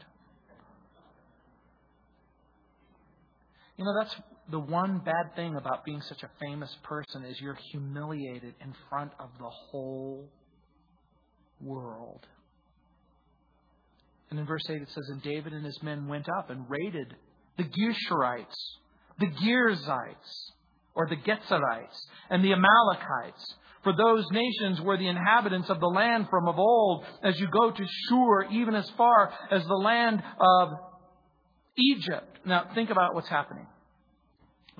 You 3.78 3.84
know, 3.84 3.93
that's 3.99 4.15
the 4.49 4.59
one 4.59 4.99
bad 4.99 5.36
thing 5.36 5.55
about 5.55 5.84
being 5.84 6.01
such 6.01 6.23
a 6.23 6.30
famous 6.39 6.73
person 6.84 7.26
is 7.26 7.39
you're 7.41 7.57
humiliated 7.71 8.53
in 8.61 8.73
front 8.89 9.11
of 9.19 9.30
the 9.38 9.49
whole 9.49 10.30
world. 11.61 12.26
And 14.30 14.39
in 14.39 14.45
verse 14.45 14.63
8 14.69 14.82
it 14.82 14.89
says, 14.89 15.09
And 15.09 15.21
David 15.21 15.53
and 15.53 15.65
his 15.65 15.82
men 15.84 16.07
went 16.07 16.28
up 16.30 16.49
and 16.49 16.65
raided 16.69 17.15
the 17.57 17.63
Geshurites, 17.63 18.55
the 19.19 19.28
Girzites, 19.28 20.51
or 20.93 21.07
the 21.07 21.15
Getzerites, 21.15 22.07
and 22.30 22.43
the 22.43 22.53
Amalekites. 22.53 23.55
For 23.84 23.93
those 23.95 24.26
nations 24.32 24.82
were 24.82 24.97
the 24.97 25.07
inhabitants 25.07 25.69
of 25.69 25.80
the 25.80 25.88
land 25.88 26.28
from 26.30 26.47
of 26.47 26.57
old, 26.57 27.05
as 27.23 27.39
you 27.39 27.47
go 27.51 27.71
to 27.71 27.86
Shur, 28.09 28.45
even 28.51 28.73
as 28.73 28.89
far 28.97 29.32
as 29.51 29.65
the 29.65 29.76
land 29.76 30.23
of 30.39 30.69
Egypt. 31.78 32.39
Now, 32.45 32.69
think 32.73 32.89
about 32.89 33.15
what's 33.15 33.30
happening. 33.30 33.67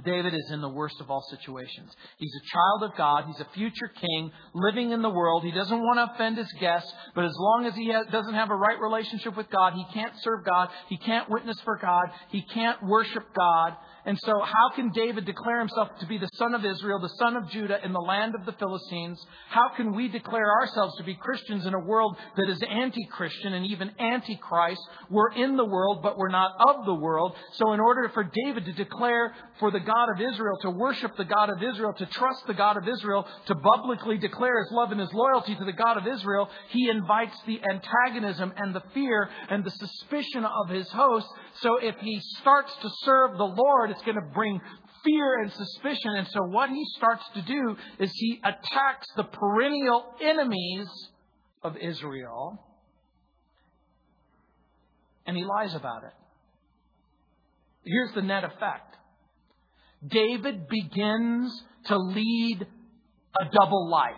David 0.04 0.34
is 0.34 0.52
in 0.52 0.60
the 0.60 0.70
worst 0.70 1.00
of 1.00 1.10
all 1.10 1.24
situations. 1.30 1.96
He's 2.18 2.34
a 2.36 2.52
child 2.52 2.92
of 2.92 2.98
God. 2.98 3.26
He's 3.28 3.40
a 3.40 3.48
future 3.54 3.88
king 3.88 4.32
living 4.54 4.92
in 4.92 5.02
the 5.02 5.10
world. 5.10 5.44
He 5.44 5.52
doesn't 5.52 5.80
want 5.80 6.00
to 6.00 6.14
offend 6.14 6.38
his 6.38 6.52
guests, 6.60 6.92
but 7.16 7.24
as 7.24 7.34
long 7.38 7.66
as 7.66 7.76
he 7.76 7.88
has, 7.88 8.06
doesn't 8.12 8.34
have 8.34 8.50
a 8.50 8.56
right 8.56 8.80
relationship 8.80 9.38
with 9.38 9.50
God, 9.50 9.74
he 9.74 9.86
can't 9.94 10.12
serve 10.20 10.44
God. 10.44 10.68
He 10.90 10.98
can't 10.98 11.30
witness 11.30 11.58
for 11.64 11.78
God. 11.78 12.08
He 12.30 12.42
can't 12.42 12.84
worship 12.84 13.24
God. 13.34 13.78
And 14.06 14.20
so, 14.20 14.40
how 14.40 14.76
can 14.76 14.92
David 14.92 15.26
declare 15.26 15.60
himself 15.60 15.90
to 16.00 16.06
be 16.06 16.20
the 16.20 16.30
son 16.36 16.54
of 16.54 16.64
Israel, 16.64 17.00
the 17.00 17.10
son 17.18 17.36
of 17.36 17.50
Judah 17.50 17.84
in 17.84 17.92
the 17.92 18.00
land 18.00 18.36
of 18.36 18.46
the 18.46 18.52
Philistines? 18.54 19.20
How 19.50 19.70
can 19.76 19.96
we 19.96 20.08
declare 20.08 20.48
ourselves 20.62 20.96
to 20.98 21.04
be 21.04 21.16
Christians 21.16 21.66
in 21.66 21.74
a 21.74 21.80
world 21.80 22.16
that 22.38 22.48
is 22.48 22.62
anti 22.70 23.06
Christian 23.06 23.54
and 23.54 23.66
even 23.66 23.90
anti 23.98 24.36
Christ? 24.36 24.80
We're 25.10 25.34
in 25.34 25.58
the 25.58 25.66
world, 25.66 26.04
but 26.04 26.18
we're 26.18 26.30
not 26.30 26.52
of 26.68 26.86
the 26.86 26.94
world. 26.94 27.36
So, 27.54 27.74
in 27.74 27.80
order 27.80 28.10
for 28.14 28.30
David 28.46 28.66
to 28.66 28.74
declare 28.74 29.34
for 29.60 29.72
the 29.72 29.80
God 29.80 30.10
of 30.14 30.22
Israel, 30.22 30.58
to 30.62 30.70
worship 30.70 31.18
the 31.18 31.26
God 31.26 31.50
of 31.50 31.64
Israel, 31.64 31.94
to 31.94 32.06
trust 32.06 32.46
the 32.46 32.54
God 32.54 32.78
of 32.78 32.88
Israel, 32.88 33.28
to 33.48 33.56
publicly 33.56 34.20
declare 34.20 34.60
his 34.64 34.72
love 34.72 34.92
and 34.92 35.00
his 35.00 35.14
loyalty 35.14 35.56
to 35.56 35.66
the 35.66 35.74
God 35.74 35.98
of 35.98 36.06
Israel, 36.06 36.48
he 36.70 36.90
invites 36.90 37.38
the 37.48 37.60
antagonism 37.68 38.54
and 38.56 38.76
the 38.76 38.84
fear 38.94 39.30
and 39.50 39.64
the 39.64 39.72
suspicion 39.72 40.46
of 40.46 40.70
his 40.70 40.88
host. 40.90 41.28
So, 41.62 41.78
if 41.82 41.96
he 42.02 42.20
starts 42.42 42.74
to 42.82 42.90
serve 43.04 43.38
the 43.38 43.46
Lord, 43.46 43.92
it's 43.92 44.02
going 44.04 44.16
to 44.16 44.34
bring 44.34 44.60
fear 45.06 45.42
and 45.42 45.52
suspicion. 45.54 46.16
And 46.18 46.28
so 46.28 46.42
what 46.42 46.70
he 46.70 46.84
starts 46.98 47.24
to 47.36 47.42
do 47.42 47.78
is 48.00 48.12
he 48.14 48.42
attacks 48.44 49.08
the 49.16 49.24
perennial 49.24 50.04
enemies 50.22 50.88
of 51.64 51.78
Israel 51.78 52.60
and 55.26 55.36
he 55.36 55.44
lies 55.44 55.74
about 55.74 56.04
it. 56.04 56.14
Here's 57.84 58.14
the 58.14 58.22
net 58.22 58.44
effect. 58.44 58.96
David 60.06 60.68
begins 60.68 61.64
to 61.86 61.98
lead 61.98 62.68
a 63.40 63.46
double 63.52 63.90
life. 63.90 64.14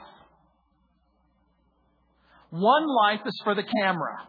One 2.50 2.88
life 2.88 3.22
is 3.26 3.40
for 3.44 3.56
the 3.56 3.64
camera. 3.64 4.28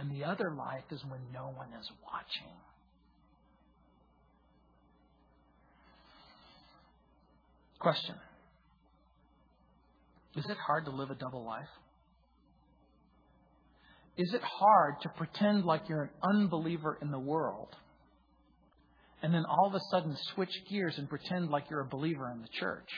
And 0.00 0.10
the 0.10 0.24
other 0.24 0.50
life 0.50 0.84
is 0.90 1.04
when 1.04 1.20
no 1.30 1.52
one 1.54 1.68
is 1.78 1.90
watching. 2.10 2.56
Question 7.78 8.14
Is 10.36 10.46
it 10.48 10.56
hard 10.56 10.86
to 10.86 10.90
live 10.90 11.10
a 11.10 11.14
double 11.14 11.44
life? 11.44 11.68
Is 14.16 14.32
it 14.32 14.40
hard 14.42 14.94
to 15.02 15.10
pretend 15.10 15.66
like 15.66 15.82
you're 15.86 16.04
an 16.04 16.10
unbeliever 16.22 16.98
in 17.02 17.10
the 17.10 17.18
world 17.18 17.76
and 19.22 19.34
then 19.34 19.44
all 19.44 19.66
of 19.66 19.74
a 19.74 19.80
sudden 19.90 20.16
switch 20.34 20.62
gears 20.70 20.96
and 20.96 21.10
pretend 21.10 21.50
like 21.50 21.68
you're 21.68 21.82
a 21.82 21.88
believer 21.88 22.30
in 22.30 22.40
the 22.40 22.48
church? 22.58 22.88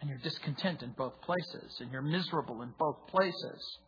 And 0.00 0.08
you're 0.08 0.20
discontent 0.20 0.82
in 0.82 0.92
both 0.92 1.20
places 1.22 1.76
and 1.80 1.90
you're 1.90 2.02
miserable 2.02 2.62
in 2.62 2.72
both 2.78 3.08
places. 3.08 3.78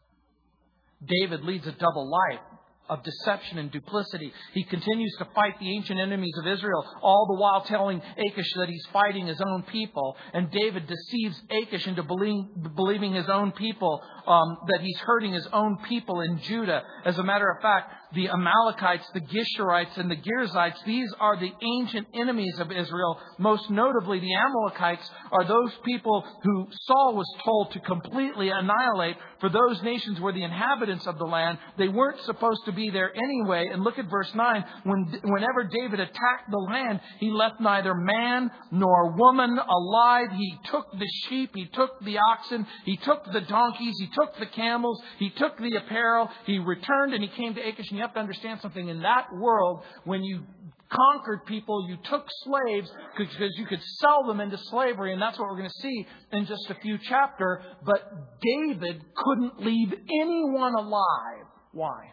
David 1.05 1.45
leads 1.45 1.67
a 1.67 1.73
double 1.73 2.11
life 2.11 2.41
of 2.89 3.03
deception 3.03 3.59
and 3.59 3.71
duplicity. 3.71 4.33
He 4.55 4.63
continues 4.63 5.15
to 5.19 5.27
fight 5.35 5.59
the 5.59 5.75
ancient 5.75 5.99
enemies 5.99 6.35
of 6.41 6.47
Israel, 6.47 6.85
all 7.03 7.27
the 7.27 7.41
while 7.41 7.63
telling 7.63 8.01
Achish 8.17 8.53
that 8.57 8.69
he's 8.69 8.87
fighting 8.93 9.27
his 9.27 9.41
own 9.41 9.65
people. 9.65 10.17
And 10.33 10.51
David 10.51 10.87
deceives 10.87 11.43
Achish 11.51 11.87
into 11.87 12.05
believing 12.05 13.15
his 13.15 13.29
own 13.29 13.53
people, 13.53 14.01
um, 14.27 14.59
that 14.69 14.81
he's 14.81 14.99
hurting 14.99 15.33
his 15.33 15.47
own 15.53 15.79
people 15.89 16.21
in 16.21 16.39
Judah. 16.41 16.83
As 17.05 17.19
a 17.19 17.23
matter 17.23 17.49
of 17.51 17.63
fact, 17.63 17.93
the 18.15 18.29
Amalekites, 18.29 19.07
the 19.15 19.21
Geshurites, 19.21 19.97
and 19.97 20.11
the 20.11 20.17
Girzites, 20.17 20.83
these 20.85 21.13
are 21.21 21.39
the 21.39 21.53
ancient 21.63 22.07
enemies 22.15 22.59
of 22.59 22.71
Israel. 22.71 23.19
Most 23.39 23.71
notably, 23.71 24.21
the 24.21 24.35
Amalekites 24.35 25.09
are 25.33 25.45
those 25.45 25.73
people 25.85 26.25
who 26.43 26.67
Saul 26.71 27.15
was 27.15 27.27
told 27.45 27.73
to 27.73 27.81
completely 27.81 28.51
annihilate, 28.51 29.17
for 29.41 29.49
those 29.49 29.83
nations 29.83 30.21
were 30.21 30.33
the 30.33 30.45
inhabitants 30.45 31.07
of 31.07 31.19
the 31.19 31.25
land. 31.25 31.59
They 31.77 31.89
weren't 31.89 32.21
supposed 32.23 32.65
to 32.67 32.73
be 32.73 32.91
there 32.91 33.13
anyway. 33.15 33.69
And 33.71 33.83
look 33.83 33.99
at 33.99 34.11
verse 34.11 34.33
9. 34.35 34.65
When, 34.85 35.21
whenever 35.25 35.65
David 35.65 36.01
attacked 36.01 36.51
the 36.51 36.59
land, 36.59 37.01
he 37.19 37.31
left 37.31 37.61
neither 37.61 37.95
man 37.95 38.51
nor 38.71 39.13
woman 39.13 39.59
alive. 39.59 40.29
He 40.33 40.59
took 40.71 40.91
the 40.93 41.09
sheep, 41.29 41.51
he 41.55 41.67
took 41.67 42.03
the 42.03 42.19
oxen, 42.19 42.67
he 42.85 42.97
took 42.97 43.31
the 43.31 43.43
donkeys, 43.43 43.95
he 43.99 44.07
took 44.19 44.39
the 44.39 44.47
camels, 44.47 45.01
he 45.19 45.31
took 45.31 45.57
the 45.59 45.77
apparel, 45.77 46.29
he 46.47 46.59
returned 46.59 47.15
and 47.15 47.23
he 47.23 47.29
came 47.29 47.55
to 47.55 47.61
Achish. 47.61 47.87
And 47.91 47.99
you 47.99 48.03
have 48.03 48.15
to 48.15 48.21
understand 48.21 48.61
something. 48.61 48.89
In 48.89 49.03
that 49.03 49.27
world, 49.33 49.83
when 50.05 50.25
you 50.25 50.43
conquered 50.91 51.45
people, 51.47 51.87
you 51.89 51.97
took 52.09 52.27
slaves 52.45 52.91
because 53.17 53.53
you 53.57 53.67
could 53.67 53.83
sell 54.01 54.25
them 54.27 54.41
into 54.41 54.59
slavery, 54.71 55.13
and 55.13 55.21
that's 55.21 55.39
what 55.39 55.49
we're 55.49 55.57
going 55.57 55.69
to 55.69 55.83
see 55.83 56.07
in 56.33 56.47
just 56.47 56.71
a 56.71 56.75
few 56.81 56.99
chapters. 57.09 57.63
But 57.85 58.41
David 58.41 59.03
couldn't 59.15 59.65
leave 59.65 59.93
anyone 60.21 60.75
alive. 60.75 61.47
Why? 61.73 62.13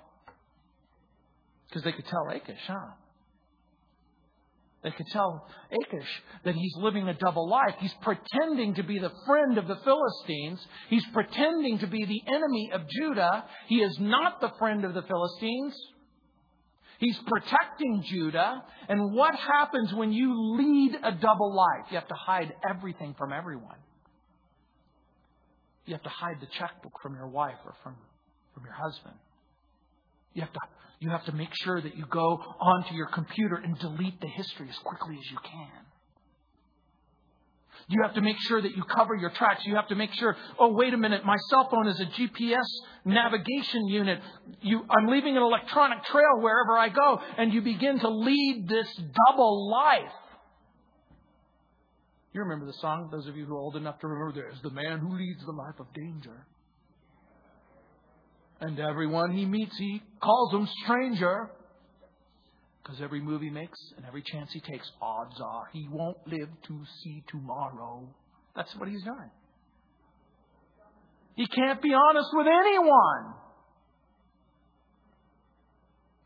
Because 1.67 1.83
they 1.83 1.91
could 1.91 2.07
tell 2.07 2.27
Achish, 2.29 2.59
huh? 2.67 3.02
They 4.83 4.91
could 4.91 5.07
tell 5.07 5.47
Achish 5.71 6.09
that 6.43 6.55
he's 6.55 6.75
living 6.77 7.07
a 7.07 7.13
double 7.13 7.49
life. 7.49 7.75
He's 7.79 7.93
pretending 8.01 8.75
to 8.75 8.83
be 8.83 8.99
the 8.99 9.11
friend 9.25 9.57
of 9.57 9.67
the 9.67 9.77
Philistines. 9.77 10.59
He's 10.89 11.05
pretending 11.13 11.79
to 11.79 11.87
be 11.87 12.03
the 12.05 12.21
enemy 12.27 12.69
of 12.73 12.81
Judah. 12.89 13.45
He 13.67 13.77
is 13.77 13.97
not 13.99 14.41
the 14.41 14.51
friend 14.59 14.83
of 14.83 14.93
the 14.93 15.03
Philistines. 15.03 15.73
He's 16.99 17.17
protecting 17.25 18.03
Judah. 18.09 18.61
And 18.89 19.13
what 19.13 19.35
happens 19.35 19.93
when 19.93 20.11
you 20.11 20.57
lead 20.57 20.97
a 21.01 21.13
double 21.13 21.55
life? 21.55 21.85
You 21.89 21.97
have 21.97 22.07
to 22.09 22.15
hide 22.15 22.53
everything 22.69 23.15
from 23.17 23.31
everyone. 23.31 23.77
You 25.85 25.93
have 25.93 26.03
to 26.03 26.09
hide 26.09 26.41
the 26.41 26.47
checkbook 26.59 27.01
from 27.01 27.15
your 27.15 27.27
wife 27.27 27.57
or 27.65 27.73
from, 27.83 27.95
from 28.53 28.65
your 28.65 28.73
husband. 28.73 29.15
You 30.33 30.41
have 30.41 30.53
to 30.53 30.59
you 31.03 31.09
have 31.09 31.25
to 31.25 31.33
make 31.33 31.49
sure 31.63 31.81
that 31.81 31.97
you 31.97 32.05
go 32.09 32.39
onto 32.61 32.95
your 32.95 33.07
computer 33.07 33.55
and 33.55 33.77
delete 33.77 34.21
the 34.21 34.27
history 34.27 34.69
as 34.69 34.77
quickly 34.77 35.17
as 35.19 35.31
you 35.31 35.37
can. 35.43 35.85
You 37.89 38.01
have 38.03 38.13
to 38.13 38.21
make 38.21 38.37
sure 38.47 38.61
that 38.61 38.77
you 38.77 38.83
cover 38.83 39.13
your 39.13 39.31
tracks. 39.31 39.65
You 39.65 39.75
have 39.75 39.89
to 39.89 39.95
make 39.95 40.13
sure, 40.13 40.37
oh, 40.57 40.71
wait 40.71 40.93
a 40.93 40.97
minute, 40.97 41.25
my 41.25 41.35
cell 41.49 41.67
phone 41.69 41.87
is 41.87 41.99
a 41.99 42.05
GPS 42.05 42.63
navigation 43.03 43.87
unit. 43.89 44.21
You, 44.61 44.85
I'm 44.89 45.07
leaving 45.07 45.35
an 45.35 45.43
electronic 45.43 46.05
trail 46.05 46.39
wherever 46.39 46.77
I 46.77 46.87
go. 46.87 47.19
And 47.37 47.53
you 47.53 47.61
begin 47.61 47.99
to 47.99 48.07
lead 48.07 48.69
this 48.69 48.87
double 49.27 49.69
life. 49.69 50.13
You 52.31 52.41
remember 52.41 52.65
the 52.65 52.77
song, 52.79 53.09
those 53.11 53.27
of 53.27 53.35
you 53.35 53.45
who 53.45 53.55
are 53.55 53.59
old 53.59 53.75
enough 53.75 53.99
to 53.99 54.07
remember, 54.07 54.41
there's 54.41 54.61
the 54.61 54.71
man 54.71 54.99
who 54.99 55.17
leads 55.17 55.43
the 55.45 55.51
life 55.51 55.75
of 55.79 55.87
danger. 55.93 56.47
And 58.61 58.79
everyone 58.79 59.31
he 59.31 59.45
meets, 59.45 59.75
he 59.77 60.01
calls 60.21 60.53
him 60.53 60.67
stranger. 60.83 61.49
Because 62.81 63.01
every 63.01 63.21
move 63.21 63.41
he 63.41 63.49
makes 63.49 63.79
and 63.95 64.05
every 64.05 64.21
chance 64.21 64.51
he 64.51 64.59
takes, 64.59 64.89
odds 65.01 65.39
are 65.41 65.63
he 65.71 65.87
won't 65.89 66.17
live 66.27 66.49
to 66.67 66.81
see 67.03 67.23
tomorrow. 67.29 68.07
That's 68.55 68.73
what 68.75 68.89
he's 68.89 69.03
doing. 69.03 69.31
He 71.35 71.47
can't 71.47 71.81
be 71.81 71.93
honest 71.93 72.29
with 72.33 72.47
anyone. 72.47 73.33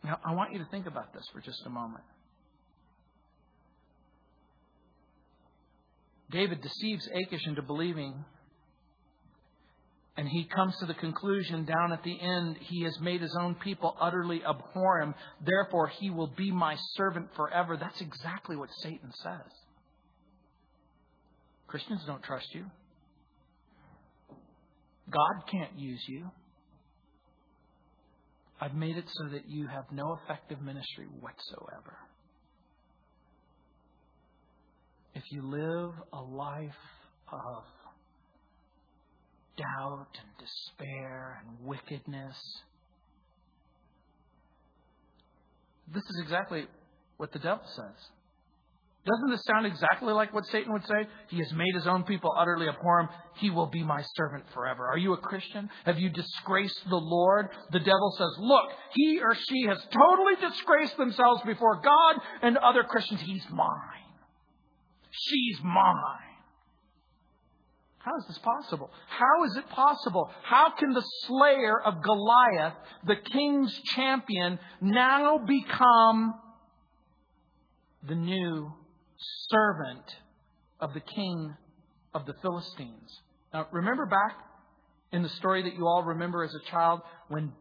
Now, 0.04 0.20
I 0.26 0.34
want 0.34 0.54
you 0.54 0.60
to 0.60 0.66
think 0.70 0.86
about 0.86 1.14
this 1.14 1.24
for 1.32 1.42
just 1.42 1.62
a 1.66 1.70
moment. 1.70 2.04
David 6.32 6.62
deceives 6.62 7.08
Achish 7.08 7.46
into 7.46 7.62
believing 7.62 8.26
and 10.18 10.28
he 10.28 10.46
comes 10.46 10.76
to 10.80 10.88
the 10.88 10.96
conclusion 10.96 11.64
down 11.64 11.94
at 11.94 12.04
the 12.04 12.20
end, 12.20 12.58
he 12.60 12.82
has 12.84 13.00
made 13.00 13.22
his 13.22 13.38
own 13.40 13.54
people 13.54 13.96
utterly 14.02 14.42
abhor 14.44 15.02
him. 15.02 15.14
Therefore, 15.46 15.88
he 15.88 16.10
will 16.10 16.34
be 16.36 16.52
my 16.52 16.76
servant 16.96 17.28
forever. 17.36 17.78
That's 17.78 18.02
exactly 18.02 18.56
what 18.56 18.70
Satan 18.82 19.12
says. 19.22 19.52
Christians 21.68 22.02
don't 22.08 22.24
trust 22.24 22.48
you. 22.54 22.66
God 25.12 25.44
can't 25.52 25.78
use 25.78 26.04
you. 26.08 26.32
I've 28.60 28.74
made 28.74 28.98
it 28.98 29.06
so 29.08 29.30
that 29.30 29.48
you 29.48 29.68
have 29.68 29.86
no 29.92 30.18
effective 30.24 30.60
ministry 30.62 31.06
whatsoever. 31.20 31.96
If 35.14 35.24
you 35.32 35.44
live 35.44 35.92
a 36.12 36.22
life 36.22 36.72
of 37.32 37.64
doubt 39.58 40.08
and 40.20 40.48
despair 40.48 41.42
and 41.42 41.68
wickedness. 41.68 42.38
This 45.94 46.04
is 46.04 46.20
exactly 46.22 46.68
what 47.18 47.32
the 47.32 47.40
devil 47.40 47.64
says. 47.76 48.12
Doesn't 49.08 49.30
this 49.30 49.44
sound 49.46 49.66
exactly 49.66 50.12
like 50.12 50.34
what 50.34 50.46
Satan 50.48 50.74
would 50.74 50.86
say? 50.86 51.08
He 51.30 51.38
has 51.38 51.52
made 51.54 51.74
his 51.74 51.88
own 51.88 52.04
people 52.04 52.34
utterly 52.38 52.68
abhor 52.68 53.02
him. 53.02 53.10
He 53.36 53.50
will 53.50 53.68
be 53.68 53.82
my 53.82 54.04
servant 54.16 54.44
forever. 54.54 54.86
Are 54.86 54.98
you 54.98 55.14
a 55.14 55.18
Christian? 55.18 55.70
Have 55.86 55.98
you 55.98 56.10
disgraced 56.10 56.82
the 56.90 56.98
Lord? 56.98 57.48
The 57.72 57.80
devil 57.80 58.14
says, 58.18 58.36
Look, 58.40 58.66
he 58.96 59.22
or 59.22 59.34
she 59.34 59.66
has 59.68 59.78
totally 59.92 60.50
disgraced 60.50 60.98
themselves 60.98 61.42
before 61.46 61.80
God 61.82 62.22
and 62.42 62.58
other 62.58 62.84
Christians. 62.84 63.22
He's 63.22 63.46
mine. 63.50 64.04
She's 65.12 65.60
mine. 65.64 66.27
How 68.08 68.16
is 68.20 68.26
this 68.28 68.38
possible? 68.38 68.90
How 69.10 69.44
is 69.44 69.58
it 69.58 69.70
possible? 69.70 70.32
How 70.44 70.72
can 70.80 70.94
the 70.94 71.04
slayer 71.26 71.82
of 71.82 72.02
Goliath, 72.02 72.74
the 73.06 73.18
king's 73.18 73.78
champion, 73.96 74.60
now 74.80 75.40
become 75.40 76.36
the 78.08 78.16
new 78.16 78.72
servant 79.50 80.06
of 80.80 80.94
the 80.94 81.02
king 81.02 81.54
of 82.14 82.26
the 82.26 82.34
Philistines? 82.42 83.12
Now, 83.54 83.68
remember 83.74 84.06
back 84.06 84.38
in 85.12 85.22
the 85.22 85.30
story 85.30 85.64
that 85.64 85.76
you 85.76 85.86
all 85.86 86.04
remember 86.04 86.46
as 86.46 86.56
a 86.56 86.72
child 86.72 87.02
when 87.28 87.52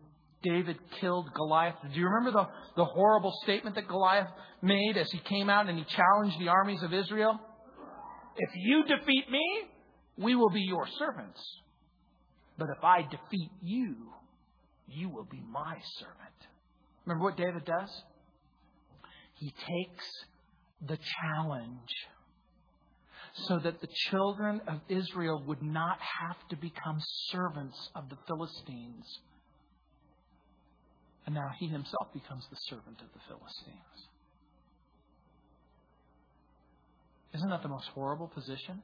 David 0.45 0.77
killed 1.01 1.29
Goliath. 1.35 1.75
Do 1.93 1.99
you 1.99 2.07
remember 2.07 2.31
the, 2.31 2.47
the 2.77 2.85
horrible 2.85 3.33
statement 3.43 3.75
that 3.75 3.89
Goliath 3.89 4.29
made 4.63 4.97
as 4.97 5.11
he 5.11 5.19
came 5.19 5.51
out 5.51 5.69
and 5.69 5.77
he 5.77 5.85
challenged 5.87 6.39
the 6.39 6.51
armies 6.51 6.85
of 6.85 6.95
Israel? 6.95 7.37
If 8.37 8.51
you 8.55 8.85
defeat 8.85 9.29
me, 9.29 9.71
we 10.17 10.35
will 10.35 10.51
be 10.51 10.63
your 10.63 10.87
servants. 10.99 11.41
But 12.59 12.69
if 12.77 12.83
I 12.83 13.03
defeat 13.03 13.51
you, 13.63 13.97
you 14.89 15.09
will 15.09 15.27
be 15.31 15.43
my 15.51 15.77
servant. 15.99 16.17
Remember 17.05 17.25
what 17.25 17.37
David 17.37 17.65
does? 17.65 17.91
He 19.35 19.51
takes 19.51 20.05
the 20.87 20.99
challenge 21.21 21.91
so 23.35 23.59
that 23.59 23.81
the 23.81 23.89
children 24.11 24.63
of 24.67 24.81
Israel 24.89 25.43
would 25.47 25.63
not 25.63 25.99
have 26.01 26.37
to 26.49 26.57
become 26.57 26.99
servants 27.31 27.91
of 27.95 28.09
the 28.09 28.17
Philistines. 28.27 29.05
And 31.27 31.35
now 31.35 31.51
he 31.59 31.67
himself 31.67 32.13
becomes 32.15 32.47
the 32.51 32.57
servant 32.69 33.01
of 33.01 33.09
the 33.13 33.21
Philistines. 33.29 34.09
Isn't 37.35 37.51
that 37.51 37.63
the 37.63 37.69
most 37.69 37.89
horrible 37.89 38.29
position? 38.29 38.83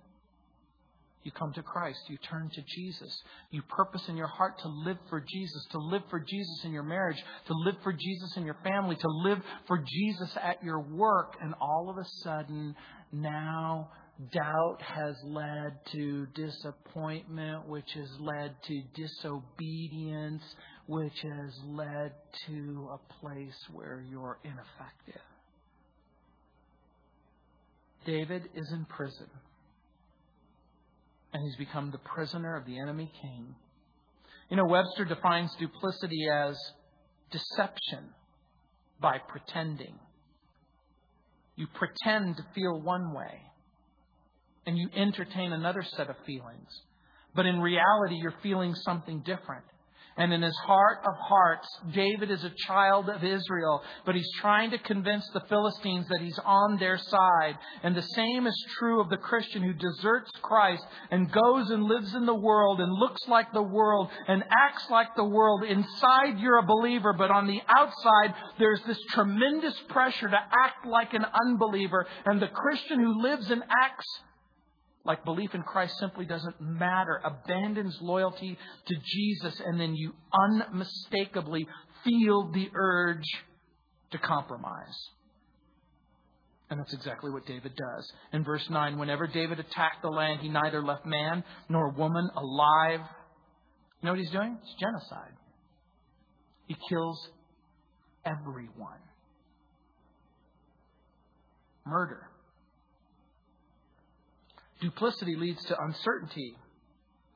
You 1.24 1.30
come 1.30 1.52
to 1.54 1.62
Christ. 1.62 2.00
You 2.08 2.16
turn 2.18 2.50
to 2.54 2.62
Jesus. 2.62 3.22
You 3.50 3.62
purpose 3.62 4.02
in 4.08 4.16
your 4.16 4.26
heart 4.26 4.58
to 4.60 4.68
live 4.68 4.98
for 5.08 5.20
Jesus, 5.20 5.66
to 5.70 5.78
live 5.78 6.02
for 6.10 6.18
Jesus 6.18 6.64
in 6.64 6.72
your 6.72 6.82
marriage, 6.82 7.22
to 7.46 7.54
live 7.54 7.76
for 7.82 7.92
Jesus 7.92 8.36
in 8.36 8.44
your 8.44 8.56
family, 8.64 8.96
to 8.96 9.08
live 9.08 9.40
for 9.66 9.78
Jesus 9.78 10.36
at 10.42 10.62
your 10.64 10.80
work. 10.80 11.36
And 11.40 11.54
all 11.60 11.88
of 11.90 11.98
a 11.98 12.08
sudden, 12.22 12.74
now 13.12 13.90
doubt 14.32 14.78
has 14.82 15.16
led 15.24 15.78
to 15.92 16.26
disappointment, 16.34 17.68
which 17.68 17.92
has 17.94 18.10
led 18.20 18.54
to 18.64 18.82
disobedience, 18.94 20.42
which 20.86 21.20
has 21.22 21.58
led 21.66 22.12
to 22.46 22.88
a 22.92 23.14
place 23.20 23.56
where 23.72 24.04
you're 24.10 24.38
ineffective. 24.44 25.22
David 28.04 28.48
is 28.54 28.72
in 28.72 28.84
prison, 28.86 29.28
and 31.32 31.42
he's 31.42 31.56
become 31.56 31.90
the 31.90 31.98
prisoner 31.98 32.56
of 32.56 32.66
the 32.66 32.78
enemy 32.78 33.10
king. 33.20 33.54
You 34.50 34.56
know, 34.56 34.66
Webster 34.66 35.04
defines 35.04 35.50
duplicity 35.58 36.28
as 36.32 36.56
deception 37.30 38.10
by 39.00 39.16
pretending. 39.28 39.98
You 41.56 41.66
pretend 41.74 42.36
to 42.36 42.44
feel 42.54 42.80
one 42.80 43.14
way, 43.14 43.40
and 44.66 44.76
you 44.76 44.88
entertain 44.96 45.52
another 45.52 45.82
set 45.96 46.10
of 46.10 46.16
feelings. 46.26 46.68
But 47.34 47.46
in 47.46 47.60
reality, 47.60 48.16
you're 48.16 48.34
feeling 48.42 48.74
something 48.74 49.20
different. 49.20 49.64
And 50.16 50.32
in 50.32 50.42
his 50.42 50.56
heart 50.58 50.98
of 51.06 51.14
hearts, 51.16 51.66
David 51.92 52.30
is 52.30 52.44
a 52.44 52.52
child 52.66 53.08
of 53.08 53.24
Israel, 53.24 53.82
but 54.04 54.14
he's 54.14 54.30
trying 54.40 54.70
to 54.72 54.78
convince 54.78 55.26
the 55.32 55.40
Philistines 55.48 56.06
that 56.08 56.20
he's 56.20 56.38
on 56.44 56.78
their 56.78 56.98
side. 56.98 57.56
And 57.82 57.94
the 57.94 58.02
same 58.02 58.46
is 58.46 58.66
true 58.78 59.00
of 59.00 59.08
the 59.08 59.16
Christian 59.16 59.62
who 59.62 59.72
deserts 59.72 60.30
Christ 60.42 60.84
and 61.10 61.32
goes 61.32 61.70
and 61.70 61.84
lives 61.84 62.14
in 62.14 62.26
the 62.26 62.34
world 62.34 62.80
and 62.80 62.92
looks 62.92 63.26
like 63.26 63.52
the 63.52 63.62
world 63.62 64.10
and 64.28 64.44
acts 64.50 64.90
like 64.90 65.16
the 65.16 65.24
world. 65.24 65.64
Inside, 65.64 66.38
you're 66.38 66.58
a 66.58 66.66
believer, 66.66 67.14
but 67.14 67.30
on 67.30 67.46
the 67.46 67.62
outside, 67.68 68.34
there's 68.58 68.82
this 68.82 69.00
tremendous 69.10 69.78
pressure 69.88 70.28
to 70.28 70.36
act 70.36 70.86
like 70.86 71.14
an 71.14 71.24
unbeliever. 71.46 72.06
And 72.26 72.40
the 72.40 72.48
Christian 72.48 73.00
who 73.00 73.22
lives 73.22 73.50
and 73.50 73.62
acts 73.62 74.06
like 75.04 75.24
belief 75.24 75.54
in 75.54 75.62
Christ 75.62 75.98
simply 75.98 76.24
doesn't 76.24 76.60
matter, 76.60 77.20
abandons 77.24 77.98
loyalty 78.00 78.56
to 78.86 78.94
Jesus, 79.04 79.60
and 79.64 79.80
then 79.80 79.94
you 79.96 80.12
unmistakably 80.32 81.66
feel 82.04 82.52
the 82.52 82.68
urge 82.74 83.26
to 84.12 84.18
compromise. 84.18 85.08
And 86.70 86.80
that's 86.80 86.94
exactly 86.94 87.30
what 87.30 87.44
David 87.46 87.72
does. 87.76 88.12
In 88.32 88.44
verse 88.44 88.68
9, 88.70 88.98
whenever 88.98 89.26
David 89.26 89.58
attacked 89.60 90.02
the 90.02 90.08
land, 90.08 90.40
he 90.40 90.48
neither 90.48 90.82
left 90.82 91.04
man 91.04 91.44
nor 91.68 91.90
woman 91.90 92.30
alive. 92.34 93.00
You 94.00 94.06
know 94.06 94.12
what 94.12 94.20
he's 94.20 94.30
doing? 94.30 94.56
It's 94.62 94.74
genocide. 94.80 95.34
He 96.66 96.76
kills 96.88 97.28
everyone. 98.24 99.00
Murder. 101.84 102.28
Duplicity 104.82 105.36
leads 105.36 105.64
to 105.66 105.80
uncertainty 105.80 106.56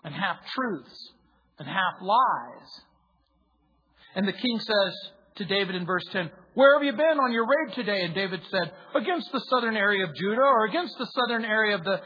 and 0.05 0.13
half 0.13 0.37
truths 0.55 1.13
and 1.59 1.69
half 1.69 2.03
lies. 2.03 2.69
And 4.17 4.27
the 4.27 4.33
king 4.33 4.59
says 4.59 4.95
to 5.37 5.45
David 5.45 5.77
in 5.77 5.87
verse 5.87 6.05
10, 6.13 6.31
Where 6.55 6.75
have 6.75 6.85
you 6.85 6.93
been 6.93 7.21
on 7.21 7.33
your 7.33 7.47
raid 7.47 7.75
today? 7.75 8.03
And 8.03 8.15
David 8.15 8.41
said, 8.51 8.73
Against 8.95 9.31
the 9.33 9.41
southern 9.49 9.77
area 9.77 10.05
of 10.05 10.15
Judah, 10.15 10.43
or 10.43 10.67
against 10.67 10.99
the 10.99 11.07
southern 11.07 11.45
area 11.45 11.77
of 11.77 11.85
the 11.85 12.01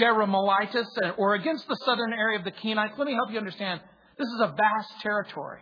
Jerahmeelites, 0.00 0.86
or 1.18 1.34
against 1.34 1.68
the 1.68 1.76
southern 1.84 2.12
area 2.12 2.38
of 2.38 2.44
the 2.44 2.52
Kenites. 2.52 2.96
Let 2.96 3.06
me 3.06 3.14
help 3.14 3.30
you 3.30 3.38
understand. 3.38 3.80
This 4.16 4.28
is 4.28 4.40
a 4.40 4.48
vast 4.48 5.02
territory. 5.02 5.60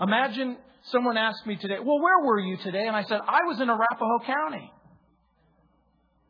Imagine 0.00 0.56
someone 0.90 1.16
asked 1.16 1.46
me 1.46 1.56
today, 1.56 1.76
Well, 1.78 2.00
where 2.00 2.24
were 2.24 2.40
you 2.40 2.56
today? 2.56 2.86
And 2.86 2.96
I 2.96 3.04
said, 3.04 3.20
I 3.26 3.44
was 3.46 3.60
in 3.60 3.68
Arapahoe 3.68 4.26
County. 4.26 4.72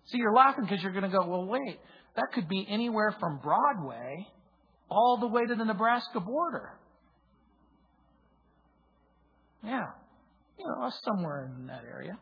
See, 0.06 0.18
you're 0.18 0.34
laughing 0.34 0.64
because 0.64 0.82
you're 0.82 0.92
going 0.92 1.10
to 1.10 1.10
go, 1.10 1.26
well, 1.26 1.46
wait, 1.46 1.78
that 2.14 2.26
could 2.32 2.48
be 2.48 2.66
anywhere 2.68 3.14
from 3.18 3.40
Broadway 3.42 4.26
all 4.88 5.18
the 5.20 5.26
way 5.26 5.44
to 5.44 5.54
the 5.54 5.64
Nebraska 5.64 6.20
border. 6.20 6.70
Yeah. 9.64 9.86
You 10.58 10.66
know, 10.66 10.90
somewhere 11.02 11.50
in 11.58 11.66
that 11.66 11.82
area. 11.90 12.16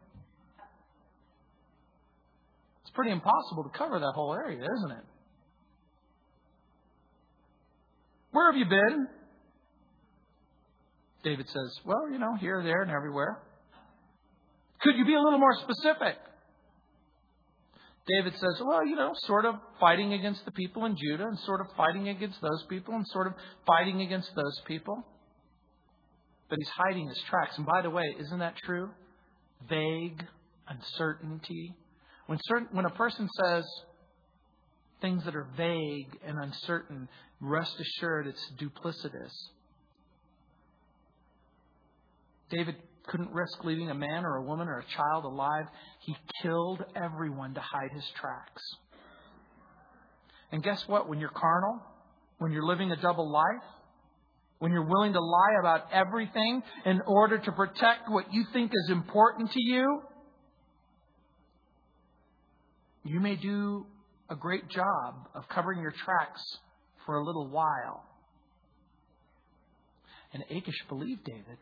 It's 2.83 2.91
pretty 2.95 3.13
impossible 3.13 3.65
to 3.65 3.79
cover 3.79 3.99
that 3.99 4.13
whole 4.15 4.35
area, 4.35 4.59
isn't 4.59 4.91
it? 4.91 5.05
Where 8.33 8.51
have 8.51 8.59
you 8.59 8.65
been? 8.65 9.07
David 11.23 11.47
says, 11.49 11.79
Well, 11.85 12.11
you 12.11 12.19
know, 12.19 12.35
here, 12.41 12.63
there, 12.63 12.83
and 12.83 12.91
everywhere. 12.91 13.39
Could 14.81 14.97
you 14.97 15.05
be 15.05 15.15
a 15.15 15.21
little 15.21 15.39
more 15.39 15.55
specific? 15.63 16.17
David 18.07 18.35
says, 18.35 18.61
well, 18.63 18.87
you 18.87 18.97
know, 18.97 19.13
sort 19.27 19.47
of 19.47 19.55
fighting 19.81 20.13
against 20.13 20.45
the 20.45 20.51
people 20.51 20.85
in 20.85 20.97
Judah 20.97 21.27
and 21.27 21.39
sort 21.41 21.61
of 21.63 21.69
fighting 21.75 22.09
against 22.09 22.41
those 22.43 22.65
people 22.69 22.95
and 22.95 23.07
sort 23.09 23.27
of 23.29 23.33
fighting 23.67 24.03
against 24.03 24.31
those 24.37 24.61
people. 24.67 25.03
But 26.51 26.59
he's 26.59 26.69
hiding 26.69 27.09
his 27.09 27.19
tracks. 27.31 27.57
And 27.57 27.65
by 27.65 27.81
the 27.81 27.89
way, 27.89 28.05
isn't 28.19 28.39
that 28.41 28.57
true? 28.63 28.91
Vague 29.69 30.23
uncertainty. 30.69 31.75
When 32.27 32.39
certain, 32.45 32.69
when 32.73 32.85
a 32.85 32.91
person 32.91 33.29
says 33.41 33.65
things 35.01 35.25
that 35.25 35.35
are 35.35 35.49
vague 35.57 36.19
and 36.27 36.39
uncertain, 36.39 37.09
rest 37.41 37.75
assured 37.81 38.27
it's 38.27 38.53
duplicitous. 38.59 39.33
David 42.51 42.77
couldn't 43.07 43.31
risk 43.33 43.65
leaving 43.65 43.91
a 43.91 43.95
man 43.95 44.25
or 44.25 44.37
a 44.37 44.43
woman 44.43 44.69
or 44.69 44.79
a 44.79 44.85
child 44.97 45.25
alive. 45.25 45.67
He 46.01 46.17
killed 46.43 46.85
everyone 46.97 47.55
to 47.55 47.61
hide 47.61 47.91
his 47.93 48.05
tracks. 48.21 48.63
And 50.53 50.63
guess 50.63 50.83
what? 50.87 51.09
When 51.09 51.21
you're 51.21 51.31
carnal, 51.31 51.81
when 52.39 52.53
you're 52.53 52.67
living 52.67 52.93
a 52.93 52.97
double 52.97 53.31
life, 53.31 53.65
when 54.59 54.73
you're 54.73 54.87
willing 54.87 55.13
to 55.13 55.21
lie 55.21 55.59
about 55.61 55.93
everything 55.93 56.63
in 56.87 57.01
order 57.07 57.39
to 57.39 57.53
protect 57.53 58.09
what 58.09 58.33
you 58.33 58.45
think 58.53 58.71
is 58.73 58.91
important 58.91 59.51
to 59.51 59.61
you, 59.61 60.01
you 63.05 63.21
may 63.21 63.37
do 63.37 63.85
a 64.31 64.37
great 64.37 64.69
job 64.71 65.29
of 65.35 65.49
covering 65.49 65.81
your 65.81 65.93
tracks 65.93 66.43
for 67.05 67.17
a 67.17 67.25
little 67.25 67.49
while. 67.49 68.05
And 70.33 70.43
Achish 70.51 70.83
believed 70.89 71.25
David. 71.25 71.59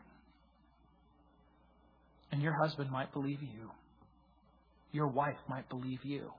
And 2.33 2.41
your 2.41 2.53
husband 2.53 2.89
might 2.89 3.13
believe 3.13 3.43
you. 3.43 3.69
Your 4.91 5.05
wife 5.07 5.37
might 5.47 5.69
believe 5.69 5.99
you. 6.03 6.31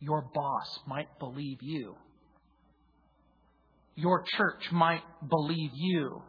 Your 0.00 0.24
boss 0.32 0.78
might 0.86 1.18
believe 1.18 1.58
you. 1.60 1.94
Your 3.96 4.24
church 4.38 4.72
might 4.72 5.02
believe 5.28 5.72
you. 5.74 6.22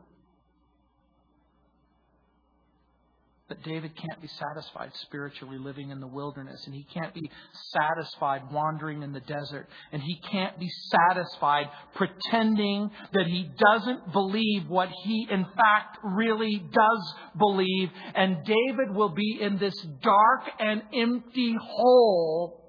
But 3.48 3.62
David 3.62 3.96
can't 3.96 4.22
be 4.22 4.28
satisfied 4.28 4.92
spiritually 5.04 5.60
living 5.60 5.92
in 5.92 6.00
the 6.00 6.08
wilderness, 6.08 6.66
and 6.66 6.74
he 6.74 6.84
can't 6.92 7.14
be 7.14 7.30
satisfied 7.74 8.52
wandering 8.52 9.04
in 9.04 9.14
the 9.14 9.20
desert, 9.20 9.68
and 9.92 10.02
he 10.02 10.20
can't 10.32 10.58
be 10.60 10.68
satisfied 10.90 11.68
pretending 11.94 12.90
that 13.14 13.28
he 13.28 13.48
doesn't 13.58 14.12
believe 14.12 14.68
what 14.68 14.90
he 15.04 15.28
in 15.30 15.46
fact 15.46 16.00
really 16.04 16.58
does 16.58 17.16
believe. 17.38 17.90
And 18.16 18.44
David 18.46 18.96
will 18.96 19.14
be 19.14 19.38
in 19.40 19.60
this 19.60 19.80
dark 20.02 20.42
and 20.60 20.82
empty 20.92 21.56
hole 21.62 22.64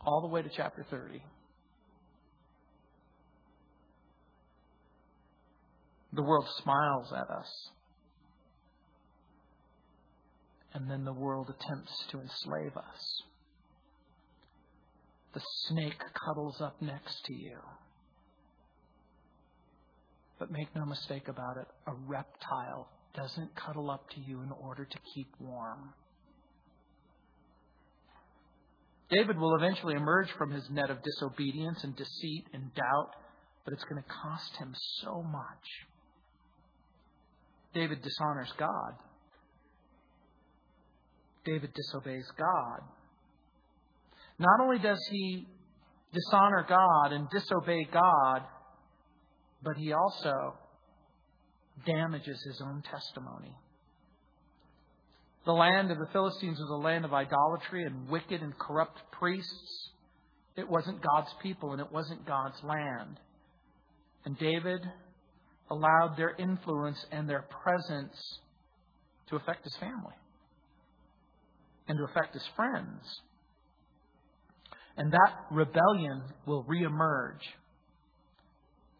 all 0.00 0.20
the 0.20 0.28
way 0.28 0.42
to 0.42 0.48
chapter 0.56 0.86
30. 0.88 1.20
The 6.12 6.22
world 6.22 6.46
smiles 6.62 7.12
at 7.12 7.28
us 7.28 7.70
and 10.76 10.90
then 10.90 11.06
the 11.06 11.12
world 11.12 11.48
attempts 11.48 12.04
to 12.10 12.20
enslave 12.20 12.76
us. 12.76 13.22
The 15.32 15.40
snake 15.68 16.02
cuddles 16.26 16.60
up 16.60 16.82
next 16.82 17.24
to 17.24 17.32
you. 17.32 17.56
But 20.38 20.50
make 20.50 20.68
no 20.76 20.84
mistake 20.84 21.28
about 21.28 21.56
it, 21.56 21.66
a 21.86 21.94
reptile 22.06 22.90
doesn't 23.14 23.56
cuddle 23.56 23.90
up 23.90 24.10
to 24.10 24.20
you 24.20 24.42
in 24.42 24.52
order 24.52 24.84
to 24.84 24.98
keep 25.14 25.28
warm. 25.40 25.94
David 29.08 29.38
will 29.38 29.56
eventually 29.56 29.94
emerge 29.94 30.28
from 30.36 30.50
his 30.50 30.68
net 30.68 30.90
of 30.90 30.98
disobedience 31.02 31.84
and 31.84 31.96
deceit 31.96 32.44
and 32.52 32.74
doubt, 32.74 33.10
but 33.64 33.72
it's 33.72 33.84
going 33.84 34.02
to 34.02 34.08
cost 34.10 34.54
him 34.56 34.74
so 35.00 35.22
much. 35.22 35.86
David 37.72 38.02
dishonors 38.02 38.52
God. 38.58 39.05
David 41.46 41.72
disobeys 41.72 42.26
God. 42.36 42.80
Not 44.38 44.60
only 44.62 44.78
does 44.78 45.00
he 45.10 45.46
dishonor 46.12 46.66
God 46.68 47.12
and 47.12 47.30
disobey 47.30 47.86
God, 47.90 48.42
but 49.62 49.76
he 49.76 49.92
also 49.92 50.54
damages 51.86 52.42
his 52.44 52.60
own 52.60 52.82
testimony. 52.82 53.54
The 55.46 55.52
land 55.52 55.90
of 55.92 55.98
the 55.98 56.08
Philistines 56.12 56.58
was 56.58 56.70
a 56.70 56.84
land 56.84 57.04
of 57.04 57.14
idolatry 57.14 57.84
and 57.84 58.08
wicked 58.08 58.42
and 58.42 58.58
corrupt 58.58 58.98
priests. 59.12 59.90
It 60.56 60.68
wasn't 60.68 61.00
God's 61.00 61.32
people 61.42 61.72
and 61.72 61.80
it 61.80 61.92
wasn't 61.92 62.26
God's 62.26 62.60
land. 62.64 63.20
And 64.24 64.36
David 64.36 64.80
allowed 65.70 66.16
their 66.16 66.34
influence 66.36 66.98
and 67.12 67.28
their 67.28 67.44
presence 67.62 68.40
to 69.28 69.36
affect 69.36 69.64
his 69.64 69.76
family 69.76 70.14
and 71.88 71.98
to 71.98 72.04
affect 72.04 72.34
his 72.34 72.46
friends. 72.56 73.02
And 74.96 75.12
that 75.12 75.46
rebellion 75.50 76.22
will 76.46 76.64
reemerge. 76.64 77.42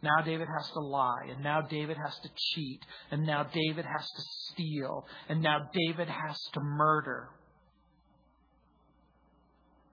Now 0.03 0.23
David 0.25 0.47
has 0.47 0.69
to 0.71 0.81
lie, 0.81 1.29
and 1.31 1.43
now 1.43 1.63
David 1.63 1.97
has 1.97 2.15
to 2.21 2.29
cheat, 2.37 2.81
and 3.11 3.27
now 3.27 3.45
David 3.45 3.85
has 3.87 4.09
to 4.09 4.23
steal, 4.53 5.07
and 5.29 5.43
now 5.43 5.71
David 5.73 6.09
has 6.09 6.39
to 6.53 6.61
murder. 6.61 7.31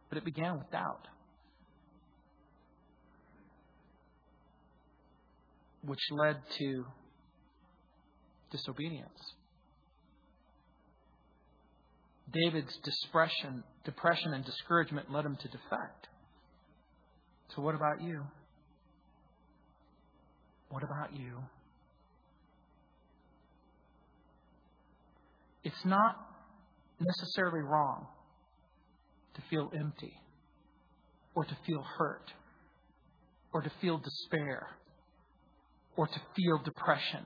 But 0.10 0.18
it 0.18 0.26
began 0.26 0.60
with 0.60 0.70
doubt, 0.72 1.08
which 5.84 6.02
led 6.12 6.38
to 6.60 6.86
disobedience. 8.52 9.34
David's 12.34 12.76
depression, 12.84 13.64
depression 13.86 14.34
and 14.34 14.44
discouragement 14.44 15.12
led 15.12 15.26
him 15.26 15.38
to 15.38 15.48
defect. 15.48 16.08
So, 17.56 17.62
what 17.62 17.76
about 17.76 18.02
you? 18.02 18.24
What 20.70 20.84
about 20.84 21.14
you? 21.16 21.38
It's 25.64 25.86
not 25.86 26.18
necessarily 27.00 27.62
wrong 27.62 28.08
to 29.36 29.42
feel 29.50 29.72
empty 29.78 30.14
or 31.36 31.46
to 31.46 31.58
feel 31.66 31.84
hurt 31.98 32.32
or 33.54 33.62
to 33.62 33.72
feel 33.80 34.00
despair 34.00 34.68
or 35.96 36.08
to 36.08 36.22
feel 36.36 36.58
depression 36.64 37.26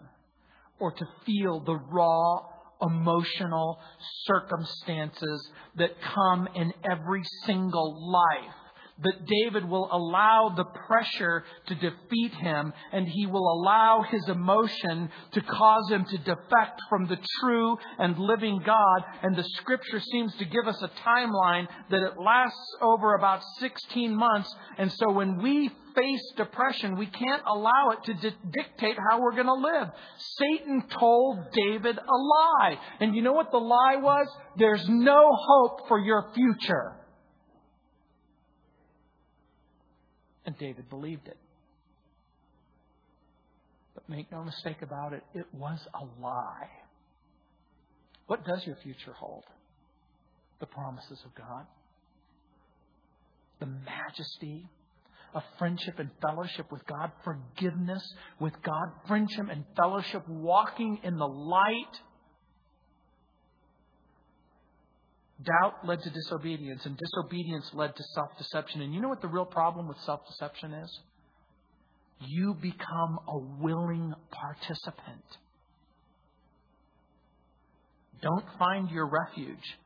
or 0.79 0.91
to 0.91 1.05
feel 1.25 1.61
the 1.61 1.75
raw 1.75 2.56
emotional 2.81 3.79
circumstances 4.25 5.49
that 5.77 5.91
come 6.13 6.47
in 6.55 6.73
every 6.89 7.23
single 7.45 8.11
life. 8.11 8.55
That 9.03 9.25
David 9.27 9.69
will 9.69 9.87
allow 9.91 10.53
the 10.55 10.65
pressure 10.87 11.43
to 11.67 11.75
defeat 11.75 12.33
him 12.33 12.73
and 12.91 13.07
he 13.07 13.27
will 13.27 13.61
allow 13.61 14.03
his 14.09 14.27
emotion 14.27 15.09
to 15.33 15.41
cause 15.41 15.89
him 15.91 16.05
to 16.05 16.17
defect 16.17 16.81
from 16.89 17.05
the 17.07 17.19
true 17.39 17.77
and 17.99 18.17
living 18.17 18.61
God. 18.65 19.03
And 19.21 19.35
the 19.35 19.43
scripture 19.43 19.99
seems 19.99 20.33
to 20.37 20.45
give 20.45 20.67
us 20.67 20.81
a 20.81 20.89
timeline 21.07 21.67
that 21.89 22.01
it 22.01 22.19
lasts 22.19 22.75
over 22.81 23.13
about 23.13 23.41
16 23.59 24.15
months. 24.15 24.53
And 24.77 24.91
so 24.91 25.11
when 25.11 25.41
we 25.41 25.69
face 25.95 26.33
depression, 26.35 26.97
we 26.97 27.07
can't 27.07 27.41
allow 27.47 27.91
it 27.91 28.03
to 28.05 28.13
di- 28.13 28.35
dictate 28.51 28.97
how 29.09 29.19
we're 29.21 29.35
going 29.35 29.47
to 29.47 29.53
live. 29.53 29.89
Satan 30.17 30.83
told 30.89 31.39
David 31.51 31.97
a 31.97 32.15
lie. 32.15 32.79
And 32.99 33.15
you 33.15 33.21
know 33.21 33.33
what 33.33 33.51
the 33.51 33.57
lie 33.57 33.97
was? 33.97 34.27
There's 34.57 34.87
no 34.87 35.29
hope 35.33 35.87
for 35.87 35.99
your 35.99 36.31
future. 36.33 36.96
And 40.47 40.57
David 40.57 40.89
believed 40.89 41.27
it. 41.27 41.37
But 43.93 44.07
make 44.09 44.31
no 44.31 44.43
mistake 44.43 44.81
about 44.81 45.13
it, 45.13 45.21
it 45.35 45.45
was 45.53 45.79
a 45.93 46.21
lie. 46.21 46.69
What 48.27 48.45
does 48.45 48.65
your 48.65 48.77
future 48.77 49.11
hold? 49.11 49.43
The 50.59 50.65
promises 50.65 51.19
of 51.25 51.35
God. 51.35 51.65
The 53.59 53.65
majesty 53.65 54.69
of 55.33 55.43
friendship 55.59 55.99
and 55.99 56.09
fellowship 56.21 56.71
with 56.71 56.85
God, 56.87 57.11
forgiveness 57.23 58.01
with 58.39 58.53
God, 58.63 58.89
friendship 59.05 59.47
and 59.51 59.65
fellowship, 59.75 60.27
walking 60.29 60.99
in 61.03 61.17
the 61.17 61.27
light. 61.27 61.99
Doubt 65.43 65.85
led 65.85 66.01
to 66.01 66.09
disobedience, 66.09 66.85
and 66.85 66.97
disobedience 66.97 67.69
led 67.73 67.95
to 67.95 68.03
self 68.15 68.29
deception. 68.37 68.81
And 68.81 68.93
you 68.93 69.01
know 69.01 69.09
what 69.09 69.21
the 69.21 69.27
real 69.27 69.45
problem 69.45 69.87
with 69.87 69.97
self 69.99 70.21
deception 70.27 70.73
is? 70.73 70.99
You 72.19 72.55
become 72.55 73.19
a 73.27 73.37
willing 73.61 74.13
participant. 74.31 75.23
Don't 78.21 78.45
find 78.57 78.89
your 78.89 79.07
refuge 79.07 79.77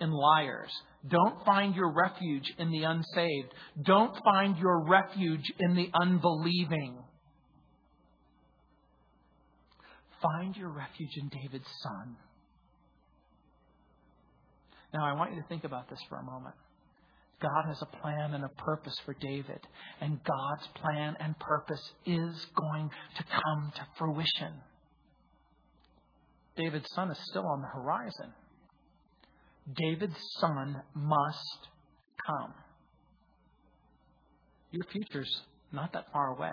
in 0.00 0.10
liars. 0.10 0.70
Don't 1.08 1.44
find 1.46 1.74
your 1.74 1.90
refuge 1.92 2.52
in 2.58 2.70
the 2.70 2.82
unsaved. 2.82 3.48
Don't 3.82 4.14
find 4.24 4.58
your 4.58 4.84
refuge 4.86 5.44
in 5.58 5.74
the 5.74 5.88
unbelieving. 5.98 6.98
Find 10.22 10.56
your 10.56 10.70
refuge 10.70 11.16
in 11.16 11.28
David's 11.28 11.68
son. 11.82 12.16
Now, 14.94 15.04
I 15.04 15.12
want 15.14 15.34
you 15.34 15.42
to 15.42 15.48
think 15.48 15.64
about 15.64 15.90
this 15.90 15.98
for 16.08 16.18
a 16.18 16.22
moment. 16.22 16.54
God 17.42 17.64
has 17.66 17.82
a 17.82 17.96
plan 18.00 18.32
and 18.32 18.44
a 18.44 18.48
purpose 18.62 18.96
for 19.04 19.14
David, 19.20 19.58
and 20.00 20.20
God's 20.22 20.68
plan 20.80 21.16
and 21.18 21.36
purpose 21.40 21.82
is 22.06 22.46
going 22.56 22.90
to 23.18 23.24
come 23.24 23.72
to 23.74 23.86
fruition. 23.98 24.54
David's 26.56 26.88
son 26.94 27.10
is 27.10 27.18
still 27.28 27.44
on 27.44 27.60
the 27.60 27.66
horizon. 27.66 28.32
David's 29.74 30.16
son 30.38 30.80
must 30.94 31.68
come. 32.24 32.54
Your 34.70 34.84
future's 34.92 35.42
not 35.72 35.92
that 35.94 36.12
far 36.12 36.36
away. 36.36 36.52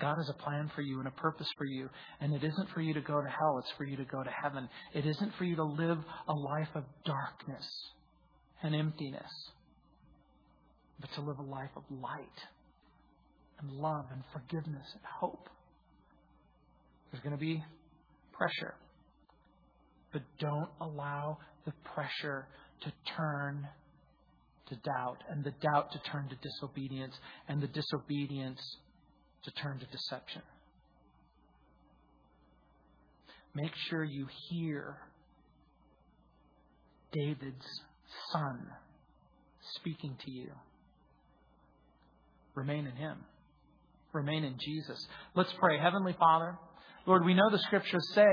God 0.00 0.16
has 0.16 0.28
a 0.28 0.42
plan 0.42 0.70
for 0.74 0.82
you 0.82 0.98
and 0.98 1.08
a 1.08 1.12
purpose 1.12 1.46
for 1.56 1.64
you. 1.64 1.88
And 2.20 2.34
it 2.34 2.42
isn't 2.42 2.68
for 2.74 2.80
you 2.80 2.94
to 2.94 3.00
go 3.00 3.20
to 3.20 3.28
hell, 3.28 3.58
it's 3.58 3.72
for 3.76 3.84
you 3.84 3.96
to 3.96 4.04
go 4.04 4.22
to 4.22 4.30
heaven. 4.30 4.68
It 4.92 5.06
isn't 5.06 5.32
for 5.38 5.44
you 5.44 5.56
to 5.56 5.64
live 5.64 5.98
a 6.28 6.32
life 6.32 6.68
of 6.74 6.84
darkness 7.04 7.64
and 8.62 8.74
emptiness, 8.74 9.30
but 11.00 11.10
to 11.14 11.20
live 11.20 11.38
a 11.38 11.42
life 11.42 11.70
of 11.76 11.84
light 11.90 12.38
and 13.60 13.70
love 13.70 14.06
and 14.12 14.22
forgiveness 14.32 14.86
and 14.94 15.02
hope. 15.20 15.48
There's 17.10 17.22
going 17.22 17.36
to 17.36 17.40
be 17.40 17.62
pressure. 18.32 18.74
But 20.12 20.22
don't 20.40 20.70
allow 20.80 21.38
the 21.64 21.72
pressure 21.94 22.46
to 22.82 22.92
turn 23.16 23.68
to 24.68 24.76
doubt, 24.76 25.18
and 25.28 25.44
the 25.44 25.52
doubt 25.60 25.92
to 25.92 25.98
turn 26.10 26.28
to 26.30 26.36
disobedience, 26.36 27.14
and 27.48 27.62
the 27.62 27.66
disobedience 27.68 28.60
to 29.44 29.50
turn 29.52 29.78
to 29.78 29.86
deception. 29.86 30.42
Make 33.54 33.72
sure 33.88 34.02
you 34.02 34.26
hear 34.48 34.96
David's 37.12 37.66
son 38.32 38.66
speaking 39.76 40.16
to 40.24 40.30
you. 40.30 40.50
Remain 42.54 42.86
in 42.86 42.96
him. 42.96 43.18
Remain 44.12 44.44
in 44.44 44.56
Jesus. 44.58 45.06
Let's 45.34 45.52
pray. 45.58 45.78
Heavenly 45.78 46.14
Father, 46.18 46.56
Lord, 47.06 47.24
we 47.24 47.34
know 47.34 47.50
the 47.50 47.58
scriptures 47.58 48.06
say 48.14 48.26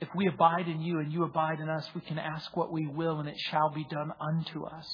if 0.00 0.08
we 0.14 0.28
abide 0.28 0.68
in 0.68 0.80
you 0.80 1.00
and 1.00 1.12
you 1.12 1.24
abide 1.24 1.60
in 1.60 1.68
us, 1.68 1.88
we 1.94 2.00
can 2.02 2.18
ask 2.18 2.56
what 2.56 2.72
we 2.72 2.86
will 2.86 3.18
and 3.20 3.28
it 3.28 3.38
shall 3.50 3.70
be 3.70 3.84
done 3.90 4.12
unto 4.20 4.64
us. 4.64 4.86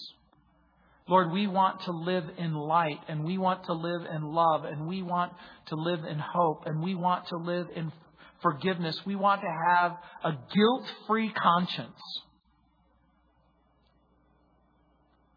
Lord, 1.07 1.33
we 1.33 1.47
want 1.47 1.83
to 1.83 1.93
live 1.93 2.25
in 2.39 2.55
light 2.55 3.01
and 3.09 3.25
we 3.25 3.37
want 3.37 3.65
to 3.65 3.75
live 3.75 4.03
in 4.11 4.23
love 4.23 4.65
and 4.65 4.87
we 4.87 5.03
want 5.03 5.33
to 5.67 5.75
live 5.75 6.01
in 6.05 6.19
hope 6.19 6.63
and 6.65 6.83
we 6.83 6.95
want 6.95 7.27
to 7.29 7.37
live 7.37 7.67
in 7.77 7.93
forgiveness. 8.41 8.99
We 9.05 9.15
want 9.15 9.43
to 9.43 9.49
have 9.69 9.93
a 10.25 10.33
guilt 10.55 10.85
free 11.07 11.31
conscience. 11.31 12.01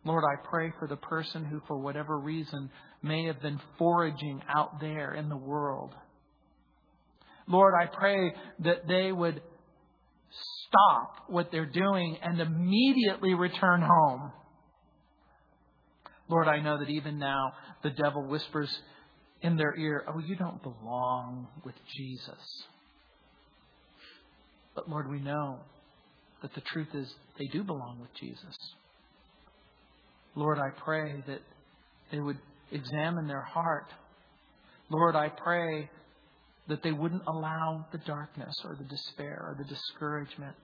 Lord, 0.05 0.24
I 0.24 0.47
pray 0.49 0.72
for 0.80 0.88
the 0.88 0.95
person 0.95 1.43
who, 1.43 1.61
for 1.68 1.78
whatever 1.78 2.18
reason, 2.18 2.70
may 3.03 3.26
have 3.26 3.41
been 3.41 3.59
foraging 3.78 4.41
out 4.47 4.80
there 4.80 5.13
in 5.13 5.28
the 5.28 5.36
world. 5.36 5.93
Lord, 7.45 7.74
I 7.82 7.88
pray 7.88 8.34
that 8.59 8.88
they 8.88 9.11
would 9.11 9.41
stop 10.68 11.26
what 11.28 11.51
they're 11.51 11.65
doing 11.65 12.18
and 12.22 12.39
immediately 12.39 13.34
return 13.34 13.82
home. 13.82 14.32
Lord, 16.30 16.47
I 16.47 16.59
know 16.59 16.78
that 16.78 16.89
even 16.89 17.17
now 17.17 17.53
the 17.84 17.89
devil 17.89 18.28
whispers 18.28 18.69
in 19.41 19.55
their 19.55 19.75
ear, 19.78 20.03
Oh, 20.07 20.19
you 20.19 20.36
don't 20.36 20.61
belong 20.61 21.47
with 21.63 21.75
Jesus. 21.95 22.63
But 24.75 24.89
Lord, 24.89 25.09
we 25.09 25.19
know 25.19 25.59
that 26.41 26.53
the 26.53 26.61
truth 26.61 26.89
is 26.93 27.11
they 27.39 27.47
do 27.47 27.63
belong 27.63 27.99
with 27.99 28.13
Jesus. 28.19 28.55
Lord, 30.36 30.59
I 30.59 30.69
pray 30.84 31.23
that 31.28 31.41
they 32.11 32.19
would 32.19 32.38
examine 32.71 33.28
their 33.28 33.41
heart. 33.41 33.88
Lord, 34.89 35.15
I 35.15 35.30
pray 35.30 35.89
that 36.67 36.84
they 36.84 36.91
wouldn't 36.91 37.23
allow 37.28 37.88
the 37.91 37.97
darkness 37.99 38.53
or 38.65 38.75
the 38.75 38.84
despair 38.84 39.45
or 39.47 39.55
the 39.57 39.67
discouragement 39.67 40.55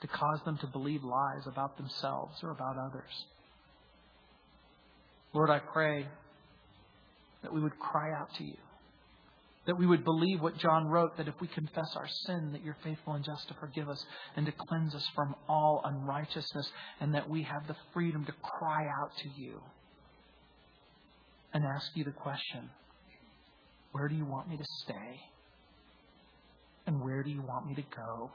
to 0.00 0.08
cause 0.08 0.40
them 0.44 0.58
to 0.58 0.66
believe 0.66 1.02
lies 1.04 1.46
about 1.46 1.76
themselves 1.76 2.34
or 2.42 2.50
about 2.50 2.76
others. 2.76 3.24
Lord, 5.32 5.50
I 5.50 5.58
pray 5.58 6.06
that 7.42 7.52
we 7.52 7.60
would 7.60 7.78
cry 7.78 8.12
out 8.12 8.28
to 8.38 8.44
you. 8.44 8.56
That 9.66 9.78
we 9.78 9.86
would 9.86 10.04
believe 10.04 10.40
what 10.40 10.58
John 10.58 10.88
wrote, 10.88 11.16
that 11.18 11.28
if 11.28 11.34
we 11.40 11.46
confess 11.46 11.94
our 11.94 12.08
sin, 12.26 12.50
that 12.52 12.64
you're 12.64 12.76
faithful 12.82 13.14
and 13.14 13.24
just 13.24 13.46
to 13.48 13.54
forgive 13.54 13.88
us 13.88 14.04
and 14.36 14.44
to 14.46 14.52
cleanse 14.52 14.94
us 14.94 15.06
from 15.14 15.36
all 15.48 15.82
unrighteousness, 15.84 16.68
and 17.00 17.14
that 17.14 17.30
we 17.30 17.44
have 17.44 17.66
the 17.68 17.76
freedom 17.92 18.24
to 18.24 18.32
cry 18.42 18.86
out 18.86 19.12
to 19.18 19.40
you 19.40 19.60
and 21.54 21.64
ask 21.64 21.90
you 21.94 22.02
the 22.02 22.10
question 22.10 22.70
Where 23.92 24.08
do 24.08 24.16
you 24.16 24.24
want 24.24 24.48
me 24.48 24.56
to 24.56 24.64
stay? 24.84 25.20
And 26.86 27.00
where 27.00 27.22
do 27.22 27.30
you 27.30 27.42
want 27.42 27.66
me 27.68 27.76
to 27.76 27.84
go? 27.96 28.32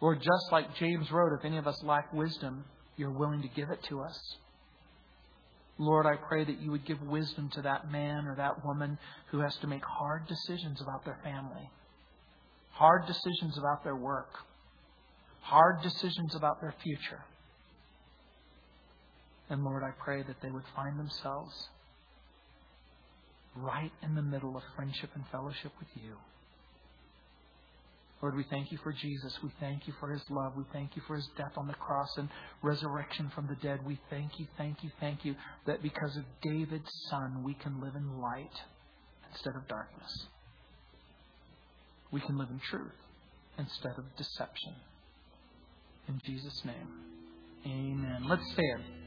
Lord, 0.00 0.18
just 0.18 0.50
like 0.50 0.74
James 0.76 1.08
wrote, 1.12 1.32
if 1.38 1.44
any 1.44 1.58
of 1.58 1.68
us 1.68 1.80
lack 1.84 2.12
wisdom, 2.12 2.64
you're 3.02 3.10
willing 3.10 3.42
to 3.42 3.48
give 3.48 3.68
it 3.70 3.82
to 3.88 4.00
us. 4.00 4.16
Lord, 5.76 6.06
I 6.06 6.14
pray 6.14 6.44
that 6.44 6.60
you 6.60 6.70
would 6.70 6.86
give 6.86 7.02
wisdom 7.02 7.50
to 7.54 7.62
that 7.62 7.90
man 7.90 8.26
or 8.26 8.36
that 8.36 8.64
woman 8.64 8.96
who 9.32 9.40
has 9.40 9.56
to 9.56 9.66
make 9.66 9.82
hard 9.84 10.28
decisions 10.28 10.80
about 10.80 11.04
their 11.04 11.18
family, 11.24 11.68
hard 12.70 13.06
decisions 13.08 13.58
about 13.58 13.82
their 13.82 13.96
work, 13.96 14.30
hard 15.40 15.82
decisions 15.82 16.36
about 16.36 16.60
their 16.60 16.74
future. 16.84 17.24
And 19.50 19.64
Lord, 19.64 19.82
I 19.82 19.90
pray 20.04 20.22
that 20.22 20.36
they 20.40 20.50
would 20.52 20.62
find 20.76 20.96
themselves 20.96 21.68
right 23.56 23.92
in 24.04 24.14
the 24.14 24.22
middle 24.22 24.56
of 24.56 24.62
friendship 24.76 25.10
and 25.16 25.24
fellowship 25.32 25.72
with 25.80 25.88
you. 25.96 26.14
Lord, 28.22 28.36
we 28.36 28.44
thank 28.50 28.70
you 28.70 28.78
for 28.84 28.92
Jesus. 28.92 29.36
We 29.42 29.50
thank 29.58 29.88
you 29.88 29.94
for 29.98 30.12
his 30.12 30.22
love. 30.30 30.52
We 30.56 30.62
thank 30.72 30.94
you 30.94 31.02
for 31.08 31.16
his 31.16 31.28
death 31.36 31.52
on 31.56 31.66
the 31.66 31.74
cross 31.74 32.16
and 32.16 32.28
resurrection 32.62 33.32
from 33.34 33.48
the 33.48 33.56
dead. 33.56 33.80
We 33.84 33.98
thank 34.10 34.38
you, 34.38 34.46
thank 34.56 34.84
you, 34.84 34.90
thank 35.00 35.24
you 35.24 35.34
that 35.66 35.82
because 35.82 36.16
of 36.16 36.22
David's 36.40 36.90
son, 37.10 37.42
we 37.42 37.54
can 37.54 37.80
live 37.80 37.96
in 37.96 38.20
light 38.20 38.62
instead 39.32 39.56
of 39.56 39.66
darkness. 39.66 40.26
We 42.12 42.20
can 42.20 42.38
live 42.38 42.50
in 42.50 42.60
truth 42.60 42.92
instead 43.58 43.98
of 43.98 44.04
deception. 44.16 44.74
In 46.06 46.20
Jesus' 46.24 46.62
name, 46.64 46.88
amen. 47.66 48.28
Let's 48.28 48.44
stand. 48.52 49.01